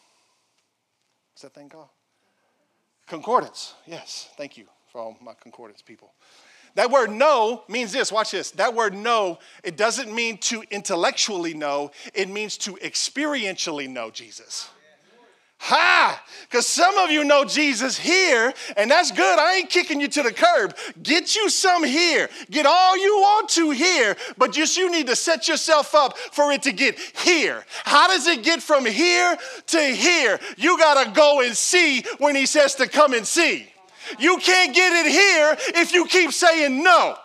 what's 1.34 1.42
that 1.42 1.52
thing 1.52 1.68
called? 1.68 1.90
Concordance. 3.06 3.74
Yes, 3.86 4.30
thank 4.38 4.56
you 4.56 4.64
for 4.90 5.02
all 5.02 5.18
my 5.20 5.34
concordance 5.34 5.82
people. 5.82 6.14
That 6.76 6.90
word 6.90 7.10
know 7.10 7.64
means 7.68 7.92
this. 7.92 8.10
Watch 8.10 8.30
this. 8.30 8.52
That 8.52 8.72
word 8.72 8.94
know, 8.94 9.38
it 9.62 9.76
doesn't 9.76 10.14
mean 10.14 10.38
to 10.38 10.64
intellectually 10.70 11.52
know, 11.52 11.90
it 12.14 12.30
means 12.30 12.56
to 12.58 12.72
experientially 12.76 13.86
know 13.86 14.10
Jesus. 14.10 14.70
Ha! 15.66 16.22
Because 16.42 16.66
some 16.66 16.98
of 16.98 17.10
you 17.10 17.24
know 17.24 17.46
Jesus 17.46 17.98
here, 17.98 18.52
and 18.76 18.90
that's 18.90 19.10
good. 19.10 19.38
I 19.38 19.54
ain't 19.54 19.70
kicking 19.70 19.98
you 19.98 20.08
to 20.08 20.22
the 20.22 20.30
curb. 20.30 20.76
Get 21.02 21.34
you 21.34 21.48
some 21.48 21.82
here. 21.82 22.28
Get 22.50 22.66
all 22.66 22.98
you 22.98 23.16
want 23.16 23.48
to 23.48 23.70
here, 23.70 24.14
but 24.36 24.52
just 24.52 24.76
you 24.76 24.90
need 24.90 25.06
to 25.06 25.16
set 25.16 25.48
yourself 25.48 25.94
up 25.94 26.18
for 26.18 26.52
it 26.52 26.64
to 26.64 26.72
get 26.72 26.98
here. 26.98 27.64
How 27.84 28.08
does 28.08 28.26
it 28.26 28.42
get 28.42 28.62
from 28.62 28.84
here 28.84 29.38
to 29.68 29.80
here? 29.80 30.38
You 30.58 30.76
got 30.76 31.02
to 31.02 31.10
go 31.12 31.40
and 31.40 31.56
see 31.56 32.04
when 32.18 32.36
he 32.36 32.44
says 32.44 32.74
to 32.74 32.86
come 32.86 33.14
and 33.14 33.26
see. 33.26 33.66
You 34.18 34.36
can't 34.36 34.74
get 34.74 35.06
it 35.06 35.10
here 35.10 35.56
if 35.80 35.94
you 35.94 36.04
keep 36.04 36.32
saying 36.32 36.82
no. 36.82 37.16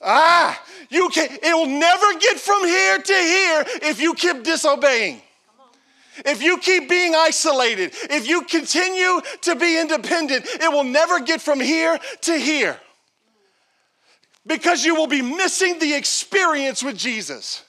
Ah, 0.00 0.58
you 0.88 1.10
can 1.10 1.30
not 1.30 1.40
it 1.42 1.54
will 1.54 1.66
never 1.66 2.18
get 2.18 2.40
from 2.40 2.64
here 2.64 2.98
to 2.98 3.12
here 3.12 3.64
if 3.82 4.00
you 4.00 4.14
keep 4.14 4.42
disobeying. 4.42 5.20
If 6.18 6.42
you 6.42 6.58
keep 6.58 6.88
being 6.88 7.14
isolated, 7.14 7.92
if 8.10 8.28
you 8.28 8.42
continue 8.42 9.20
to 9.42 9.56
be 9.56 9.80
independent, 9.80 10.46
it 10.46 10.70
will 10.70 10.84
never 10.84 11.20
get 11.20 11.40
from 11.40 11.60
here 11.60 11.98
to 12.22 12.38
here. 12.38 12.78
Because 14.46 14.84
you 14.84 14.94
will 14.94 15.06
be 15.06 15.22
missing 15.22 15.78
the 15.78 15.94
experience 15.94 16.82
with 16.82 16.96
Jesus. 16.96 17.64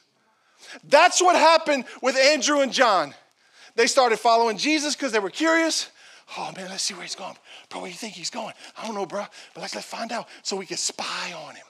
That's 0.84 1.22
what 1.22 1.36
happened 1.36 1.86
with 2.02 2.18
Andrew 2.18 2.60
and 2.60 2.72
John. 2.72 3.14
They 3.76 3.88
started 3.88 4.18
following 4.18 4.58
Jesus 4.58 4.96
because 4.96 5.12
they 5.12 5.20
were 5.20 5.30
curious. 5.30 5.90
Oh 6.38 6.52
man, 6.56 6.70
let's 6.70 6.84
see 6.84 6.94
where 6.94 7.04
he's 7.04 7.16
going. 7.16 7.36
Bro, 7.70 7.82
where 7.82 7.90
do 7.90 7.94
you 7.94 7.98
think 7.98 8.14
he's 8.14 8.30
going? 8.30 8.54
I 8.78 8.86
don't 8.86 8.96
know, 8.96 9.06
bro, 9.06 9.26
but 9.54 9.62
let's 9.62 9.76
let's 9.76 9.88
find 9.88 10.12
out 10.12 10.28
so 10.44 10.56
we 10.56 10.66
can 10.66 10.78
spy 10.78 11.34
on 11.34 11.56
him. 11.56 11.66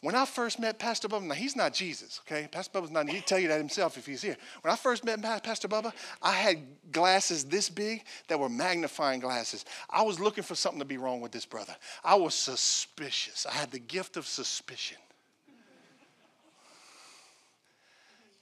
When 0.00 0.14
I 0.14 0.26
first 0.26 0.60
met 0.60 0.78
Pastor 0.78 1.08
Bubba, 1.08 1.24
now 1.24 1.34
he's 1.34 1.56
not 1.56 1.74
Jesus, 1.74 2.20
okay? 2.24 2.46
Pastor 2.52 2.78
Bubba's 2.78 2.92
not, 2.92 3.08
he'd 3.08 3.26
tell 3.26 3.38
you 3.38 3.48
that 3.48 3.58
himself 3.58 3.98
if 3.98 4.06
he's 4.06 4.22
here. 4.22 4.36
When 4.60 4.72
I 4.72 4.76
first 4.76 5.04
met 5.04 5.20
Pastor 5.20 5.66
Bubba, 5.66 5.92
I 6.22 6.32
had 6.32 6.58
glasses 6.92 7.44
this 7.44 7.68
big 7.68 8.04
that 8.28 8.38
were 8.38 8.48
magnifying 8.48 9.18
glasses. 9.18 9.64
I 9.90 10.02
was 10.02 10.20
looking 10.20 10.44
for 10.44 10.54
something 10.54 10.78
to 10.78 10.84
be 10.84 10.98
wrong 10.98 11.20
with 11.20 11.32
this 11.32 11.44
brother. 11.44 11.74
I 12.04 12.14
was 12.14 12.34
suspicious. 12.34 13.44
I 13.44 13.54
had 13.54 13.72
the 13.72 13.80
gift 13.80 14.16
of 14.16 14.26
suspicion. 14.26 14.98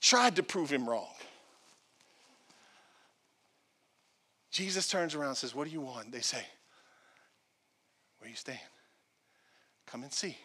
Tried 0.03 0.37
to 0.37 0.43
prove 0.43 0.69
him 0.69 0.87
wrong. 0.89 1.09
Jesus 4.51 4.89
turns 4.89 5.15
around 5.15 5.29
and 5.29 5.37
says, 5.39 5.55
What 5.55 5.67
do 5.67 5.73
you 5.73 5.81
want? 5.81 6.13
They 6.13 6.21
say, 6.21 6.45
Where 8.19 8.29
are 8.29 8.31
you 8.31 8.37
staying? 8.37 8.59
Come 9.87 10.03
and 10.03 10.13
see 10.13 10.37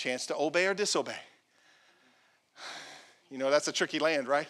chance 0.00 0.26
to 0.26 0.36
obey 0.36 0.66
or 0.66 0.74
disobey. 0.74 1.18
You 3.30 3.38
know, 3.38 3.50
that's 3.50 3.68
a 3.68 3.72
tricky 3.72 3.98
land, 3.98 4.26
right? 4.26 4.48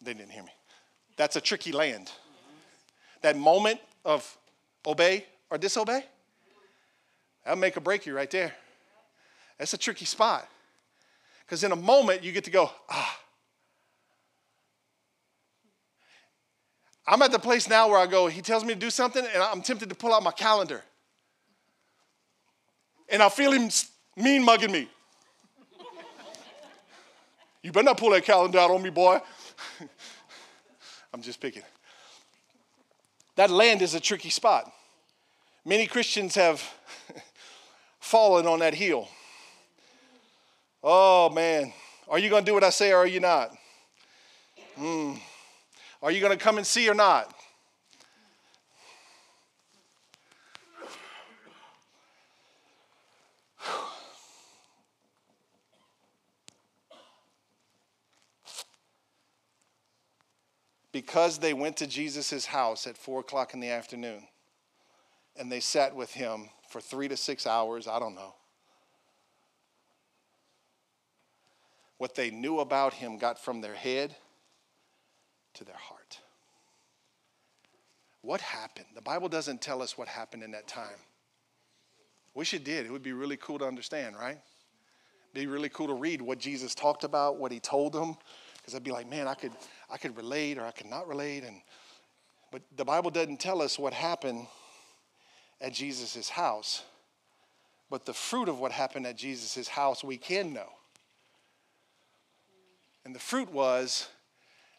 They 0.00 0.14
didn't 0.14 0.30
hear 0.30 0.42
me. 0.42 0.52
That's 1.16 1.36
a 1.36 1.40
tricky 1.40 1.72
land. 1.72 2.10
That 3.20 3.36
moment 3.36 3.80
of 4.04 4.36
obey 4.84 5.26
or 5.50 5.58
disobey, 5.58 6.04
that'll 7.44 7.60
make 7.60 7.76
or 7.76 7.80
break 7.80 8.06
you 8.06 8.16
right 8.16 8.30
there. 8.30 8.54
That's 9.58 9.74
a 9.74 9.78
tricky 9.78 10.06
spot. 10.06 10.48
Because 11.44 11.62
in 11.62 11.70
a 11.70 11.76
moment, 11.76 12.24
you 12.24 12.32
get 12.32 12.44
to 12.44 12.50
go, 12.50 12.70
ah. 12.88 13.18
I'm 17.06 17.20
at 17.20 17.30
the 17.30 17.38
place 17.38 17.68
now 17.68 17.88
where 17.88 17.98
I 17.98 18.06
go, 18.06 18.26
he 18.26 18.40
tells 18.40 18.64
me 18.64 18.74
to 18.74 18.80
do 18.80 18.90
something, 18.90 19.24
and 19.34 19.42
I'm 19.42 19.60
tempted 19.60 19.90
to 19.90 19.94
pull 19.94 20.14
out 20.14 20.22
my 20.22 20.32
calendar 20.32 20.82
and 23.12 23.22
I 23.22 23.28
feel 23.28 23.52
him 23.52 23.70
mean 24.16 24.42
mugging 24.42 24.72
me. 24.72 24.88
you 27.62 27.70
better 27.70 27.84
not 27.84 27.98
pull 27.98 28.10
that 28.10 28.24
calendar 28.24 28.58
out 28.58 28.70
on 28.70 28.82
me, 28.82 28.90
boy. 28.90 29.20
I'm 31.14 31.20
just 31.20 31.40
picking. 31.40 31.62
That 33.36 33.50
land 33.50 33.82
is 33.82 33.94
a 33.94 34.00
tricky 34.00 34.30
spot. 34.30 34.72
Many 35.64 35.86
Christians 35.86 36.34
have 36.34 36.62
fallen 38.00 38.46
on 38.46 38.60
that 38.60 38.74
hill. 38.74 39.08
Oh, 40.82 41.28
man. 41.30 41.72
Are 42.08 42.18
you 42.18 42.28
going 42.28 42.44
to 42.44 42.50
do 42.50 42.54
what 42.54 42.64
I 42.64 42.70
say 42.70 42.92
or 42.92 42.96
are 42.96 43.06
you 43.06 43.20
not? 43.20 43.54
Mm. 44.78 45.18
Are 46.02 46.10
you 46.10 46.20
going 46.20 46.36
to 46.36 46.42
come 46.42 46.56
and 46.56 46.66
see 46.66 46.88
or 46.88 46.94
not? 46.94 47.32
Because 61.12 61.36
they 61.36 61.52
went 61.52 61.76
to 61.76 61.86
Jesus' 61.86 62.46
house 62.46 62.86
at 62.86 62.96
four 62.96 63.20
o'clock 63.20 63.52
in 63.52 63.60
the 63.60 63.68
afternoon 63.68 64.22
and 65.36 65.52
they 65.52 65.60
sat 65.60 65.94
with 65.94 66.10
him 66.14 66.48
for 66.70 66.80
three 66.80 67.06
to 67.06 67.18
six 67.18 67.46
hours, 67.46 67.86
I 67.86 67.98
don't 67.98 68.14
know. 68.14 68.34
what 72.02 72.16
they 72.16 72.30
knew 72.32 72.58
about 72.58 72.94
him 72.94 73.16
got 73.16 73.38
from 73.38 73.60
their 73.60 73.76
head 73.76 74.12
to 75.54 75.62
their 75.62 75.76
heart. 75.76 76.18
What 78.22 78.40
happened? 78.40 78.86
The 78.96 79.00
Bible 79.00 79.28
doesn't 79.28 79.60
tell 79.62 79.80
us 79.80 79.96
what 79.96 80.08
happened 80.08 80.42
in 80.42 80.50
that 80.50 80.66
time. 80.66 80.98
Wish 82.34 82.54
it 82.54 82.64
did. 82.64 82.86
It 82.86 82.90
would 82.90 83.04
be 83.04 83.12
really 83.12 83.36
cool 83.36 83.56
to 83.60 83.66
understand, 83.66 84.16
right? 84.16 84.40
Be 85.32 85.46
really 85.46 85.68
cool 85.68 85.86
to 85.86 85.94
read 85.94 86.20
what 86.20 86.40
Jesus 86.40 86.74
talked 86.74 87.04
about, 87.04 87.38
what 87.38 87.52
he 87.52 87.60
told 87.60 87.92
them, 87.92 88.16
because 88.62 88.76
I'd 88.76 88.84
be 88.84 88.92
like, 88.92 89.10
man, 89.10 89.26
I 89.26 89.34
could, 89.34 89.52
I 89.90 89.96
could 89.96 90.16
relate 90.16 90.56
or 90.56 90.64
I 90.64 90.70
could 90.70 90.86
not 90.86 91.08
relate, 91.08 91.42
and 91.42 91.60
but 92.52 92.62
the 92.76 92.84
Bible 92.84 93.10
doesn't 93.10 93.40
tell 93.40 93.62
us 93.62 93.78
what 93.78 93.94
happened 93.94 94.46
at 95.60 95.72
Jesus' 95.72 96.28
house. 96.28 96.84
But 97.90 98.04
the 98.04 98.12
fruit 98.12 98.48
of 98.48 98.60
what 98.60 98.72
happened 98.72 99.06
at 99.06 99.16
Jesus' 99.16 99.68
house 99.68 100.04
we 100.04 100.18
can 100.18 100.52
know. 100.52 100.68
And 103.04 103.14
the 103.14 103.18
fruit 103.18 103.50
was 103.50 104.08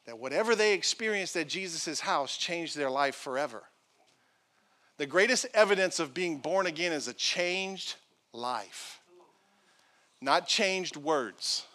that 0.06 0.20
whatever 0.20 0.56
they 0.56 0.74
experienced 0.74 1.36
at 1.36 1.48
Jesus' 1.48 2.00
house 2.00 2.38
changed 2.38 2.78
their 2.78 2.92
life 2.92 3.16
forever. 3.16 3.64
The 4.98 5.08
greatest 5.08 5.48
evidence 5.54 6.00
of 6.00 6.14
being 6.14 6.38
born 6.38 6.68
again 6.68 6.92
is 6.92 7.08
a 7.08 7.14
changed 7.14 7.96
life, 8.34 9.00
not 10.22 10.48
changed 10.48 10.96
words. 10.96 11.66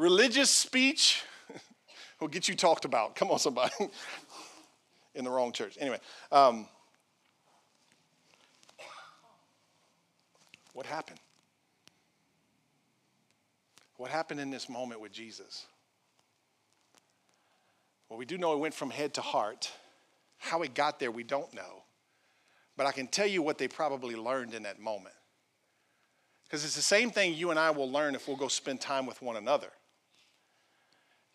Religious 0.00 0.48
speech 0.48 1.22
will 2.20 2.28
get 2.28 2.48
you 2.48 2.54
talked 2.54 2.86
about. 2.86 3.14
Come 3.14 3.30
on, 3.30 3.38
somebody. 3.38 3.74
In 5.14 5.24
the 5.24 5.30
wrong 5.30 5.52
church. 5.52 5.76
Anyway, 5.78 5.98
um, 6.32 6.66
what 10.72 10.86
happened? 10.86 11.18
What 13.98 14.10
happened 14.10 14.40
in 14.40 14.48
this 14.48 14.70
moment 14.70 15.02
with 15.02 15.12
Jesus? 15.12 15.66
Well, 18.08 18.18
we 18.18 18.24
do 18.24 18.38
know 18.38 18.54
it 18.54 18.58
went 18.58 18.72
from 18.72 18.88
head 18.88 19.12
to 19.14 19.20
heart. 19.20 19.70
How 20.38 20.62
it 20.62 20.72
got 20.72 20.98
there, 20.98 21.10
we 21.10 21.24
don't 21.24 21.52
know. 21.52 21.82
But 22.78 22.86
I 22.86 22.92
can 22.92 23.08
tell 23.08 23.26
you 23.26 23.42
what 23.42 23.58
they 23.58 23.68
probably 23.68 24.16
learned 24.16 24.54
in 24.54 24.62
that 24.62 24.80
moment. 24.80 25.16
Because 26.44 26.64
it's 26.64 26.76
the 26.76 26.80
same 26.80 27.10
thing 27.10 27.34
you 27.34 27.50
and 27.50 27.58
I 27.58 27.70
will 27.72 27.90
learn 27.90 28.14
if 28.14 28.26
we'll 28.26 28.38
go 28.38 28.48
spend 28.48 28.80
time 28.80 29.04
with 29.04 29.20
one 29.20 29.36
another. 29.36 29.68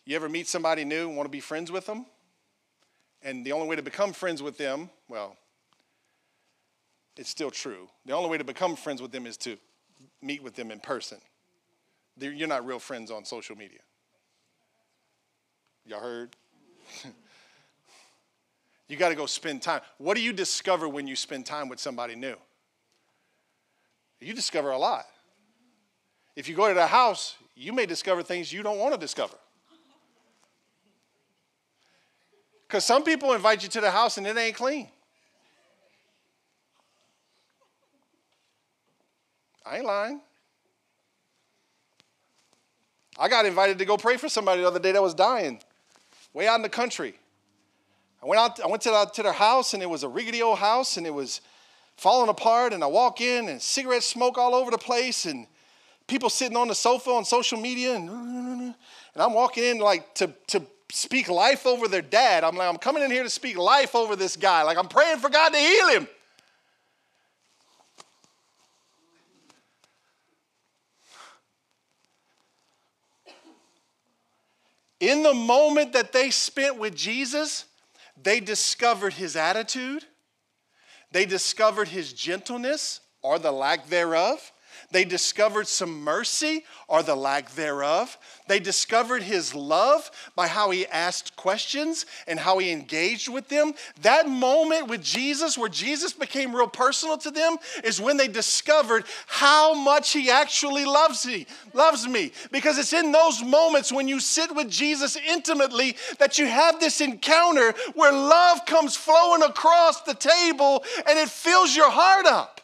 You 0.06 0.14
ever 0.14 0.28
meet 0.28 0.46
somebody 0.46 0.84
new 0.84 1.08
and 1.08 1.16
want 1.16 1.26
to 1.26 1.30
be 1.30 1.40
friends 1.40 1.70
with 1.70 1.84
them? 1.84 2.06
And 3.22 3.44
the 3.44 3.50
only 3.52 3.66
way 3.66 3.74
to 3.74 3.82
become 3.82 4.12
friends 4.12 4.40
with 4.40 4.56
them, 4.56 4.88
well, 5.08 5.36
it's 7.16 7.28
still 7.28 7.50
true. 7.50 7.88
The 8.04 8.12
only 8.12 8.30
way 8.30 8.38
to 8.38 8.44
become 8.44 8.76
friends 8.76 9.02
with 9.02 9.10
them 9.10 9.26
is 9.26 9.36
to 9.38 9.58
meet 10.22 10.44
with 10.44 10.54
them 10.54 10.70
in 10.70 10.78
person. 10.78 11.18
You're 12.18 12.46
not 12.46 12.64
real 12.64 12.78
friends 12.78 13.10
on 13.10 13.24
social 13.24 13.56
media. 13.56 13.80
Y'all 15.84 16.00
heard? 16.00 16.36
you 18.88 18.96
got 18.96 19.08
to 19.08 19.16
go 19.16 19.26
spend 19.26 19.60
time. 19.60 19.80
What 19.98 20.16
do 20.16 20.22
you 20.22 20.32
discover 20.32 20.88
when 20.88 21.08
you 21.08 21.16
spend 21.16 21.46
time 21.46 21.68
with 21.68 21.80
somebody 21.80 22.14
new? 22.14 22.36
You 24.20 24.34
discover 24.34 24.70
a 24.70 24.78
lot. 24.78 25.04
If 26.36 26.48
you 26.48 26.54
go 26.54 26.68
to 26.68 26.74
their 26.74 26.86
house, 26.86 27.36
you 27.56 27.72
may 27.72 27.86
discover 27.86 28.22
things 28.22 28.52
you 28.52 28.62
don't 28.62 28.78
want 28.78 28.94
to 28.94 29.00
discover. 29.00 29.36
Because 32.66 32.84
some 32.84 33.04
people 33.04 33.32
invite 33.32 33.62
you 33.62 33.68
to 33.68 33.80
the 33.80 33.90
house 33.90 34.18
and 34.18 34.26
it 34.26 34.36
ain't 34.36 34.56
clean. 34.56 34.88
I 39.64 39.76
ain't 39.76 39.86
lying. 39.86 40.20
I 43.18 43.28
got 43.28 43.46
invited 43.46 43.78
to 43.78 43.84
go 43.84 43.96
pray 43.96 44.16
for 44.16 44.28
somebody 44.28 44.60
the 44.60 44.66
other 44.66 44.78
day 44.78 44.92
that 44.92 45.02
was 45.02 45.14
dying, 45.14 45.60
way 46.32 46.46
out 46.46 46.56
in 46.56 46.62
the 46.62 46.68
country. 46.68 47.14
I 48.22 48.26
went 48.26 48.40
out. 48.40 48.60
I 48.60 48.66
went 48.66 48.82
to, 48.82 48.90
the, 48.90 49.04
to 49.14 49.22
their 49.22 49.32
house, 49.32 49.74
and 49.74 49.82
it 49.82 49.88
was 49.88 50.02
a 50.02 50.08
rickety 50.08 50.42
old 50.42 50.58
house, 50.58 50.96
and 50.96 51.06
it 51.06 51.14
was 51.14 51.40
falling 51.96 52.28
apart. 52.28 52.72
And 52.72 52.84
I 52.84 52.86
walk 52.86 53.20
in, 53.20 53.48
and 53.48 53.60
cigarette 53.60 54.02
smoke 54.02 54.36
all 54.36 54.54
over 54.54 54.70
the 54.70 54.78
place, 54.78 55.24
and 55.24 55.46
people 56.06 56.28
sitting 56.28 56.56
on 56.56 56.68
the 56.68 56.74
sofa 56.74 57.10
on 57.10 57.24
social 57.24 57.58
media, 57.58 57.94
and 57.94 58.08
and 58.10 58.74
I'm 59.16 59.32
walking 59.32 59.64
in 59.64 59.78
like 59.78 60.14
to 60.16 60.32
to 60.48 60.62
speak 60.92 61.28
life 61.28 61.66
over 61.66 61.88
their 61.88 62.02
dad. 62.02 62.44
I'm 62.44 62.56
like, 62.56 62.68
I'm 62.68 62.78
coming 62.78 63.02
in 63.02 63.10
here 63.10 63.22
to 63.22 63.30
speak 63.30 63.56
life 63.56 63.94
over 63.94 64.16
this 64.16 64.36
guy. 64.36 64.62
Like 64.62 64.78
I'm 64.78 64.88
praying 64.88 65.18
for 65.18 65.28
God 65.28 65.50
to 65.50 65.58
heal 65.58 65.88
him. 65.88 66.08
In 75.00 75.22
the 75.22 75.34
moment 75.34 75.92
that 75.92 76.12
they 76.12 76.30
spent 76.30 76.78
with 76.78 76.96
Jesus, 76.96 77.66
they 78.22 78.40
discovered 78.40 79.12
his 79.12 79.36
attitude, 79.36 80.04
they 81.12 81.26
discovered 81.26 81.88
his 81.88 82.12
gentleness 82.12 83.00
or 83.22 83.38
the 83.38 83.52
lack 83.52 83.88
thereof. 83.88 84.52
They 84.96 85.04
discovered 85.04 85.68
some 85.68 86.04
mercy 86.04 86.64
or 86.88 87.02
the 87.02 87.14
lack 87.14 87.50
thereof. 87.50 88.16
They 88.48 88.58
discovered 88.58 89.22
his 89.22 89.54
love 89.54 90.10
by 90.34 90.46
how 90.46 90.70
he 90.70 90.86
asked 90.86 91.36
questions 91.36 92.06
and 92.26 92.40
how 92.40 92.56
he 92.56 92.70
engaged 92.70 93.28
with 93.28 93.46
them. 93.50 93.74
That 94.00 94.26
moment 94.26 94.88
with 94.88 95.02
Jesus, 95.02 95.58
where 95.58 95.68
Jesus 95.68 96.14
became 96.14 96.56
real 96.56 96.66
personal 96.66 97.18
to 97.18 97.30
them, 97.30 97.58
is 97.84 98.00
when 98.00 98.16
they 98.16 98.26
discovered 98.26 99.04
how 99.26 99.74
much 99.74 100.14
he 100.14 100.30
actually 100.30 100.86
loves 100.86 101.26
me, 101.26 101.46
loves 101.74 102.08
me. 102.08 102.32
Because 102.50 102.78
it's 102.78 102.94
in 102.94 103.12
those 103.12 103.42
moments 103.42 103.92
when 103.92 104.08
you 104.08 104.18
sit 104.18 104.56
with 104.56 104.70
Jesus 104.70 105.18
intimately 105.28 105.94
that 106.18 106.38
you 106.38 106.46
have 106.46 106.80
this 106.80 107.02
encounter 107.02 107.74
where 107.92 108.12
love 108.12 108.64
comes 108.64 108.96
flowing 108.96 109.42
across 109.42 110.00
the 110.04 110.14
table 110.14 110.82
and 111.06 111.18
it 111.18 111.28
fills 111.28 111.76
your 111.76 111.90
heart 111.90 112.24
up. 112.24 112.62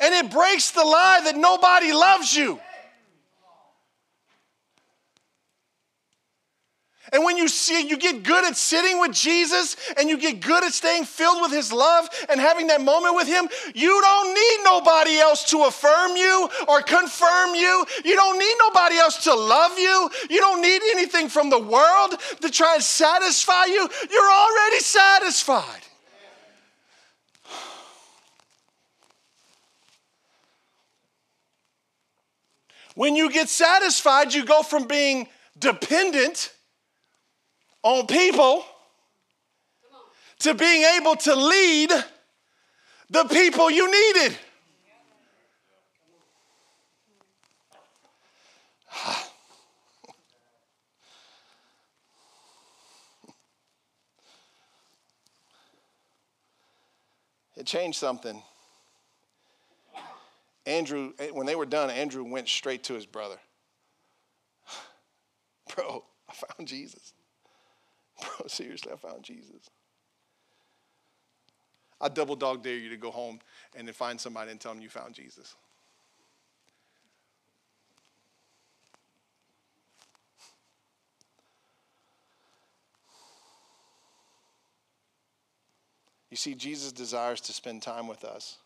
And 0.00 0.14
it 0.14 0.30
breaks 0.30 0.70
the 0.70 0.84
lie 0.84 1.20
that 1.24 1.36
nobody 1.36 1.92
loves 1.92 2.34
you. 2.34 2.58
And 7.12 7.24
when 7.24 7.36
you 7.36 7.48
see, 7.48 7.88
you 7.88 7.96
get 7.96 8.22
good 8.22 8.44
at 8.44 8.56
sitting 8.56 9.00
with 9.00 9.12
Jesus 9.12 9.76
and 9.98 10.08
you 10.08 10.16
get 10.16 10.40
good 10.40 10.62
at 10.62 10.72
staying 10.72 11.04
filled 11.04 11.42
with 11.42 11.50
his 11.50 11.72
love 11.72 12.08
and 12.28 12.40
having 12.40 12.68
that 12.68 12.80
moment 12.80 13.16
with 13.16 13.26
him, 13.26 13.48
you 13.74 14.00
don't 14.00 14.34
need 14.34 14.58
nobody 14.64 15.18
else 15.18 15.50
to 15.50 15.64
affirm 15.64 16.16
you 16.16 16.48
or 16.68 16.82
confirm 16.82 17.54
you. 17.54 17.84
You 18.04 18.14
don't 18.14 18.38
need 18.38 18.54
nobody 18.60 18.96
else 18.96 19.24
to 19.24 19.34
love 19.34 19.78
you. 19.78 20.10
You 20.28 20.40
don't 20.40 20.62
need 20.62 20.82
anything 20.92 21.28
from 21.28 21.50
the 21.50 21.58
world 21.58 22.14
to 22.42 22.50
try 22.50 22.74
and 22.74 22.82
satisfy 22.82 23.64
you. 23.64 23.88
You're 24.10 24.32
already 24.32 24.78
satisfied. 24.78 25.89
When 33.00 33.16
you 33.16 33.30
get 33.30 33.48
satisfied, 33.48 34.34
you 34.34 34.44
go 34.44 34.62
from 34.62 34.86
being 34.86 35.26
dependent 35.58 36.52
on 37.82 38.06
people 38.06 38.62
to 40.40 40.52
being 40.52 40.82
able 40.82 41.16
to 41.16 41.34
lead 41.34 41.90
the 43.08 43.24
people 43.24 43.70
you 43.70 43.90
needed. 43.90 44.36
It 57.56 57.64
changed 57.66 57.98
something. 57.98 58.42
Andrew, 60.70 61.12
eh, 61.18 61.30
when 61.32 61.46
they 61.46 61.56
were 61.56 61.66
done, 61.66 61.90
Andrew 61.90 62.22
went 62.22 62.48
straight 62.48 62.84
to 62.84 62.94
his 62.94 63.04
brother. 63.04 63.38
Bro, 65.74 66.04
I 66.28 66.32
found 66.32 66.68
Jesus. 66.68 67.12
Bro, 68.20 68.46
seriously, 68.46 68.92
I 68.92 68.96
found 68.96 69.24
Jesus. 69.24 69.68
I 72.00 72.08
double 72.08 72.36
dog 72.36 72.62
dare 72.62 72.76
you 72.76 72.88
to 72.90 72.96
go 72.96 73.10
home 73.10 73.40
and 73.76 73.86
then 73.86 73.92
find 73.92 74.20
somebody 74.20 74.52
and 74.52 74.60
tell 74.60 74.72
them 74.72 74.80
you 74.80 74.88
found 74.88 75.12
Jesus. 75.14 75.54
You 86.30 86.36
see, 86.36 86.54
Jesus 86.54 86.92
desires 86.92 87.40
to 87.42 87.52
spend 87.52 87.82
time 87.82 88.06
with 88.06 88.24
us 88.24 88.58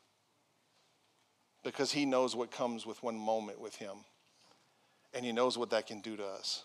because 1.65 1.91
he 1.91 2.05
knows 2.05 2.37
what 2.37 2.51
comes 2.53 2.87
with 2.87 3.03
one 3.03 3.17
moment 3.17 3.61
with 3.61 3.75
him. 3.75 3.97
And 5.15 5.25
he 5.25 5.33
knows 5.33 5.59
what 5.59 5.71
that 5.71 5.87
can 5.87 6.01
do 6.01 6.17
to 6.17 6.25
us. 6.25 6.65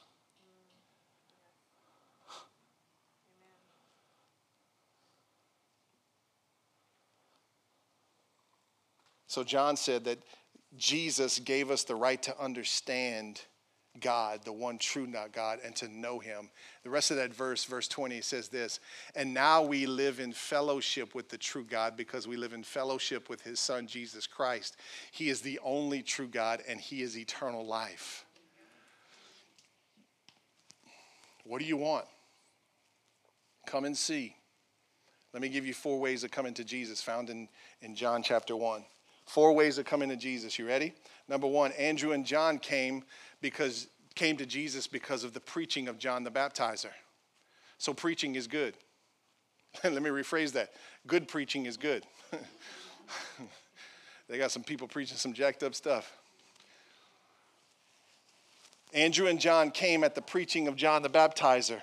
So 9.28 9.44
John 9.44 9.78
said 9.78 10.06
that 10.06 10.18
Jesus 10.76 11.40
gave 11.40 11.70
us 11.70 11.84
the 11.84 11.96
right 11.96 12.22
to 12.24 12.40
understand 12.42 13.42
God, 14.00 14.42
the 14.44 14.52
one 14.52 14.78
true 14.78 15.08
not 15.08 15.32
God, 15.32 15.60
and 15.64 15.76
to 15.78 15.88
know 15.88 16.20
him. 16.20 16.50
The 16.84 16.90
rest 16.90 17.12
of 17.12 17.18
that 17.18 17.34
verse, 17.34 17.66
verse 17.66 17.88
20, 17.88 18.22
says 18.22 18.48
this 18.50 18.80
And 19.16 19.34
now 19.34 19.64
we 19.64 19.86
live 19.86 20.20
in 20.20 20.34
fellowship 20.34 21.16
with 21.16 21.30
the 21.30 21.38
true 21.38 21.64
God 21.64 21.96
because 21.98 22.28
we 22.28 22.38
live 22.38 22.54
in 22.54 22.64
fellowship 22.64 23.30
with 23.30 23.42
his 23.42 23.60
son, 23.60 23.88
Jesus 23.88 24.28
Christ. 24.28 24.78
He 25.12 25.30
is 25.30 25.42
the 25.42 25.60
only 25.64 26.02
true 26.02 26.28
God, 26.28 26.62
and 26.68 26.80
he 26.80 27.02
is 27.02 27.18
eternal 27.18 27.66
life. 27.66 28.26
What 31.44 31.60
do 31.60 31.66
you 31.66 31.78
want? 31.78 32.06
Come 33.66 33.86
and 33.86 33.98
see. 33.98 34.36
Let 35.34 35.42
me 35.42 35.50
give 35.50 35.66
you 35.66 35.74
four 35.74 36.00
ways 36.00 36.24
of 36.24 36.32
coming 36.32 36.54
to 36.56 36.64
Jesus 36.64 37.02
found 37.02 37.30
in, 37.30 37.48
in 37.82 37.96
John 37.96 38.24
chapter 38.24 38.56
1. 38.56 38.84
Four 39.26 39.54
ways 39.54 39.78
of 39.78 39.86
coming 39.86 40.10
to 40.10 40.16
Jesus. 40.16 40.58
You 40.58 40.68
ready? 40.68 40.94
Number 41.28 41.46
one, 41.46 41.72
Andrew 41.74 42.14
and 42.14 42.26
John 42.26 42.58
came 42.58 43.04
because 43.42 43.88
came 44.16 44.38
to 44.38 44.46
Jesus 44.46 44.88
because 44.88 45.24
of 45.24 45.34
the 45.34 45.40
preaching 45.40 45.88
of 45.88 45.98
John 45.98 46.24
the 46.24 46.32
Baptizer. 46.32 46.92
So 47.78 47.94
preaching 47.94 48.36
is 48.36 48.48
good. 48.48 48.74
Let 49.84 50.02
me 50.02 50.10
rephrase 50.10 50.52
that. 50.54 50.74
Good 51.08 51.28
preaching 51.28 51.66
is 51.66 51.78
good. 51.78 52.06
they 54.28 54.38
got 54.38 54.52
some 54.52 54.64
people 54.64 54.88
preaching 54.88 55.18
some 55.18 55.34
jacked 55.34 55.64
up 55.64 55.74
stuff. 55.74 56.18
Andrew 58.94 59.28
and 59.28 59.40
John 59.40 59.72
came 59.72 60.04
at 60.04 60.16
the 60.16 60.22
preaching 60.22 60.68
of 60.68 60.76
John 60.76 61.02
the 61.02 61.10
Baptizer. 61.10 61.80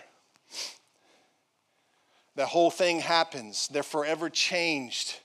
That 2.34 2.48
whole 2.48 2.70
thing 2.70 3.00
happens. 3.00 3.68
They're 3.68 3.82
forever 3.82 4.28
changed. 4.28 5.20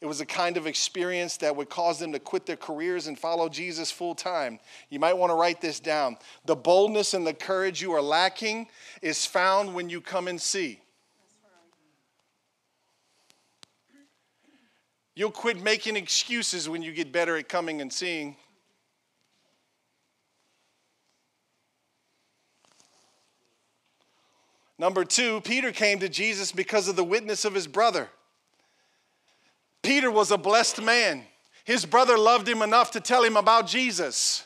It 0.00 0.06
was 0.06 0.20
a 0.20 0.26
kind 0.26 0.56
of 0.56 0.66
experience 0.66 1.38
that 1.38 1.56
would 1.56 1.70
cause 1.70 1.98
them 1.98 2.12
to 2.12 2.18
quit 2.18 2.44
their 2.44 2.56
careers 2.56 3.06
and 3.06 3.18
follow 3.18 3.48
Jesus 3.48 3.90
full 3.90 4.14
time. 4.14 4.58
You 4.90 5.00
might 5.00 5.16
want 5.16 5.30
to 5.30 5.34
write 5.34 5.60
this 5.60 5.80
down. 5.80 6.18
The 6.44 6.56
boldness 6.56 7.14
and 7.14 7.26
the 7.26 7.32
courage 7.32 7.80
you 7.80 7.92
are 7.92 8.02
lacking 8.02 8.68
is 9.00 9.24
found 9.24 9.74
when 9.74 9.88
you 9.88 10.00
come 10.00 10.28
and 10.28 10.40
see. 10.40 10.80
You'll 15.14 15.30
quit 15.30 15.62
making 15.62 15.96
excuses 15.96 16.68
when 16.68 16.82
you 16.82 16.92
get 16.92 17.10
better 17.10 17.38
at 17.38 17.48
coming 17.48 17.80
and 17.80 17.90
seeing. 17.90 18.36
Number 24.78 25.06
two, 25.06 25.40
Peter 25.40 25.72
came 25.72 26.00
to 26.00 26.08
Jesus 26.10 26.52
because 26.52 26.86
of 26.86 26.96
the 26.96 27.04
witness 27.04 27.46
of 27.46 27.54
his 27.54 27.66
brother. 27.66 28.10
Peter 29.86 30.10
was 30.10 30.32
a 30.32 30.36
blessed 30.36 30.82
man. 30.82 31.22
His 31.64 31.86
brother 31.86 32.18
loved 32.18 32.48
him 32.48 32.60
enough 32.60 32.90
to 32.90 33.00
tell 33.00 33.22
him 33.22 33.36
about 33.36 33.68
Jesus. 33.68 34.44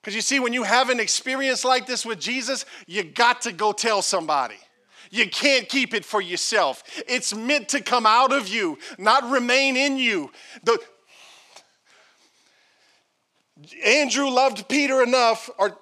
Because 0.00 0.14
you 0.14 0.20
see, 0.20 0.38
when 0.38 0.52
you 0.52 0.62
have 0.62 0.90
an 0.90 1.00
experience 1.00 1.64
like 1.64 1.86
this 1.86 2.06
with 2.06 2.20
Jesus, 2.20 2.64
you 2.86 3.02
got 3.02 3.42
to 3.42 3.52
go 3.52 3.72
tell 3.72 4.00
somebody. 4.00 4.54
You 5.10 5.28
can't 5.28 5.68
keep 5.68 5.92
it 5.92 6.04
for 6.04 6.20
yourself. 6.20 6.84
It's 7.08 7.34
meant 7.34 7.68
to 7.70 7.80
come 7.80 8.06
out 8.06 8.32
of 8.32 8.46
you, 8.46 8.78
not 8.96 9.28
remain 9.28 9.76
in 9.76 9.98
you. 9.98 10.30
The, 10.62 10.78
Andrew 13.84 14.30
loved 14.30 14.68
Peter 14.68 15.02
enough, 15.02 15.50
or 15.58 15.76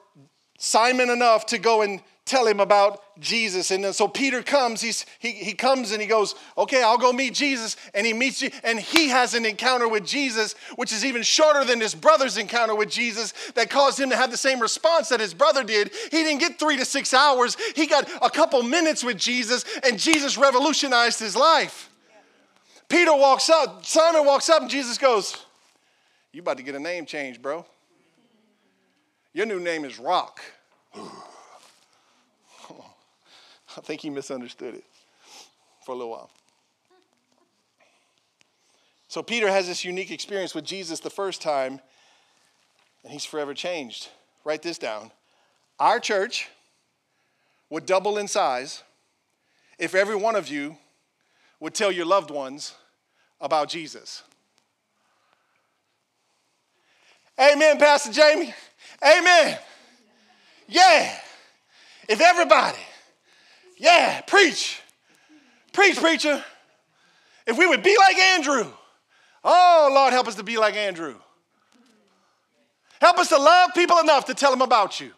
Simon 0.59 1.11
enough, 1.11 1.45
to 1.47 1.59
go 1.59 1.83
and 1.83 2.01
tell 2.31 2.47
him 2.47 2.61
about 2.61 3.03
Jesus. 3.19 3.73
And 3.73 3.83
then 3.83 3.93
so 3.93 4.07
Peter 4.07 4.43
comes, 4.43 4.81
he's, 4.81 5.05
he, 5.19 5.33
he 5.33 5.53
comes 5.53 5.91
and 5.91 6.01
he 6.01 6.07
goes, 6.07 6.37
Okay, 6.57 6.83
I'll 6.83 6.97
go 6.97 7.13
meet 7.13 7.35
Jesus. 7.35 7.77
And 7.93 8.07
he 8.07 8.13
meets 8.13 8.41
you, 8.41 8.51
and 8.63 8.79
he 8.79 9.09
has 9.09 9.35
an 9.35 9.45
encounter 9.45 9.89
with 9.89 10.07
Jesus, 10.07 10.55
which 10.77 10.93
is 10.93 11.05
even 11.05 11.23
shorter 11.23 11.65
than 11.65 11.81
his 11.81 11.95
brother's 11.95 12.39
encounter 12.39 12.75
with 12.75 12.89
Jesus, 12.89 13.35
that 13.57 13.69
caused 13.69 13.99
him 13.99 14.11
to 14.11 14.17
have 14.17 14.31
the 14.31 14.37
same 14.37 14.61
response 14.61 15.09
that 15.09 15.19
his 15.19 15.35
brother 15.35 15.65
did. 15.65 15.91
He 16.11 16.23
didn't 16.23 16.39
get 16.39 16.59
three 16.59 16.77
to 16.77 16.85
six 16.85 17.13
hours, 17.13 17.57
he 17.75 17.87
got 17.87 18.09
a 18.23 18.31
couple 18.31 18.63
minutes 18.63 19.03
with 19.03 19.19
Jesus, 19.19 19.65
and 19.83 19.99
Jesus 19.99 20.39
revolutionized 20.39 21.19
his 21.19 21.35
life. 21.35 21.91
Peter 22.89 23.15
walks 23.15 23.51
up, 23.51 23.85
Simon 23.85 24.25
walks 24.25 24.49
up, 24.49 24.63
and 24.63 24.71
Jesus 24.71 24.99
goes, 24.99 25.45
You 26.33 26.43
about 26.43 26.57
to 26.59 26.63
get 26.63 26.75
a 26.77 26.81
name 26.81 27.07
change, 27.07 27.43
bro. 27.43 27.67
Your 29.33 29.47
new 29.47 29.61
name 29.61 29.85
is 29.85 29.99
Rock. 29.99 30.41
I 33.81 33.83
think 33.83 34.03
he 34.03 34.11
misunderstood 34.11 34.75
it 34.75 34.85
for 35.87 35.93
a 35.93 35.95
little 35.95 36.11
while. 36.11 36.31
So 39.09 39.23
Peter 39.23 39.49
has 39.49 39.67
this 39.67 39.87
unique 39.87 40.11
experience 40.11 40.55
with 40.55 40.67
Jesus 40.67 41.01
the 41.01 41.09
first 41.09 41.41
time, 41.41 41.81
and 43.03 43.11
he's 43.11 43.25
forever 43.25 43.55
changed. 43.55 44.11
Write 44.45 44.61
this 44.61 44.77
down. 44.77 45.11
Our 45.79 45.99
church 45.99 46.51
would 47.71 47.87
double 47.87 48.19
in 48.19 48.29
size 48.29 48.83
if 49.79 49.95
every 49.95 50.17
one 50.17 50.37
of 50.37 50.49
you 50.49 50.77
would 51.59 51.73
tell 51.73 51.91
your 51.91 52.05
loved 52.05 52.31
ones 52.31 52.75
about 53.41 53.71
Jesus. 53.71 54.23
Amen, 57.41 57.79
Pastor 57.79 58.13
Jamie. 58.13 58.55
Amen. 59.03 59.59
Yeah. 60.69 61.17
If 62.07 62.21
everybody 62.21 62.77
yeah, 63.81 64.21
preach. 64.21 64.83
Preach, 65.73 65.97
preacher. 65.97 66.45
If 67.47 67.57
we 67.57 67.67
would 67.67 67.83
be 67.83 67.97
like 67.97 68.19
Andrew, 68.19 68.67
oh, 69.43 69.91
Lord, 69.91 70.13
help 70.13 70.29
us 70.29 70.35
to 70.35 70.43
be 70.43 70.59
like 70.59 70.77
Andrew. 70.77 71.17
Help 73.01 73.19
us 73.19 73.31
to 73.31 73.39
love 73.39 73.71
people 73.75 73.99
enough 73.99 74.27
to 74.27 74.35
tell 74.35 74.51
them 74.51 74.61
about 74.61 75.01
you. 75.01 75.13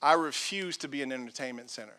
I 0.00 0.12
refuse 0.12 0.76
to 0.78 0.88
be 0.88 1.02
an 1.02 1.10
entertainment 1.10 1.68
center. 1.68 1.96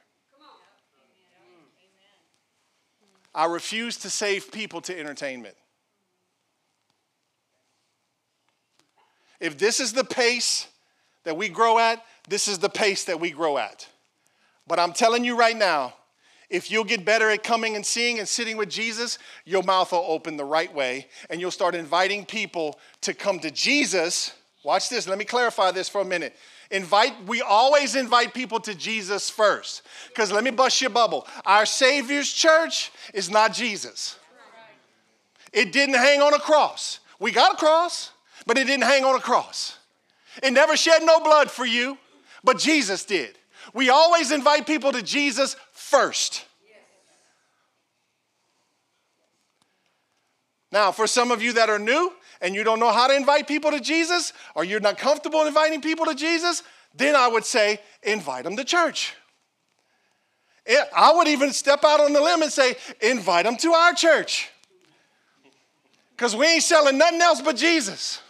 I 3.35 3.45
refuse 3.45 3.97
to 3.97 4.09
save 4.09 4.49
people 4.49 4.79
to 4.81 4.97
entertainment. 4.97 5.55
If 9.41 9.57
this 9.57 9.81
is 9.81 9.91
the 9.91 10.05
pace 10.05 10.67
that 11.23 11.37
we 11.37 11.49
grow 11.49 11.79
at, 11.79 12.03
this 12.27 12.47
is 12.47 12.59
the 12.59 12.69
pace 12.69 13.05
that 13.05 13.19
we 13.19 13.31
grow 13.31 13.57
at. 13.57 13.87
But 14.67 14.79
I'm 14.79 14.93
telling 14.93 15.23
you 15.23 15.35
right 15.35 15.57
now, 15.57 15.93
if 16.49 16.69
you'll 16.69 16.83
get 16.83 17.05
better 17.05 17.29
at 17.29 17.43
coming 17.43 17.75
and 17.75 17.85
seeing 17.85 18.19
and 18.19 18.27
sitting 18.27 18.57
with 18.57 18.69
Jesus, 18.69 19.17
your 19.45 19.63
mouth 19.63 19.91
will 19.91 20.05
open 20.07 20.35
the 20.35 20.45
right 20.45 20.73
way 20.73 21.07
and 21.29 21.39
you'll 21.39 21.49
start 21.49 21.75
inviting 21.75 22.25
people 22.25 22.77
to 23.01 23.13
come 23.13 23.39
to 23.39 23.51
Jesus. 23.51 24.33
Watch 24.63 24.89
this, 24.89 25.07
let 25.07 25.17
me 25.17 25.25
clarify 25.25 25.71
this 25.71 25.87
for 25.87 26.01
a 26.01 26.05
minute. 26.05 26.35
Invite, 26.69 27.25
we 27.25 27.41
always 27.41 27.95
invite 27.95 28.33
people 28.33 28.59
to 28.61 28.75
Jesus 28.75 29.29
first. 29.29 29.81
Because 30.09 30.31
let 30.31 30.43
me 30.43 30.51
bust 30.51 30.79
your 30.81 30.89
bubble. 30.89 31.27
Our 31.45 31.65
Savior's 31.65 32.31
church 32.31 32.91
is 33.13 33.29
not 33.29 33.53
Jesus. 33.53 34.17
It 35.53 35.73
didn't 35.73 35.95
hang 35.95 36.21
on 36.21 36.33
a 36.33 36.39
cross. 36.39 36.99
We 37.19 37.31
got 37.31 37.53
a 37.53 37.57
cross, 37.57 38.11
but 38.45 38.57
it 38.57 38.67
didn't 38.67 38.83
hang 38.83 39.03
on 39.03 39.15
a 39.15 39.19
cross. 39.19 39.77
It 40.41 40.51
never 40.51 40.77
shed 40.77 41.03
no 41.03 41.19
blood 41.19 41.51
for 41.51 41.65
you, 41.65 41.97
but 42.43 42.57
Jesus 42.57 43.05
did. 43.05 43.37
We 43.73 43.89
always 43.89 44.31
invite 44.31 44.65
people 44.65 44.91
to 44.91 45.01
Jesus 45.01 45.55
first. 45.73 46.45
Now, 50.71 50.91
for 50.91 51.05
some 51.05 51.31
of 51.31 51.41
you 51.41 51.53
that 51.53 51.69
are 51.69 51.79
new 51.79 52.13
and 52.39 52.55
you 52.55 52.63
don't 52.63 52.79
know 52.79 52.91
how 52.91 53.07
to 53.07 53.15
invite 53.15 53.47
people 53.47 53.71
to 53.71 53.79
Jesus, 53.79 54.33
or 54.55 54.63
you're 54.63 54.79
not 54.79 54.97
comfortable 54.97 55.45
inviting 55.45 55.81
people 55.81 56.05
to 56.05 56.15
Jesus, 56.15 56.63
then 56.95 57.15
I 57.15 57.27
would 57.27 57.45
say 57.45 57.79
invite 58.01 58.45
them 58.45 58.55
to 58.55 58.63
church. 58.63 59.13
I 60.95 61.11
would 61.13 61.27
even 61.27 61.51
step 61.51 61.83
out 61.83 61.99
on 61.99 62.13
the 62.13 62.21
limb 62.21 62.41
and 62.41 62.51
say 62.51 62.75
invite 63.01 63.45
them 63.45 63.57
to 63.57 63.73
our 63.73 63.93
church. 63.93 64.49
Because 66.15 66.35
we 66.35 66.45
ain't 66.45 66.63
selling 66.63 66.97
nothing 66.97 67.21
else 67.21 67.41
but 67.41 67.57
Jesus. 67.57 68.21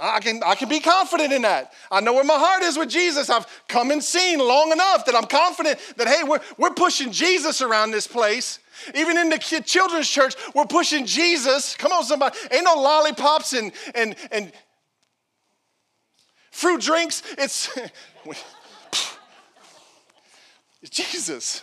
I 0.00 0.20
can, 0.20 0.40
I 0.44 0.54
can 0.54 0.68
be 0.68 0.80
confident 0.80 1.32
in 1.32 1.42
that. 1.42 1.72
I 1.90 2.00
know 2.00 2.12
where 2.12 2.24
my 2.24 2.38
heart 2.38 2.62
is 2.62 2.78
with 2.78 2.88
Jesus. 2.88 3.30
I've 3.30 3.46
come 3.68 3.90
and 3.90 4.02
seen 4.02 4.38
long 4.38 4.72
enough 4.72 5.04
that 5.06 5.14
I'm 5.14 5.26
confident 5.26 5.78
that, 5.96 6.08
hey, 6.08 6.22
we're, 6.24 6.40
we're 6.56 6.74
pushing 6.74 7.12
Jesus 7.12 7.62
around 7.62 7.90
this 7.90 8.06
place. 8.06 8.58
Even 8.94 9.18
in 9.18 9.28
the 9.28 9.38
children's 9.38 10.08
church, 10.08 10.34
we're 10.54 10.66
pushing 10.66 11.04
Jesus. 11.04 11.74
Come 11.76 11.92
on, 11.92 12.04
somebody. 12.04 12.36
Ain't 12.50 12.64
no 12.64 12.74
lollipops 12.74 13.52
and, 13.52 13.72
and, 13.94 14.14
and 14.30 14.52
fruit 16.50 16.80
drinks. 16.80 17.22
It's, 17.36 17.76
it's 20.82 20.90
Jesus. 20.90 21.62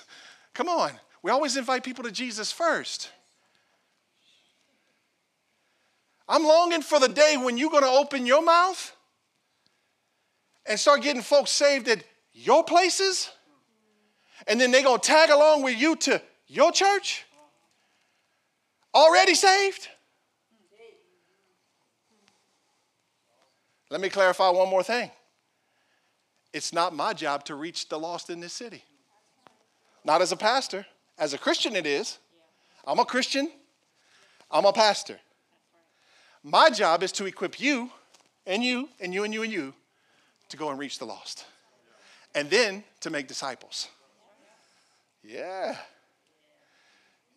Come 0.53 0.69
on. 0.69 0.91
We 1.21 1.31
always 1.31 1.57
invite 1.57 1.83
people 1.83 2.03
to 2.03 2.11
Jesus 2.11 2.51
first. 2.51 3.11
I'm 6.28 6.43
longing 6.43 6.82
for 6.82 6.99
the 6.99 7.07
day 7.07 7.38
when 7.38 7.57
you're 7.57 7.69
going 7.69 7.84
to 7.84 7.89
open 7.89 8.26
your 8.26 8.43
mouth 8.43 8.95
and 10.65 10.80
start 10.80 11.01
getting 11.01 11.21
folks 11.21 11.51
saved 11.51 11.88
at 11.88 12.03
your 12.34 12.63
places 12.63 13.30
and 14.47 14.59
then 14.59 14.71
they're 14.71 14.84
going 14.84 14.99
to 14.99 15.07
tag 15.07 15.30
along 15.30 15.63
with 15.63 15.80
you 15.80 15.95
to 15.95 16.21
your 16.47 16.71
church? 16.71 17.26
Already 18.93 19.36
saved? 19.36 19.88
Let 23.89 24.01
me 24.01 24.09
clarify 24.09 24.49
one 24.49 24.69
more 24.69 24.84
thing. 24.84 25.11
It's 26.53 26.73
not 26.73 26.95
my 26.95 27.13
job 27.13 27.43
to 27.45 27.55
reach 27.55 27.89
the 27.89 27.99
lost 27.99 28.30
in 28.30 28.39
this 28.39 28.53
city. 28.53 28.84
Not 30.03 30.21
as 30.21 30.32
a 30.32 30.38
pastor. 30.38 30.86
As 31.17 31.34
a 31.34 31.38
Christian, 31.38 31.76
it 31.76 31.86
is. 31.86 32.17
I'm 32.88 32.99
a 32.99 33.05
Christian, 33.05 33.49
I'm 34.51 34.65
a 34.65 34.73
pastor. 34.73 35.19
My 36.47 36.69
job 36.69 37.01
is 37.01 37.11
to 37.13 37.25
equip 37.25 37.59
you 37.59 37.89
and 38.45 38.63
you 38.63 38.87
and 38.99 39.11
you 39.11 39.23
and 39.23 39.33
you 39.33 39.41
and 39.41 39.51
you 39.51 39.73
to 40.49 40.57
go 40.57 40.69
and 40.69 40.77
reach 40.77 40.99
the 40.99 41.05
lost. 41.05 41.43
And 42.35 42.47
then 42.51 42.83
to 42.99 43.09
make 43.09 43.27
disciples. 43.27 43.87
Yeah. 45.23 45.75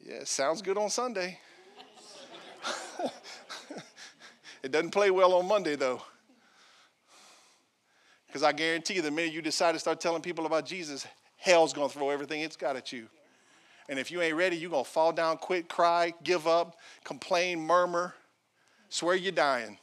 Yeah, 0.06 0.24
sounds 0.24 0.60
good 0.60 0.76
on 0.76 0.90
Sunday. 0.90 1.38
it 4.62 4.72
doesn't 4.72 4.90
play 4.90 5.10
well 5.10 5.32
on 5.36 5.48
Monday, 5.48 5.74
though. 5.74 6.02
Because 8.26 8.42
I 8.42 8.52
guarantee 8.52 8.96
you, 8.96 9.02
the 9.02 9.10
minute 9.10 9.32
you 9.32 9.40
decide 9.40 9.72
to 9.72 9.78
start 9.78 10.02
telling 10.02 10.20
people 10.20 10.44
about 10.44 10.66
Jesus, 10.66 11.06
hell's 11.38 11.72
going 11.72 11.88
to 11.88 11.98
throw 11.98 12.10
everything 12.10 12.42
it's 12.42 12.56
got 12.56 12.76
at 12.76 12.92
you. 12.92 13.06
And 13.88 13.98
if 13.98 14.10
you 14.10 14.20
ain't 14.20 14.36
ready, 14.36 14.58
you're 14.58 14.70
going 14.70 14.84
to 14.84 14.90
fall 14.90 15.12
down, 15.12 15.38
quit, 15.38 15.66
cry, 15.66 16.12
give 16.22 16.46
up, 16.46 16.76
complain, 17.04 17.58
murmur, 17.58 18.12
swear 18.88 19.14
you're 19.14 19.32
dying. 19.32 19.78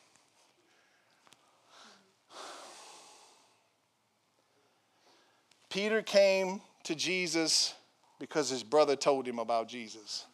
Peter 5.69 6.01
came 6.01 6.61
to 6.83 6.95
Jesus 6.95 7.73
because 8.17 8.49
his 8.49 8.63
brother 8.63 8.95
told 8.95 9.27
him 9.27 9.39
about 9.39 9.67
Jesus. 9.67 10.25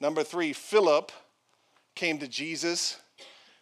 Number 0.00 0.24
three, 0.24 0.52
Philip 0.52 1.12
came 1.94 2.18
to 2.18 2.26
Jesus. 2.26 2.98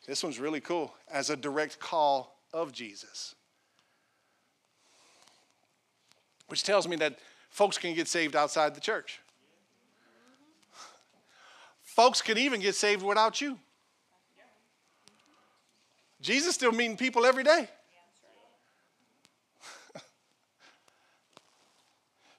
This 0.06 0.22
one's 0.22 0.40
really 0.40 0.60
cool 0.60 0.94
as 1.10 1.28
a 1.30 1.36
direct 1.36 1.78
call 1.80 2.38
of 2.52 2.72
Jesus. 2.72 3.34
Which 6.48 6.62
tells 6.62 6.86
me 6.88 6.96
that 6.96 7.18
folks 7.50 7.76
can 7.76 7.94
get 7.94 8.08
saved 8.08 8.36
outside 8.36 8.74
the 8.74 8.80
church. 8.80 9.20
Folks 11.82 12.22
can 12.22 12.38
even 12.38 12.60
get 12.60 12.74
saved 12.74 13.02
without 13.02 13.40
you. 13.40 13.58
Jesus 16.26 16.56
still 16.56 16.72
meeting 16.72 16.96
people 16.96 17.24
every 17.24 17.44
day. 17.44 17.68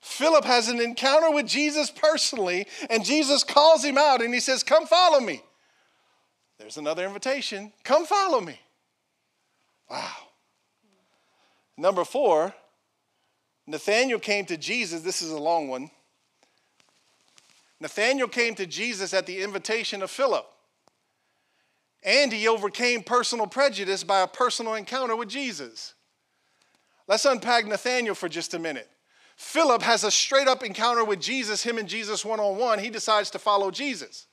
Philip 0.01 0.43
has 0.43 0.67
an 0.67 0.81
encounter 0.81 1.31
with 1.31 1.47
Jesus 1.47 1.89
personally, 1.89 2.67
and 2.89 3.05
Jesus 3.05 3.45
calls 3.45 3.85
him 3.85 3.97
out 3.97 4.21
and 4.21 4.33
he 4.33 4.41
says, 4.41 4.61
Come 4.61 4.87
follow 4.87 5.21
me. 5.21 5.41
There's 6.59 6.75
another 6.75 7.05
invitation. 7.05 7.71
Come 7.85 8.05
follow 8.05 8.41
me. 8.41 8.59
Wow. 9.89 10.11
Number 11.77 12.03
four, 12.03 12.53
Nathanael 13.65 14.19
came 14.19 14.45
to 14.47 14.57
Jesus. 14.57 14.99
This 14.99 15.21
is 15.21 15.31
a 15.31 15.39
long 15.39 15.69
one. 15.69 15.91
Nathanael 17.79 18.27
came 18.27 18.53
to 18.55 18.65
Jesus 18.65 19.13
at 19.13 19.25
the 19.25 19.41
invitation 19.41 20.01
of 20.01 20.11
Philip. 20.11 20.45
And 22.03 22.31
he 22.31 22.47
overcame 22.47 23.03
personal 23.03 23.47
prejudice 23.47 24.03
by 24.03 24.21
a 24.21 24.27
personal 24.27 24.75
encounter 24.75 25.15
with 25.15 25.29
Jesus. 25.29 25.93
Let's 27.07 27.25
unpack 27.25 27.65
Nathanael 27.65 28.15
for 28.15 28.29
just 28.29 28.53
a 28.53 28.59
minute. 28.59 28.89
Philip 29.35 29.81
has 29.83 30.03
a 30.03 30.11
straight 30.11 30.47
up 30.47 30.63
encounter 30.63 31.03
with 31.03 31.21
Jesus, 31.21 31.63
him 31.63 31.77
and 31.77 31.87
Jesus 31.87 32.25
one 32.25 32.39
on 32.39 32.57
one. 32.57 32.79
He 32.79 32.89
decides 32.89 33.29
to 33.31 33.39
follow 33.39 33.71
Jesus 33.71 34.27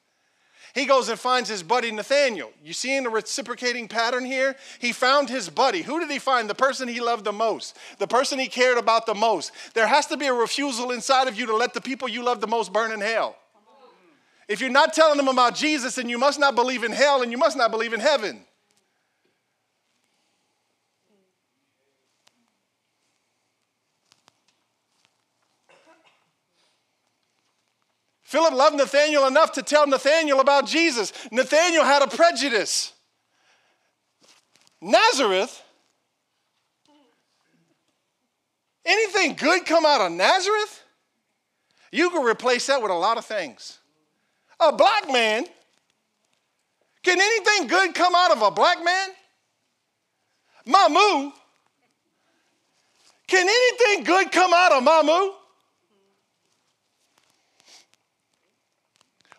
he 0.74 0.86
goes 0.86 1.08
and 1.08 1.18
finds 1.18 1.48
his 1.48 1.62
buddy 1.62 1.92
Nathanael. 1.92 2.50
You 2.62 2.72
seeing 2.72 3.04
the 3.04 3.08
reciprocating 3.08 3.86
pattern 3.86 4.24
here? 4.24 4.56
He 4.80 4.92
found 4.92 5.30
his 5.30 5.48
buddy. 5.48 5.82
Who 5.82 6.00
did 6.00 6.10
he 6.10 6.18
find? 6.18 6.50
The 6.50 6.54
person 6.54 6.88
he 6.88 7.00
loved 7.00 7.24
the 7.24 7.32
most, 7.32 7.76
the 7.98 8.08
person 8.08 8.40
he 8.40 8.48
cared 8.48 8.76
about 8.76 9.06
the 9.06 9.14
most. 9.14 9.52
There 9.74 9.86
has 9.86 10.06
to 10.08 10.16
be 10.16 10.26
a 10.26 10.34
refusal 10.34 10.90
inside 10.90 11.28
of 11.28 11.38
you 11.38 11.46
to 11.46 11.56
let 11.56 11.74
the 11.74 11.80
people 11.80 12.08
you 12.08 12.24
love 12.24 12.40
the 12.40 12.48
most 12.48 12.72
burn 12.72 12.90
in 12.90 13.00
hell. 13.00 13.36
If 14.48 14.60
you're 14.60 14.70
not 14.70 14.92
telling 14.92 15.16
them 15.16 15.28
about 15.28 15.54
Jesus, 15.54 15.94
then 15.94 16.08
you 16.08 16.18
must 16.18 16.38
not 16.38 16.54
believe 16.54 16.84
in 16.84 16.92
hell 16.92 17.22
and 17.22 17.32
you 17.32 17.38
must 17.38 17.56
not 17.56 17.70
believe 17.70 17.92
in 17.92 18.00
heaven. 18.00 18.44
Philip 28.22 28.54
loved 28.54 28.76
Nathanael 28.76 29.28
enough 29.28 29.52
to 29.52 29.62
tell 29.62 29.86
Nathanael 29.86 30.40
about 30.40 30.66
Jesus. 30.66 31.12
Nathanael 31.30 31.84
had 31.84 32.02
a 32.02 32.08
prejudice. 32.08 32.92
Nazareth? 34.80 35.62
Anything 38.84 39.34
good 39.34 39.64
come 39.64 39.86
out 39.86 40.00
of 40.00 40.10
Nazareth? 40.10 40.82
You 41.92 42.10
can 42.10 42.24
replace 42.24 42.66
that 42.66 42.82
with 42.82 42.90
a 42.90 42.94
lot 42.94 43.18
of 43.18 43.24
things. 43.24 43.78
A 44.60 44.72
black 44.72 45.10
man? 45.10 45.44
Can 47.02 47.20
anything 47.20 47.68
good 47.68 47.94
come 47.94 48.14
out 48.14 48.30
of 48.30 48.42
a 48.42 48.50
black 48.50 48.82
man? 48.82 49.08
Mamou? 50.66 51.32
Can 53.26 53.46
anything 53.48 54.04
good 54.04 54.32
come 54.32 54.52
out 54.54 54.72
of 54.72 54.82
Mamou? 54.82 55.32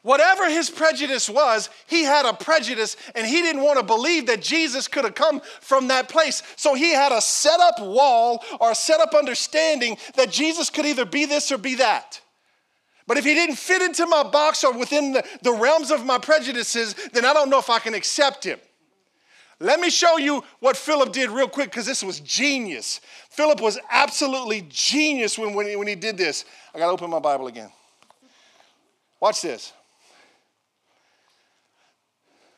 Whatever 0.06 0.48
his 0.48 0.70
prejudice 0.70 1.28
was, 1.28 1.68
he 1.88 2.04
had 2.04 2.28
a 2.28 2.34
prejudice 2.34 2.96
and 3.16 3.26
he 3.26 3.42
didn't 3.42 3.64
want 3.64 3.80
to 3.80 3.84
believe 3.84 4.28
that 4.28 4.40
Jesus 4.40 4.88
could 4.88 5.04
have 5.04 5.16
come 5.16 5.42
from 5.62 5.88
that 5.88 6.10
place. 6.10 6.44
So 6.58 6.76
he 6.76 6.94
had 6.94 7.12
a 7.12 7.20
set 7.20 7.60
up 7.60 7.80
wall 7.80 8.44
or 8.60 8.70
a 8.70 8.76
set 8.76 9.00
up 9.00 9.16
understanding 9.16 9.98
that 10.16 10.30
Jesus 10.30 10.70
could 10.70 10.86
either 10.86 11.06
be 11.06 11.26
this 11.26 11.52
or 11.52 11.58
be 11.58 11.74
that. 11.76 12.22
But 13.08 13.18
if 13.18 13.26
he 13.26 13.34
didn't 13.34 13.58
fit 13.58 13.82
into 13.82 14.08
my 14.08 14.24
box 14.24 14.64
or 14.64 14.74
within 14.74 15.14
the, 15.14 15.24
the 15.44 15.52
realms 15.52 15.92
of 15.92 16.06
my 16.06 16.18
prejudices, 16.18 16.96
then 17.14 17.26
I 17.26 17.34
don't 17.34 17.50
know 17.50 17.60
if 17.60 17.70
I 17.70 17.80
can 17.80 17.94
accept 17.94 18.44
him. 18.44 18.60
Let 19.60 19.80
me 19.80 19.90
show 19.90 20.18
you 20.18 20.44
what 20.60 20.76
Philip 20.76 21.14
did 21.14 21.30
real 21.30 21.48
quick 21.48 21.70
because 21.70 21.86
this 21.86 22.04
was 22.04 22.20
genius. 22.20 23.00
Philip 23.30 23.62
was 23.62 23.80
absolutely 23.90 24.66
genius 24.70 25.38
when, 25.38 25.54
when, 25.54 25.68
he, 25.68 25.76
when 25.76 25.88
he 25.88 25.96
did 25.96 26.18
this. 26.18 26.46
I 26.74 26.80
got 26.80 26.88
to 26.88 26.92
open 26.92 27.10
my 27.10 27.20
Bible 27.20 27.48
again. 27.48 27.70
Watch 29.22 29.42
this. 29.42 29.72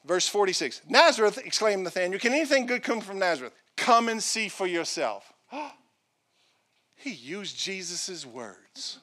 Verse 0.06 0.28
46 0.28 0.82
Nazareth, 0.90 1.38
exclaimed 1.44 1.84
Nathanael, 1.84 2.20
can 2.20 2.34
anything 2.34 2.66
good 2.66 2.82
come 2.82 3.02
from 3.02 3.20
Nazareth? 3.20 3.54
Come 3.76 4.10
and 4.10 4.24
see 4.24 4.48
for 4.48 4.66
yourself. 4.66 5.32
he 6.96 7.12
used 7.12 7.60
Jesus' 7.60 8.26
words. 8.26 9.00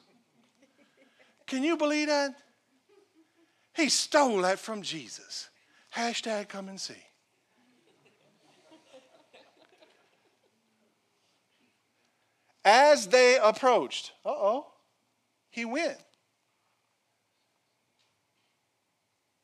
Can 1.47 1.63
you 1.63 1.77
believe 1.77 2.07
that? 2.07 2.35
He 3.75 3.89
stole 3.89 4.41
that 4.41 4.59
from 4.59 4.81
Jesus. 4.81 5.49
Hashtag 5.95 6.47
come 6.47 6.69
and 6.69 6.79
see. 6.79 6.93
As 12.63 13.07
they 13.07 13.37
approached, 13.37 14.11
uh 14.25 14.29
oh, 14.29 14.67
he 15.51 15.65
went. 15.65 15.97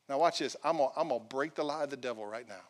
Now, 0.08 0.18
watch 0.18 0.40
this. 0.40 0.56
I'm 0.62 0.78
going 0.78 1.08
to 1.08 1.20
break 1.20 1.54
the 1.54 1.62
lie 1.62 1.84
of 1.84 1.90
the 1.90 1.96
devil 1.96 2.26
right 2.26 2.46
now. 2.46 2.60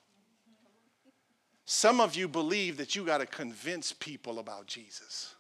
Some 1.64 2.01
of 2.01 2.14
you 2.14 2.28
believe 2.28 2.76
that 2.76 2.95
you 2.95 3.05
got 3.05 3.18
to 3.18 3.26
convince 3.26 3.93
people 3.93 4.39
about 4.39 4.66
Jesus. 4.66 5.35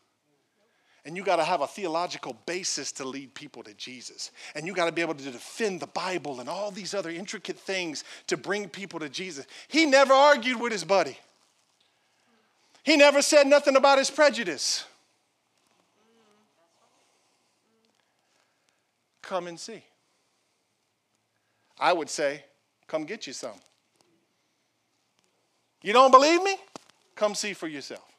And 1.04 1.16
you 1.16 1.24
got 1.24 1.36
to 1.36 1.44
have 1.44 1.62
a 1.62 1.66
theological 1.66 2.36
basis 2.46 2.92
to 2.92 3.04
lead 3.04 3.34
people 3.34 3.62
to 3.64 3.74
Jesus. 3.74 4.30
And 4.54 4.66
you 4.66 4.72
got 4.72 4.86
to 4.86 4.92
be 4.92 5.02
able 5.02 5.14
to 5.14 5.30
defend 5.30 5.80
the 5.80 5.88
Bible 5.88 6.38
and 6.38 6.48
all 6.48 6.70
these 6.70 6.94
other 6.94 7.10
intricate 7.10 7.58
things 7.58 8.04
to 8.28 8.36
bring 8.36 8.68
people 8.68 9.00
to 9.00 9.08
Jesus. 9.08 9.46
He 9.66 9.84
never 9.84 10.12
argued 10.12 10.60
with 10.60 10.70
his 10.70 10.84
buddy, 10.84 11.18
he 12.84 12.96
never 12.96 13.22
said 13.22 13.46
nothing 13.46 13.76
about 13.76 13.98
his 13.98 14.10
prejudice. 14.10 14.84
Come 19.22 19.46
and 19.46 19.58
see. 19.58 19.82
I 21.78 21.92
would 21.92 22.10
say, 22.10 22.44
come 22.86 23.04
get 23.04 23.26
you 23.26 23.32
some. 23.32 23.56
You 25.80 25.92
don't 25.92 26.10
believe 26.10 26.42
me? 26.42 26.56
Come 27.16 27.34
see 27.34 27.54
for 27.54 27.66
yourself. 27.66 28.11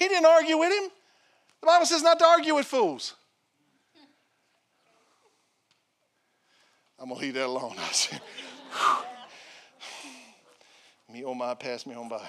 He 0.00 0.08
didn't 0.08 0.26
argue 0.26 0.56
with 0.56 0.72
him. 0.72 0.90
The 1.60 1.66
Bible 1.66 1.84
says 1.84 2.02
not 2.02 2.18
to 2.18 2.24
argue 2.24 2.54
with 2.54 2.66
fools. 2.66 3.14
I'm 6.98 7.08
going 7.08 7.20
to 7.20 7.26
leave 7.26 7.34
that 7.34 7.46
alone. 7.46 7.74
I 7.78 7.92
said, 7.92 8.20
me 11.12 11.22
oh 11.24 11.34
my, 11.34 11.54
pass 11.54 11.84
me 11.84 11.94
on 11.94 12.08
by. 12.08 12.26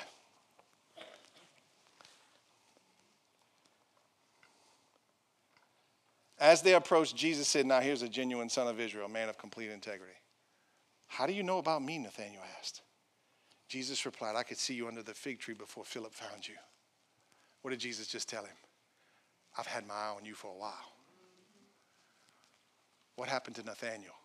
As 6.39 6.61
they 6.61 6.73
approached, 6.73 7.15
Jesus 7.15 7.47
said, 7.47 7.65
Now 7.65 7.79
here's 7.79 8.01
a 8.01 8.09
genuine 8.09 8.49
son 8.49 8.67
of 8.67 8.79
Israel, 8.79 9.05
a 9.05 9.09
man 9.09 9.29
of 9.29 9.37
complete 9.37 9.69
integrity. 9.69 10.13
How 11.07 11.25
do 11.25 11.33
you 11.33 11.43
know 11.43 11.59
about 11.59 11.83
me? 11.83 11.99
Nathanael 11.99 12.41
asked. 12.59 12.81
Jesus 13.69 14.05
replied, 14.05 14.35
I 14.35 14.43
could 14.43 14.57
see 14.57 14.73
you 14.73 14.87
under 14.87 15.03
the 15.03 15.13
fig 15.13 15.39
tree 15.39 15.53
before 15.53 15.85
Philip 15.85 16.13
found 16.13 16.47
you. 16.47 16.55
What 17.61 17.71
did 17.71 17.79
Jesus 17.79 18.07
just 18.07 18.29
tell 18.29 18.43
him? 18.43 18.55
I've 19.57 19.67
had 19.67 19.87
my 19.87 19.93
eye 19.93 20.13
on 20.17 20.25
you 20.25 20.33
for 20.33 20.47
a 20.47 20.57
while. 20.57 20.93
What 23.15 23.29
happened 23.29 23.55
to 23.57 23.63
Nathanael? 23.63 24.15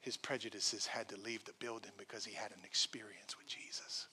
His 0.00 0.16
prejudices 0.16 0.86
had 0.86 1.08
to 1.08 1.16
leave 1.16 1.44
the 1.44 1.54
building 1.58 1.92
because 1.98 2.24
he 2.24 2.34
had 2.34 2.52
an 2.52 2.60
experience 2.64 3.36
with 3.38 3.46
Jesus. 3.46 4.06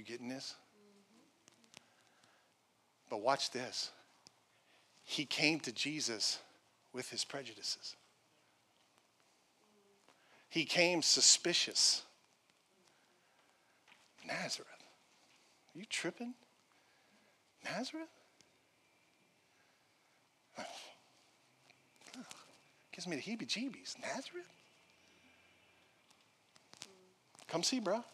You 0.00 0.06
getting 0.06 0.28
this? 0.28 0.54
But 3.10 3.20
watch 3.20 3.50
this. 3.50 3.90
He 5.02 5.26
came 5.26 5.60
to 5.60 5.72
Jesus 5.72 6.38
with 6.94 7.10
his 7.10 7.22
prejudices. 7.22 7.96
He 10.50 10.64
came 10.64 11.00
suspicious. 11.00 12.02
Nazareth. 14.26 14.68
Are 15.74 15.78
you 15.78 15.84
tripping? 15.88 16.34
Nazareth? 17.64 18.08
Gives 22.92 23.06
me 23.06 23.14
the 23.16 23.22
heebie 23.22 23.46
jeebies. 23.46 23.94
Nazareth? 24.00 24.48
Come 27.46 27.62
see, 27.62 27.78
bro. 27.78 28.04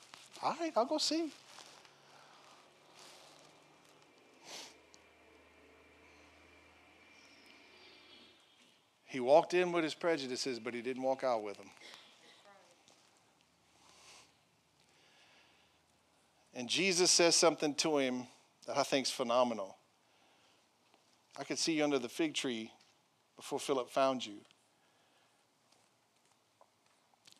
All 0.42 0.56
right, 0.60 0.72
I'll 0.76 0.84
go 0.84 0.98
see. 0.98 1.32
He 9.06 9.20
walked 9.20 9.54
in 9.54 9.72
with 9.72 9.82
his 9.82 9.94
prejudices, 9.94 10.58
but 10.58 10.74
he 10.74 10.82
didn't 10.82 11.02
walk 11.02 11.24
out 11.24 11.42
with 11.42 11.56
them. 11.56 11.70
And 16.56 16.70
Jesus 16.70 17.10
says 17.10 17.36
something 17.36 17.74
to 17.76 17.98
him 17.98 18.26
that 18.66 18.78
I 18.78 18.82
think 18.82 19.06
is 19.06 19.12
phenomenal. 19.12 19.76
I 21.38 21.44
could 21.44 21.58
see 21.58 21.74
you 21.74 21.84
under 21.84 21.98
the 21.98 22.08
fig 22.08 22.32
tree 22.32 22.72
before 23.36 23.60
Philip 23.60 23.90
found 23.90 24.24
you. 24.24 24.38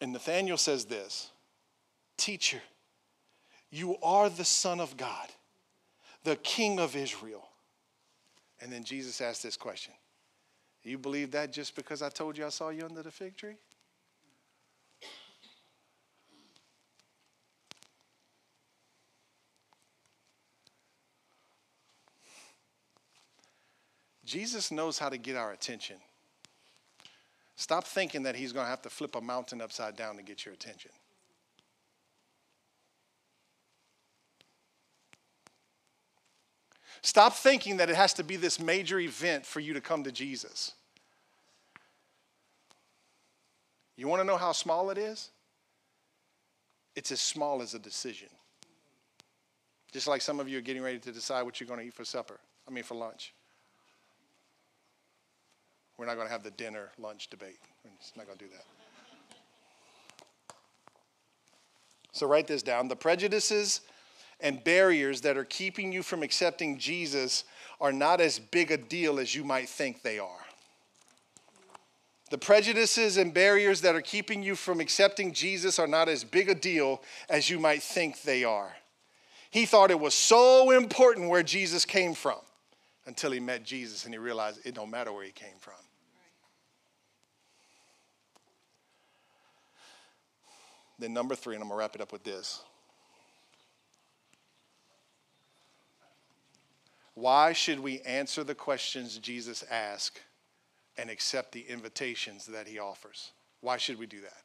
And 0.03 0.13
Nathanael 0.13 0.59
says 0.59 0.85
this 0.85 1.31
Teacher, 2.19 2.61
you 3.71 3.97
are 4.03 4.29
the 4.29 4.45
Son 4.45 4.81
of 4.81 4.99
God, 4.99 5.29
the 6.23 6.37
King 6.37 6.79
of 6.79 6.95
Israel. 6.95 7.49
And 8.61 8.71
then 8.71 8.85
Jesus 8.85 9.23
asked 9.23 9.43
this 9.43 9.57
question 9.57 9.95
You 10.83 10.99
believe 10.99 11.31
that 11.31 11.55
just 11.55 11.75
because 11.75 12.03
I 12.03 12.11
told 12.11 12.37
you 12.37 12.45
I 12.45 12.51
saw 12.51 12.69
you 12.69 12.85
under 12.85 13.03
the 13.03 13.11
fig 13.11 13.39
tree? 13.39 13.57
Jesus 24.27 24.73
knows 24.73 24.99
how 24.99 25.09
to 25.09 25.17
get 25.17 25.37
our 25.37 25.53
attention. 25.53 25.97
Stop 27.55 27.85
thinking 27.85 28.25
that 28.25 28.37
he's 28.37 28.53
going 28.53 28.67
to 28.67 28.71
have 28.71 28.83
to 28.83 28.91
flip 28.91 29.15
a 29.15 29.21
mountain 29.21 29.63
upside 29.63 29.97
down 29.97 30.17
to 30.17 30.23
get 30.23 30.45
your 30.45 30.53
attention. 30.53 30.91
Stop 37.03 37.35
thinking 37.35 37.77
that 37.77 37.89
it 37.89 37.95
has 37.95 38.13
to 38.15 38.25
be 38.25 38.35
this 38.35 38.59
major 38.59 38.99
event 38.99 39.47
for 39.47 39.61
you 39.61 39.73
to 39.75 39.81
come 39.81 40.03
to 40.03 40.11
Jesus. 40.11 40.73
You 43.97 44.09
want 44.09 44.21
to 44.21 44.27
know 44.27 44.37
how 44.37 44.51
small 44.51 44.91
it 44.91 44.99
is? 44.99 45.31
It's 46.97 47.13
as 47.13 47.21
small 47.21 47.63
as 47.63 47.75
a 47.75 47.79
decision. 47.79 48.29
Just 49.93 50.09
like 50.09 50.21
some 50.21 50.41
of 50.41 50.49
you 50.49 50.59
are 50.59 50.63
getting 50.63 50.83
ready 50.83 50.99
to 50.99 51.13
decide 51.13 51.45
what 51.45 51.61
you're 51.61 51.69
going 51.69 51.81
to 51.81 51.87
eat 51.87 51.95
for 51.95 52.05
supper, 52.05 52.41
I 52.67 52.73
mean, 52.73 52.83
for 52.83 52.97
lunch. 52.97 53.33
We're 55.99 56.07
not 56.07 56.17
going 56.17 56.27
to 56.27 56.33
have 56.33 56.43
the 56.43 56.51
dinner 56.51 56.91
lunch 56.99 57.29
debate. 57.29 57.59
We're 57.85 57.91
not 58.17 58.27
going 58.27 58.39
to 58.39 58.45
do 58.45 58.51
that. 58.51 58.65
So 62.13 62.27
write 62.27 62.47
this 62.47 62.63
down. 62.63 62.89
The 62.89 62.97
prejudices 62.97 63.83
and 64.41 64.63
barriers 64.63 65.23
that 65.23 65.37
are 65.37 65.45
keeping 65.45 65.93
you 65.93 66.03
from 66.03 66.23
accepting 66.23 66.79
Jesus 66.79 67.45
are 67.81 67.93
not 67.93 68.21
as 68.21 68.39
big 68.39 68.71
a 68.71 68.77
deal 68.77 69.19
as 69.19 69.35
you 69.35 69.45
might 69.45 69.69
think 69.69 70.03
they 70.03 70.19
are. 70.19 70.47
The 72.31 72.39
prejudices 72.39 73.19
and 73.19 73.33
barriers 73.33 73.83
that 73.83 73.95
are 73.95 74.01
keeping 74.01 74.43
you 74.43 74.57
from 74.57 74.81
accepting 74.81 75.33
Jesus 75.33 75.79
are 75.79 75.87
not 75.87 76.09
as 76.09 76.25
big 76.25 76.49
a 76.49 76.55
deal 76.55 77.03
as 77.29 77.49
you 77.49 77.61
might 77.61 77.83
think 77.83 78.23
they 78.23 78.43
are. 78.43 78.75
He 79.51 79.65
thought 79.65 79.91
it 79.91 80.01
was 80.01 80.15
so 80.15 80.73
important 80.73 81.31
where 81.31 81.45
Jesus 81.45 81.85
came 81.85 82.15
from 82.15 82.41
until 83.07 83.31
he 83.31 83.39
met 83.39 83.63
Jesus 83.63 84.05
and 84.05 84.13
he 84.13 84.19
realized 84.19 84.61
it 84.65 84.75
don't 84.75 84.91
matter 84.91 85.13
where 85.13 85.25
he 85.25 85.31
came 85.31 85.57
from. 85.61 85.75
Then, 90.99 91.13
number 91.13 91.35
three, 91.35 91.55
and 91.55 91.63
I'm 91.63 91.69
going 91.69 91.79
to 91.79 91.81
wrap 91.81 91.95
it 91.95 92.01
up 92.01 92.13
with 92.13 92.25
this. 92.25 92.63
Why 97.15 97.53
should 97.53 97.81
we 97.81 98.01
answer 98.01 98.45
the 98.45 98.55
questions 98.55 99.17
Jesus 99.19 99.65
asks 99.71 100.21
and 100.99 101.09
accept 101.09 101.53
the 101.53 101.65
invitations 101.69 102.47
that 102.47 102.67
he 102.69 102.79
offers? 102.79 103.33
Why 103.61 103.79
should 103.79 103.99
we 103.99 104.07
do 104.07 104.21
that? 104.21 104.43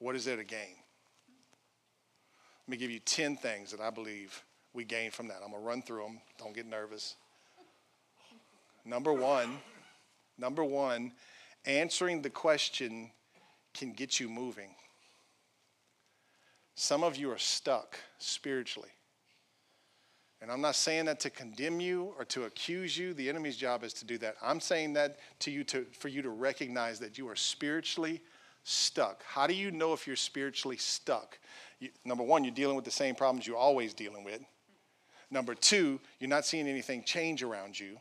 What 0.00 0.16
is 0.16 0.24
there 0.24 0.36
to 0.36 0.44
gain? 0.44 0.76
Let 2.66 2.72
me 2.72 2.76
give 2.76 2.90
you 2.90 2.98
10 3.00 3.36
things 3.36 3.70
that 3.70 3.80
I 3.80 3.90
believe 3.90 4.42
we 4.72 4.84
gain 4.84 5.10
from 5.10 5.28
that. 5.28 5.36
I'm 5.44 5.50
going 5.50 5.62
to 5.62 5.66
run 5.66 5.82
through 5.82 6.02
them. 6.02 6.20
Don't 6.38 6.54
get 6.54 6.66
nervous. 6.66 7.14
Number 8.84 9.12
one, 9.12 9.58
number 10.38 10.64
one, 10.64 11.12
answering 11.66 12.22
the 12.22 12.30
question 12.30 13.10
can 13.74 13.92
get 13.92 14.18
you 14.18 14.28
moving. 14.28 14.70
Some 16.80 17.02
of 17.02 17.16
you 17.16 17.28
are 17.32 17.38
stuck 17.38 17.98
spiritually. 18.20 18.90
And 20.40 20.48
I'm 20.48 20.60
not 20.60 20.76
saying 20.76 21.06
that 21.06 21.18
to 21.20 21.28
condemn 21.28 21.80
you 21.80 22.14
or 22.16 22.24
to 22.26 22.44
accuse 22.44 22.96
you. 22.96 23.14
The 23.14 23.28
enemy's 23.28 23.56
job 23.56 23.82
is 23.82 23.92
to 23.94 24.04
do 24.04 24.16
that. 24.18 24.36
I'm 24.40 24.60
saying 24.60 24.92
that 24.92 25.16
to 25.40 25.50
you 25.50 25.64
to, 25.64 25.84
for 25.98 26.06
you 26.06 26.22
to 26.22 26.30
recognize 26.30 27.00
that 27.00 27.18
you 27.18 27.28
are 27.28 27.34
spiritually 27.34 28.22
stuck. 28.62 29.24
How 29.24 29.48
do 29.48 29.54
you 29.54 29.72
know 29.72 29.92
if 29.92 30.06
you're 30.06 30.14
spiritually 30.14 30.76
stuck? 30.76 31.40
You, 31.80 31.88
number 32.04 32.22
one, 32.22 32.44
you're 32.44 32.54
dealing 32.54 32.76
with 32.76 32.84
the 32.84 32.92
same 32.92 33.16
problems 33.16 33.44
you're 33.44 33.56
always 33.56 33.92
dealing 33.92 34.22
with. 34.22 34.40
Number 35.32 35.56
two, 35.56 35.98
you're 36.20 36.30
not 36.30 36.46
seeing 36.46 36.68
anything 36.68 37.02
change 37.02 37.42
around 37.42 37.78
you. 37.78 37.98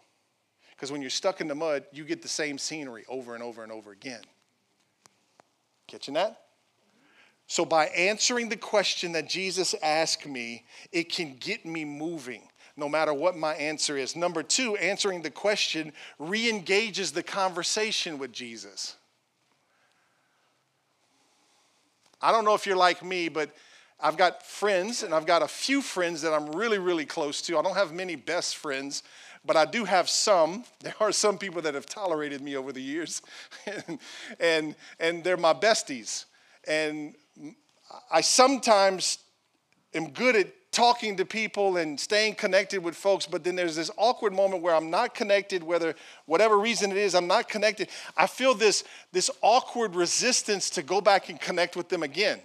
Because 0.76 0.92
when 0.92 1.02
you're 1.02 1.10
stuck 1.10 1.42
in 1.42 1.48
the 1.48 1.56
mud, 1.56 1.86
you 1.92 2.04
get 2.04 2.22
the 2.22 2.28
same 2.28 2.60
scenery 2.60 3.06
over 3.10 3.34
and 3.34 3.42
over 3.42 3.64
and 3.64 3.72
over 3.72 3.92
again. 3.92 4.22
Catching 5.88 6.14
that? 6.14 6.42
So, 7.48 7.64
by 7.64 7.88
answering 7.88 8.50
the 8.50 8.58
question 8.58 9.14
that 9.14 9.30
Jesus 9.30 9.74
asked 9.82 10.26
me, 10.26 10.66
it 10.92 11.12
can 11.12 11.38
get 11.40 11.66
me 11.66 11.86
moving 11.86 12.42
no 12.76 12.88
matter 12.88 13.14
what 13.14 13.36
my 13.36 13.56
answer 13.56 13.98
is. 13.98 14.16
Number 14.16 14.44
two, 14.44 14.76
answering 14.78 15.22
the 15.22 15.32
question 15.32 15.92
re 16.20 16.50
engages 16.50 17.12
the 17.12 17.24
conversation 17.24 18.20
with 18.20 18.32
Jesus. 18.32 18.98
I 22.22 22.32
don't 22.32 22.46
know 22.46 22.54
if 22.54 22.66
you're 22.66 22.76
like 22.76 23.04
me, 23.04 23.30
but 23.30 23.50
I've 24.00 24.18
got 24.18 24.46
friends, 24.46 25.02
and 25.02 25.14
I've 25.14 25.26
got 25.26 25.42
a 25.42 25.48
few 25.48 25.82
friends 25.82 26.22
that 26.22 26.34
I'm 26.34 26.52
really, 26.52 26.78
really 26.78 27.06
close 27.06 27.42
to. 27.44 27.58
I 27.58 27.62
don't 27.64 27.76
have 27.76 27.92
many 27.92 28.16
best 28.16 28.58
friends, 28.58 29.02
but 29.44 29.56
I 29.56 29.66
do 29.66 29.86
have 29.86 30.08
some. 30.10 30.64
There 30.82 30.94
are 31.00 31.12
some 31.12 31.38
people 31.38 31.62
that 31.64 31.74
have 31.74 31.88
tolerated 31.88 32.42
me 32.42 32.56
over 32.56 32.72
the 32.72 32.82
years, 32.82 33.22
and, 33.66 34.00
and, 34.40 34.76
and 35.00 35.24
they're 35.24 35.38
my 35.38 35.54
besties. 35.54 36.26
And 36.68 37.16
I 38.12 38.22
sometimes 38.22 39.20
am 39.94 40.12
good 40.12 40.36
at 40.36 40.48
talking 40.72 41.18
to 41.18 41.26
people 41.26 41.78
and 41.78 42.00
staying 42.00 42.36
connected 42.36 42.84
with 42.84 42.96
folks, 42.96 43.26
but 43.26 43.44
then 43.44 43.56
there's 43.56 43.76
this 43.76 43.90
awkward 43.98 44.34
moment 44.34 44.62
where 44.62 44.76
I'm 44.76 44.90
not 44.90 45.16
connected, 45.16 45.64
whether 45.64 45.96
whatever 46.26 46.58
reason 46.58 46.92
it 46.92 46.98
is, 46.98 47.16
I'm 47.16 47.28
not 47.28 47.50
connected. 47.50 47.90
I 48.16 48.28
feel 48.28 48.54
this, 48.54 48.84
this 49.12 49.32
awkward 49.42 49.96
resistance 49.96 50.70
to 50.72 50.84
go 50.84 51.02
back 51.02 51.30
and 51.30 51.40
connect 51.40 51.76
with 51.76 51.90
them 51.90 52.04
again. 52.04 52.40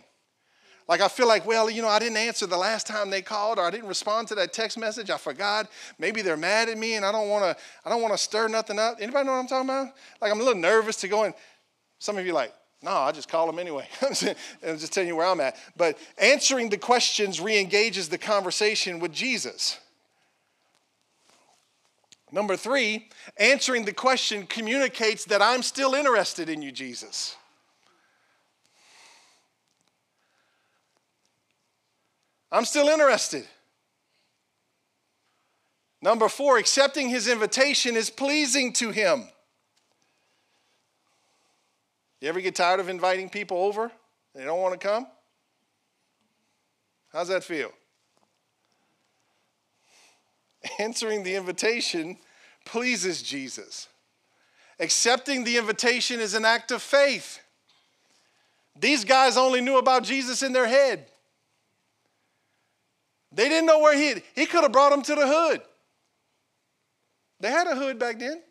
Like 0.89 1.01
I 1.01 1.09
feel 1.09 1.29
like, 1.29 1.47
well, 1.47 1.69
you 1.69 1.83
know, 1.83 1.89
I 1.89 1.99
didn't 1.99 2.17
answer 2.17 2.47
the 2.47 2.57
last 2.57 2.87
time 2.87 3.11
they 3.11 3.23
called, 3.23 3.59
or 3.59 3.67
I 3.67 3.71
didn't 3.71 3.89
respond 3.89 4.29
to 4.29 4.35
that 4.37 4.53
text 4.53 4.79
message. 4.79 5.11
I 5.11 5.17
forgot. 5.17 5.69
Maybe 5.99 6.23
they're 6.23 6.37
mad 6.37 6.69
at 6.69 6.77
me, 6.77 6.95
and 6.95 7.05
I 7.05 7.13
don't 7.13 7.29
want 7.29 7.45
to. 7.45 7.63
I 7.85 7.89
don't 7.89 8.03
want 8.03 8.15
to 8.15 8.19
stir 8.19 8.49
nothing 8.49 8.79
up. 8.79 8.97
Anybody 9.01 9.27
know 9.27 9.33
what 9.33 9.39
I'm 9.39 9.47
talking 9.47 9.69
about? 9.69 9.95
Like 10.21 10.33
I'm 10.33 10.41
a 10.41 10.43
little 10.43 10.61
nervous 10.61 10.97
to 10.97 11.09
go 11.09 11.25
and. 11.25 11.35
Some 11.99 12.19
of 12.19 12.27
you 12.27 12.33
like, 12.33 12.53
No, 12.83 12.91
I 12.91 13.13
just 13.13 13.29
call 13.29 13.47
them 13.47 13.61
anyway. 13.61 13.89
I'm 14.03 14.79
just 14.79 14.93
telling 14.93 15.09
you 15.09 15.17
where 15.17 15.27
I'm 15.27 15.41
at. 15.41 15.57
But 15.77 15.99
answering 16.19 16.69
the 16.69 16.77
questions 16.77 17.41
re 17.41 17.59
engages 17.59 18.09
the 18.09 18.19
conversation 18.19 18.99
with 18.99 19.13
Jesus. 19.13 19.79
Number 22.33 22.57
three, 22.57 23.09
answering 23.37 23.85
the 23.85 23.93
question 23.93 24.47
communicates 24.47 25.27
that 25.27 25.43
I'm 25.43 25.63
still 25.63 25.95
interested 25.95 26.49
in 26.49 26.63
you, 26.63 26.73
Jesus. 26.73 27.37
I'm 32.51 32.65
still 32.65 32.89
interested. 32.89 33.47
Number 36.01 36.29
four, 36.29 36.59
accepting 36.59 37.11
his 37.11 37.29
invitation 37.29 37.97
is 37.97 38.11
pleasing 38.11 38.73
to 38.75 38.91
him. 38.91 39.29
You 42.23 42.29
ever 42.29 42.41
get 42.41 42.55
tired 42.55 42.79
of 42.79 42.89
inviting 42.89 43.29
people 43.29 43.57
over? 43.57 43.91
They 44.33 44.45
don't 44.45 44.61
want 44.61 44.81
to 44.81 44.87
come? 44.89 45.09
How's 47.13 47.27
that 47.27 47.43
feel? 47.43 47.73
Answering 50.79 51.25
the 51.25 51.35
invitation 51.35 52.19
pleases 52.65 53.23
Jesus. 53.23 53.89
Accepting 54.79 55.43
the 55.43 55.57
invitation 55.57 56.21
is 56.21 56.35
an 56.35 56.45
act 56.45 56.71
of 56.71 56.81
faith. 56.81 57.41
These 58.79 59.05
guys 59.05 59.37
only 59.37 59.61
knew 59.61 59.79
about 59.79 60.05
Jesus 60.05 60.45
in 60.45 60.53
their 60.53 60.69
head. 60.69 61.07
They 63.33 63.49
didn't 63.49 63.67
know 63.67 63.81
where 63.81 63.97
he 63.97 64.23
he 64.37 64.47
could 64.47 64.63
have 64.63 64.71
brought 64.71 64.91
them 64.91 65.03
to 65.03 65.15
the 65.17 65.27
hood. 65.27 65.61
They 67.41 67.51
had 67.51 67.67
a 67.67 67.75
hood 67.75 67.99
back 67.99 68.21
then. 68.21 68.43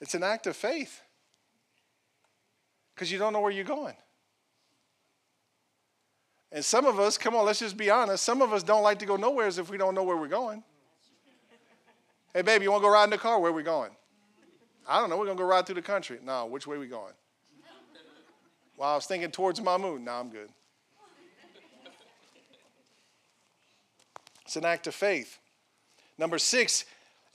It's 0.00 0.14
an 0.14 0.22
act 0.22 0.46
of 0.46 0.56
faith 0.56 1.00
because 2.94 3.10
you 3.10 3.18
don't 3.18 3.32
know 3.32 3.40
where 3.40 3.52
you're 3.52 3.64
going. 3.64 3.96
And 6.52 6.64
some 6.64 6.86
of 6.86 7.00
us, 7.00 7.18
come 7.18 7.34
on, 7.34 7.44
let's 7.44 7.58
just 7.58 7.76
be 7.76 7.90
honest, 7.90 8.24
some 8.24 8.40
of 8.40 8.52
us 8.52 8.62
don't 8.62 8.82
like 8.82 8.98
to 9.00 9.06
go 9.06 9.16
nowheres 9.16 9.58
if 9.58 9.68
we 9.68 9.76
don't 9.76 9.94
know 9.94 10.04
where 10.04 10.16
we're 10.16 10.28
going. 10.28 10.62
Hey, 12.32 12.42
baby, 12.42 12.64
you 12.64 12.70
want 12.70 12.82
to 12.82 12.86
go 12.86 12.92
ride 12.92 13.04
in 13.04 13.10
the 13.10 13.18
car? 13.18 13.40
Where 13.40 13.50
are 13.50 13.54
we 13.54 13.62
going? 13.62 13.90
I 14.88 15.00
don't 15.00 15.10
know. 15.10 15.16
We're 15.16 15.24
going 15.24 15.36
to 15.36 15.42
go 15.42 15.48
ride 15.48 15.66
through 15.66 15.76
the 15.76 15.82
country. 15.82 16.18
No, 16.24 16.46
which 16.46 16.66
way 16.66 16.76
are 16.76 16.80
we 16.80 16.86
going? 16.86 17.14
Well, 18.76 18.90
I 18.90 18.94
was 18.94 19.06
thinking 19.06 19.30
towards 19.30 19.58
Mamou. 19.58 20.00
No, 20.00 20.12
I'm 20.12 20.28
good. 20.28 20.50
It's 24.44 24.56
an 24.56 24.64
act 24.64 24.86
of 24.86 24.94
faith. 24.94 25.38
Number 26.18 26.38
six, 26.38 26.84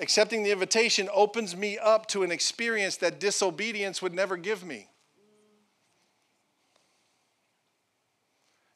accepting 0.01 0.43
the 0.43 0.51
invitation 0.51 1.07
opens 1.13 1.55
me 1.55 1.77
up 1.77 2.07
to 2.07 2.23
an 2.23 2.31
experience 2.31 2.97
that 2.97 3.19
disobedience 3.19 4.01
would 4.01 4.13
never 4.13 4.35
give 4.35 4.65
me. 4.65 4.87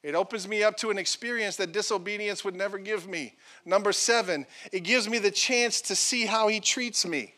It 0.04 0.14
opens 0.14 0.48
me 0.48 0.62
up 0.62 0.78
to 0.78 0.92
an 0.92 1.00
experience 1.00 1.56
that 1.56 1.72
disobedience 1.72 2.46
would 2.46 2.54
never 2.54 2.78
give 2.78 3.08
me. 3.08 3.34
Number 3.66 3.92
seven, 3.92 4.46
it 4.72 4.82
gives 4.82 5.10
me 5.10 5.18
the 5.18 5.32
chance 5.32 5.82
to 5.82 5.96
see 5.96 6.28
how 6.28 6.48
he 6.48 6.60
treats 6.60 7.08
me. 7.08 7.34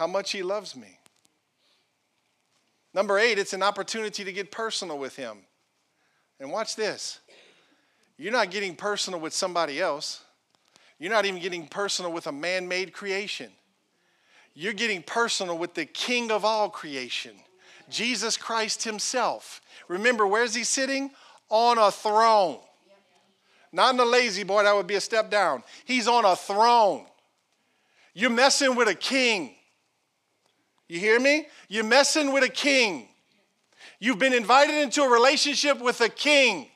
How 0.00 0.06
much 0.06 0.32
He 0.32 0.42
loves 0.42 0.74
me. 0.74 0.98
Number 2.94 3.18
eight, 3.18 3.38
it's 3.38 3.52
an 3.52 3.62
opportunity 3.62 4.24
to 4.24 4.32
get 4.32 4.50
personal 4.50 4.98
with 4.98 5.14
Him. 5.14 5.36
And 6.40 6.50
watch 6.50 6.74
this 6.74 7.20
you're 8.16 8.32
not 8.32 8.50
getting 8.50 8.74
personal 8.74 9.20
with 9.20 9.34
somebody 9.34 9.78
else, 9.78 10.24
you're 10.98 11.12
not 11.12 11.26
even 11.26 11.38
getting 11.38 11.66
personal 11.66 12.12
with 12.12 12.26
a 12.26 12.32
man 12.32 12.66
made 12.66 12.94
creation. 12.94 13.50
You're 14.54 14.72
getting 14.72 15.02
personal 15.02 15.58
with 15.58 15.74
the 15.74 15.84
King 15.84 16.30
of 16.30 16.46
all 16.46 16.70
creation, 16.70 17.32
Jesus 17.90 18.38
Christ 18.38 18.84
Himself. 18.84 19.60
Remember, 19.86 20.26
where's 20.26 20.54
He 20.54 20.64
sitting? 20.64 21.10
On 21.50 21.76
a 21.76 21.90
throne. 21.90 22.58
Not 23.70 23.92
in 23.92 24.00
a 24.00 24.04
La-Z-Boy, 24.06 24.62
that 24.62 24.74
would 24.74 24.86
be 24.86 24.94
a 24.94 25.00
step 25.00 25.30
down. 25.30 25.62
He's 25.84 26.08
on 26.08 26.24
a 26.24 26.36
throne. 26.36 27.04
You're 28.14 28.30
messing 28.30 28.76
with 28.76 28.88
a 28.88 28.94
king. 28.94 29.56
You 30.90 30.98
hear 30.98 31.20
me? 31.20 31.46
You're 31.68 31.84
messing 31.84 32.32
with 32.32 32.42
a 32.42 32.48
king. 32.48 33.06
You've 34.00 34.18
been 34.18 34.32
invited 34.32 34.74
into 34.74 35.02
a 35.02 35.08
relationship 35.08 35.80
with 35.80 36.00
a 36.00 36.08
king. 36.08 36.66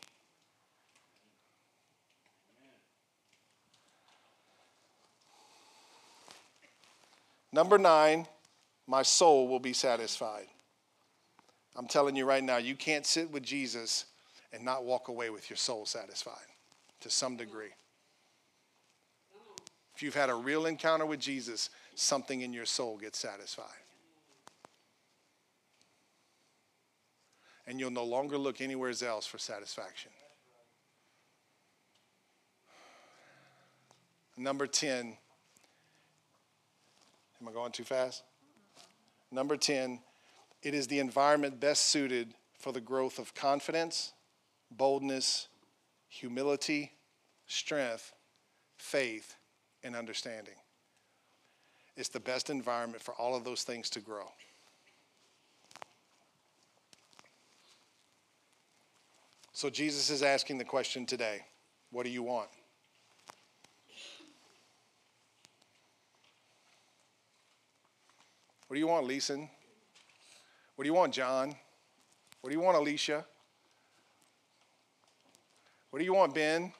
Number 7.52 7.76
nine, 7.76 8.28
my 8.86 9.02
soul 9.02 9.48
will 9.48 9.58
be 9.58 9.72
satisfied. 9.72 10.46
I'm 11.74 11.88
telling 11.88 12.14
you 12.14 12.24
right 12.24 12.44
now, 12.44 12.58
you 12.58 12.76
can't 12.76 13.04
sit 13.04 13.28
with 13.32 13.42
Jesus 13.42 14.04
and 14.52 14.64
not 14.64 14.84
walk 14.84 15.08
away 15.08 15.30
with 15.30 15.50
your 15.50 15.56
soul 15.56 15.86
satisfied 15.86 16.46
to 17.00 17.10
some 17.10 17.36
degree. 17.36 17.74
If 19.96 20.04
you've 20.04 20.14
had 20.14 20.30
a 20.30 20.34
real 20.34 20.66
encounter 20.66 21.04
with 21.04 21.18
Jesus, 21.18 21.70
something 21.96 22.42
in 22.42 22.52
your 22.52 22.66
soul 22.66 22.96
gets 22.96 23.18
satisfied. 23.18 23.83
And 27.66 27.80
you'll 27.80 27.90
no 27.90 28.04
longer 28.04 28.36
look 28.38 28.60
anywhere 28.60 28.92
else 29.04 29.26
for 29.26 29.38
satisfaction. 29.38 30.10
Number 34.36 34.66
10. 34.66 35.16
Am 37.40 37.48
I 37.48 37.52
going 37.52 37.72
too 37.72 37.84
fast? 37.84 38.22
Number 39.30 39.56
10, 39.56 40.00
it 40.62 40.74
is 40.74 40.86
the 40.86 40.98
environment 40.98 41.60
best 41.60 41.84
suited 41.86 42.34
for 42.58 42.72
the 42.72 42.80
growth 42.80 43.18
of 43.18 43.34
confidence, 43.34 44.12
boldness, 44.70 45.48
humility, 46.08 46.92
strength, 47.46 48.12
faith, 48.76 49.36
and 49.82 49.94
understanding. 49.94 50.54
It's 51.96 52.08
the 52.08 52.20
best 52.20 52.48
environment 52.48 53.02
for 53.02 53.14
all 53.14 53.36
of 53.36 53.44
those 53.44 53.62
things 53.62 53.90
to 53.90 54.00
grow. 54.00 54.28
So 59.54 59.70
Jesus 59.70 60.10
is 60.10 60.24
asking 60.24 60.58
the 60.58 60.64
question 60.64 61.06
today 61.06 61.40
what 61.92 62.04
do 62.04 62.10
you 62.10 62.24
want? 62.24 62.48
What 68.66 68.74
do 68.74 68.80
you 68.80 68.88
want, 68.88 69.06
Leeson? 69.06 69.48
What 70.74 70.82
do 70.82 70.88
you 70.88 70.94
want, 70.94 71.14
John? 71.14 71.54
What 72.40 72.50
do 72.50 72.56
you 72.56 72.60
want, 72.60 72.76
Alicia? 72.76 73.24
What 75.90 76.00
do 76.00 76.04
you 76.04 76.14
want, 76.14 76.34
Ben? 76.34 76.72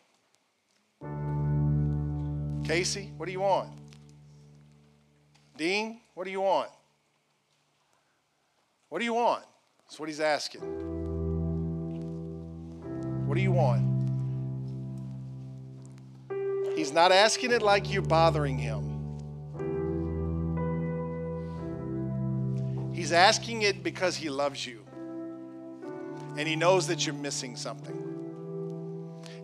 Casey, 2.65 3.13
what 3.17 3.27
do 3.27 3.33
you 3.33 3.41
want? 3.41 3.71
Dean, 5.57 6.01
what 6.15 6.25
do 6.25 6.33
you 6.33 6.41
want? 6.41 6.71
What 8.89 8.99
do 8.99 9.05
you 9.05 9.15
want? 9.15 9.45
That's 9.85 10.01
what 10.01 10.09
he's 10.09 10.19
asking. 10.19 11.04
What 13.27 13.37
do 13.37 13.41
you 13.41 13.53
want? 13.53 13.95
He's 16.77 16.93
not 16.93 17.13
asking 17.13 17.53
it 17.53 17.63
like 17.63 17.93
you're 17.93 18.03
bothering 18.03 18.59
him. 18.59 18.91
He's 22.93 23.13
asking 23.13 23.63
it 23.63 23.83
because 23.83 24.17
he 24.17 24.29
loves 24.29 24.67
you. 24.67 24.85
And 26.37 26.49
he 26.49 26.57
knows 26.57 26.87
that 26.89 27.07
you're 27.07 27.15
missing 27.15 27.57
something. 27.57 28.01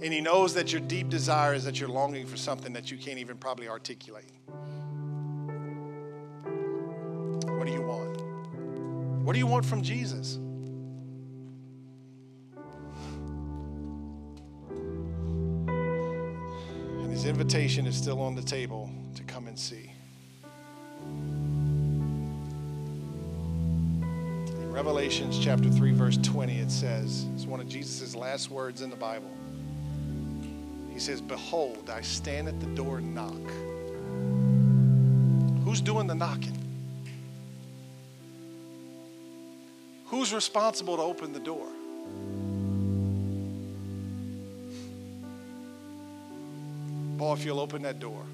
And 0.03 0.13
he 0.13 0.21
knows 0.21 0.55
that 0.55 0.73
your 0.73 0.81
deep 0.81 1.09
desire 1.09 1.55
is 1.55 1.65
that 1.65 1.79
you're 1.79 1.89
longing 1.89 2.27
for 2.27 2.37
something 2.37 2.73
that 2.73 2.91
you 2.91 2.99
can't 2.99 3.19
even 3.19 3.37
probably 3.37 3.69
articulate. 3.69 4.31
What 7.45 7.67
do 7.67 7.73
you 7.73 7.83
want? 7.83 8.21
What 9.25 9.35
do 9.35 9.39
you 9.39 9.47
want 9.47 9.65
from 9.65 9.83
Jesus? 9.83 10.39
His 17.21 17.29
invitation 17.29 17.87
is 17.87 17.95
still 17.95 18.19
on 18.23 18.35
the 18.35 18.41
table 18.41 18.89
to 19.15 19.23
come 19.25 19.47
and 19.47 19.59
see. 19.59 19.93
In 24.49 24.73
Revelations 24.73 25.39
chapter 25.39 25.69
3, 25.69 25.93
verse 25.93 26.17
20, 26.17 26.61
it 26.61 26.71
says, 26.71 27.27
it's 27.35 27.45
one 27.45 27.61
of 27.61 27.69
Jesus' 27.69 28.17
last 28.17 28.51
words 28.51 28.81
in 28.81 28.89
the 28.89 28.97
Bible. 28.97 29.31
He 30.95 30.99
says, 30.99 31.21
Behold, 31.21 31.91
I 31.91 32.01
stand 32.01 32.49
at 32.49 32.59
the 32.59 32.69
door 32.69 32.97
and 32.97 33.15
knock. 33.15 33.51
Who's 35.67 35.83
doing 35.83 36.07
the 36.07 36.15
knocking? 36.15 36.57
Who's 40.07 40.33
responsible 40.33 40.97
to 40.97 41.03
open 41.03 41.35
the 41.35 41.41
door? 41.41 41.69
Boy, 47.21 47.35
if 47.35 47.45
you'll 47.45 47.61
open 47.61 47.83
that 47.83 48.01
door, 48.01 48.25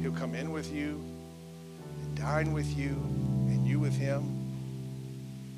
He'll 0.00 0.18
come 0.18 0.34
in 0.34 0.50
with 0.50 0.72
you 0.72 0.98
and 2.00 2.16
dine 2.16 2.54
with 2.54 2.74
you 2.74 2.88
and 2.88 3.66
you 3.66 3.78
with 3.78 3.94
Him. 3.94 4.24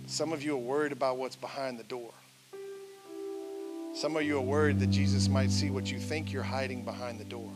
Some 0.09 0.33
of 0.33 0.43
you 0.43 0.55
are 0.55 0.59
worried 0.59 0.91
about 0.91 1.16
what's 1.16 1.37
behind 1.37 1.79
the 1.79 1.85
door. 1.85 2.11
Some 3.95 4.16
of 4.16 4.24
you 4.24 4.39
are 4.39 4.43
worried 4.43 4.81
that 4.81 4.89
Jesus 4.89 5.29
might 5.29 5.53
see 5.53 5.70
what 5.70 5.93
you 5.93 6.01
think 6.01 6.33
you're 6.33 6.43
hiding 6.43 6.83
behind 6.83 7.20
the 7.20 7.24
door. 7.24 7.53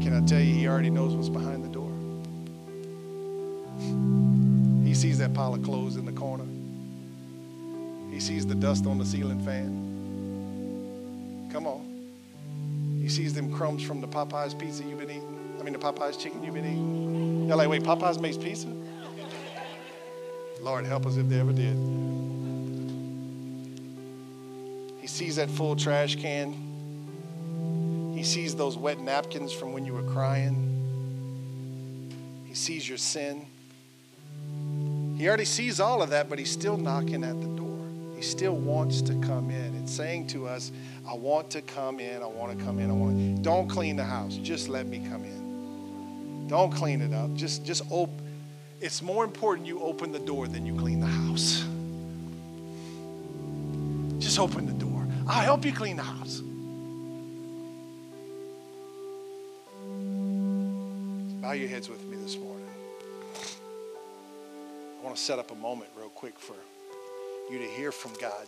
Can 0.00 0.22
I 0.22 0.26
tell 0.26 0.40
you, 0.40 0.54
He 0.54 0.66
already 0.66 0.88
knows 0.88 1.14
what's 1.14 1.28
behind 1.28 1.62
the 1.62 1.68
door? 1.68 1.92
He 4.86 4.94
sees 4.94 5.18
that 5.18 5.34
pile 5.34 5.52
of 5.52 5.62
clothes 5.62 5.96
in 5.96 6.06
the 6.06 6.12
corner. 6.12 6.46
He 8.10 8.20
sees 8.20 8.46
the 8.46 8.54
dust 8.54 8.86
on 8.86 8.98
the 8.98 9.04
ceiling 9.04 9.40
fan. 9.44 11.48
Come 11.52 11.66
on. 11.66 11.88
He 13.00 13.08
sees 13.08 13.32
them 13.32 13.52
crumbs 13.52 13.82
from 13.82 14.00
the 14.00 14.08
Popeyes 14.08 14.58
pizza 14.58 14.82
you've 14.82 14.98
been 14.98 15.10
eating. 15.10 15.56
I 15.58 15.62
mean, 15.62 15.72
the 15.72 15.78
Popeyes 15.78 16.18
chicken 16.18 16.42
you've 16.42 16.54
been 16.54 16.64
eating. 16.64 17.48
You're 17.48 17.56
like, 17.56 17.68
wait, 17.68 17.82
Popeyes 17.82 18.20
makes 18.20 18.36
pizza? 18.36 18.68
Lord, 20.60 20.84
help 20.84 21.06
us 21.06 21.16
if 21.16 21.28
they 21.28 21.40
ever 21.40 21.52
did. 21.52 21.76
He 25.00 25.06
sees 25.06 25.36
that 25.36 25.50
full 25.50 25.76
trash 25.76 26.16
can. 26.16 28.12
He 28.14 28.24
sees 28.24 28.56
those 28.56 28.76
wet 28.76 29.00
napkins 29.00 29.52
from 29.52 29.72
when 29.72 29.86
you 29.86 29.94
were 29.94 30.02
crying. 30.02 30.64
He 32.46 32.54
sees 32.54 32.88
your 32.88 32.98
sin. 32.98 33.46
He 35.16 35.28
already 35.28 35.44
sees 35.44 35.80
all 35.80 36.02
of 36.02 36.10
that, 36.10 36.28
but 36.28 36.38
he's 36.38 36.50
still 36.50 36.76
knocking 36.76 37.24
at 37.24 37.40
the 37.40 37.46
door. 37.46 37.57
He 38.18 38.24
still 38.24 38.56
wants 38.56 39.00
to 39.02 39.14
come 39.20 39.48
in 39.48 39.76
and 39.76 39.88
saying 39.88 40.26
to 40.28 40.48
us, 40.48 40.72
I 41.08 41.14
want 41.14 41.50
to 41.50 41.62
come 41.62 42.00
in, 42.00 42.20
I 42.20 42.26
want 42.26 42.58
to 42.58 42.64
come 42.64 42.80
in, 42.80 42.90
I 42.90 42.92
want 42.92 43.16
to. 43.16 43.42
Don't 43.42 43.68
clean 43.68 43.94
the 43.94 44.02
house. 44.02 44.34
Just 44.38 44.68
let 44.68 44.88
me 44.88 44.98
come 45.08 45.22
in. 45.22 46.48
Don't 46.48 46.72
clean 46.72 47.00
it 47.00 47.14
up. 47.14 47.32
Just 47.34 47.64
just 47.64 47.84
open. 47.92 48.18
It's 48.80 49.02
more 49.02 49.22
important 49.22 49.68
you 49.68 49.80
open 49.80 50.10
the 50.10 50.18
door 50.18 50.48
than 50.48 50.66
you 50.66 50.74
clean 50.74 50.98
the 50.98 51.06
house. 51.06 51.64
Just 54.20 54.40
open 54.40 54.66
the 54.66 54.72
door. 54.72 55.06
I'll 55.28 55.44
help 55.44 55.64
you 55.64 55.72
clean 55.72 55.96
the 55.96 56.02
house. 56.02 56.40
Bow 61.40 61.52
your 61.52 61.68
heads 61.68 61.88
with 61.88 62.04
me 62.06 62.16
this 62.16 62.36
morning. 62.36 62.66
I 65.00 65.04
want 65.04 65.14
to 65.14 65.22
set 65.22 65.38
up 65.38 65.52
a 65.52 65.54
moment 65.54 65.90
real 65.96 66.08
quick 66.08 66.36
for 66.36 66.56
you 67.50 67.58
to 67.58 67.66
hear 67.66 67.92
from 67.92 68.12
God. 68.20 68.46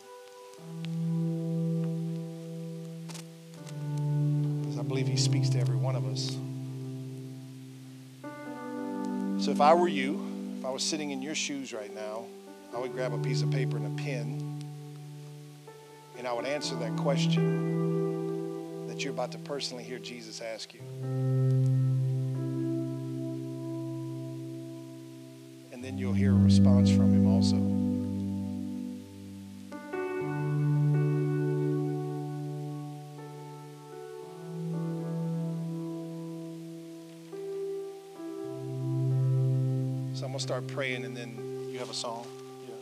Because 4.60 4.78
I 4.78 4.82
believe 4.82 5.06
He 5.06 5.16
speaks 5.16 5.48
to 5.50 5.58
every 5.58 5.76
one 5.76 5.96
of 5.96 6.06
us. 6.06 6.36
So 9.44 9.50
if 9.50 9.60
I 9.60 9.74
were 9.74 9.88
you, 9.88 10.20
if 10.58 10.64
I 10.64 10.70
was 10.70 10.82
sitting 10.82 11.10
in 11.10 11.22
your 11.22 11.34
shoes 11.34 11.72
right 11.72 11.94
now, 11.94 12.24
I 12.74 12.78
would 12.78 12.92
grab 12.92 13.12
a 13.12 13.18
piece 13.18 13.42
of 13.42 13.50
paper 13.50 13.76
and 13.76 13.98
a 13.98 14.02
pen 14.02 14.50
and 16.20 16.28
I 16.28 16.34
would 16.34 16.44
answer 16.44 16.74
that 16.76 16.94
question 16.98 18.86
that 18.88 19.02
you're 19.02 19.14
about 19.14 19.32
to 19.32 19.38
personally 19.38 19.82
hear 19.82 19.98
Jesus 19.98 20.42
ask 20.42 20.74
you. 20.74 20.80
And 25.72 25.82
then 25.82 25.96
you'll 25.96 26.12
hear 26.12 26.32
a 26.32 26.38
response 26.38 26.90
from 26.90 27.14
him 27.14 27.26
also. 27.26 27.79
Start 40.60 40.74
praying 40.74 41.04
and 41.06 41.16
then 41.16 41.68
you 41.70 41.78
have 41.78 41.88
a 41.88 41.94
song? 41.94 42.26
Yeah. 42.68 42.74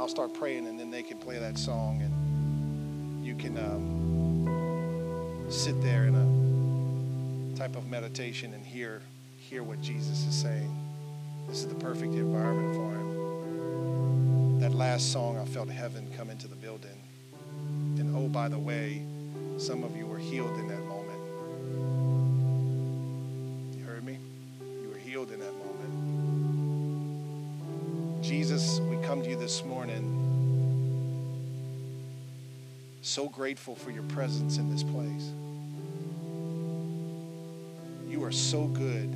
I'll 0.00 0.08
start 0.08 0.34
praying 0.34 0.66
and 0.66 0.80
then 0.80 0.90
they 0.90 1.02
can 1.04 1.16
play 1.18 1.38
that 1.38 1.56
song 1.56 2.02
and 2.02 3.24
you 3.24 3.36
can 3.36 3.56
um, 3.56 5.46
sit 5.48 5.80
there 5.80 6.06
in 6.06 6.14
a 6.16 7.56
type 7.56 7.76
of 7.76 7.88
meditation 7.88 8.52
and 8.52 8.66
hear 8.66 9.00
hear 9.36 9.62
what 9.62 9.80
Jesus 9.80 10.26
is 10.26 10.34
saying. 10.34 10.76
This 11.46 11.58
is 11.58 11.68
the 11.68 11.76
perfect 11.76 12.14
environment 12.14 12.74
for 12.74 12.90
him. 12.90 14.58
That 14.58 14.74
last 14.74 15.12
song, 15.12 15.38
I 15.38 15.44
felt 15.44 15.68
heaven 15.68 16.10
come 16.16 16.30
into 16.30 16.48
the 16.48 16.56
building. 16.56 17.00
And 17.98 18.16
oh, 18.16 18.26
by 18.28 18.48
the 18.48 18.58
way, 18.58 19.06
some 19.58 19.84
of 19.84 19.96
you 19.96 20.06
were 20.06 20.18
healed 20.18 20.58
in 20.58 20.66
that 20.66 20.83
so 33.14 33.28
grateful 33.28 33.76
for 33.76 33.92
your 33.92 34.02
presence 34.02 34.56
in 34.58 34.68
this 34.68 34.82
place. 34.82 35.30
You 38.08 38.24
are 38.24 38.32
so 38.32 38.64
good 38.64 39.08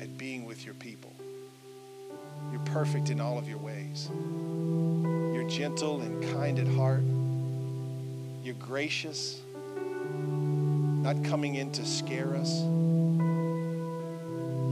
at 0.00 0.16
being 0.16 0.46
with 0.46 0.64
your 0.64 0.72
people. 0.72 1.12
You're 2.50 2.62
perfect 2.62 3.10
in 3.10 3.20
all 3.20 3.36
of 3.36 3.46
your 3.46 3.58
ways. 3.58 4.08
You're 4.10 5.46
gentle 5.46 6.00
and 6.00 6.22
kind 6.32 6.58
at 6.58 6.66
heart. 6.66 7.02
You're 8.42 8.54
gracious, 8.54 9.42
not 10.16 11.22
coming 11.22 11.56
in 11.56 11.70
to 11.72 11.84
scare 11.84 12.34
us. 12.34 12.62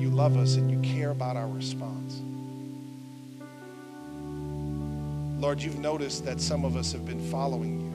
You 0.00 0.08
love 0.10 0.38
us 0.38 0.54
and 0.54 0.70
you 0.70 0.78
care 0.94 1.10
about 1.10 1.36
our 1.36 1.48
response. 1.48 2.22
Lord, 5.38 5.60
you've 5.60 5.78
noticed 5.78 6.24
that 6.24 6.40
some 6.40 6.64
of 6.64 6.78
us 6.78 6.90
have 6.92 7.04
been 7.04 7.20
following 7.30 7.80
you. 7.80 7.89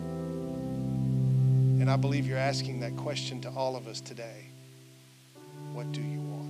And 1.79 1.89
I 1.89 1.97
believe 1.97 2.25
you're 2.27 2.37
asking 2.37 2.79
that 2.81 2.95
question 2.95 3.41
to 3.41 3.49
all 3.49 3.75
of 3.75 3.87
us 3.87 3.99
today. 4.01 4.45
What 5.73 5.91
do 5.91 6.01
you 6.01 6.19
want? 6.19 6.45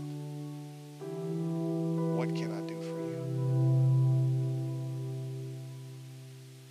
What 2.18 2.30
can 2.35 2.52
I 2.53 2.61
do 2.68 2.80
for 2.81 2.99
you? 2.99 3.15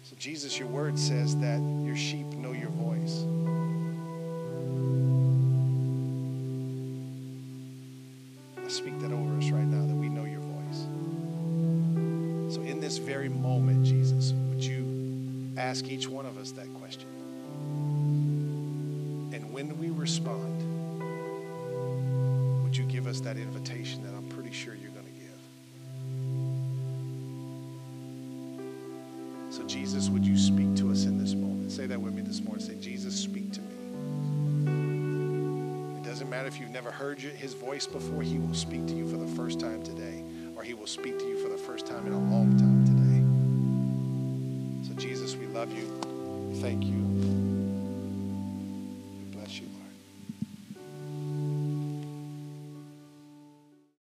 So, 0.04 0.14
Jesus, 0.18 0.58
your 0.58 0.68
word 0.68 0.98
says 0.98 1.23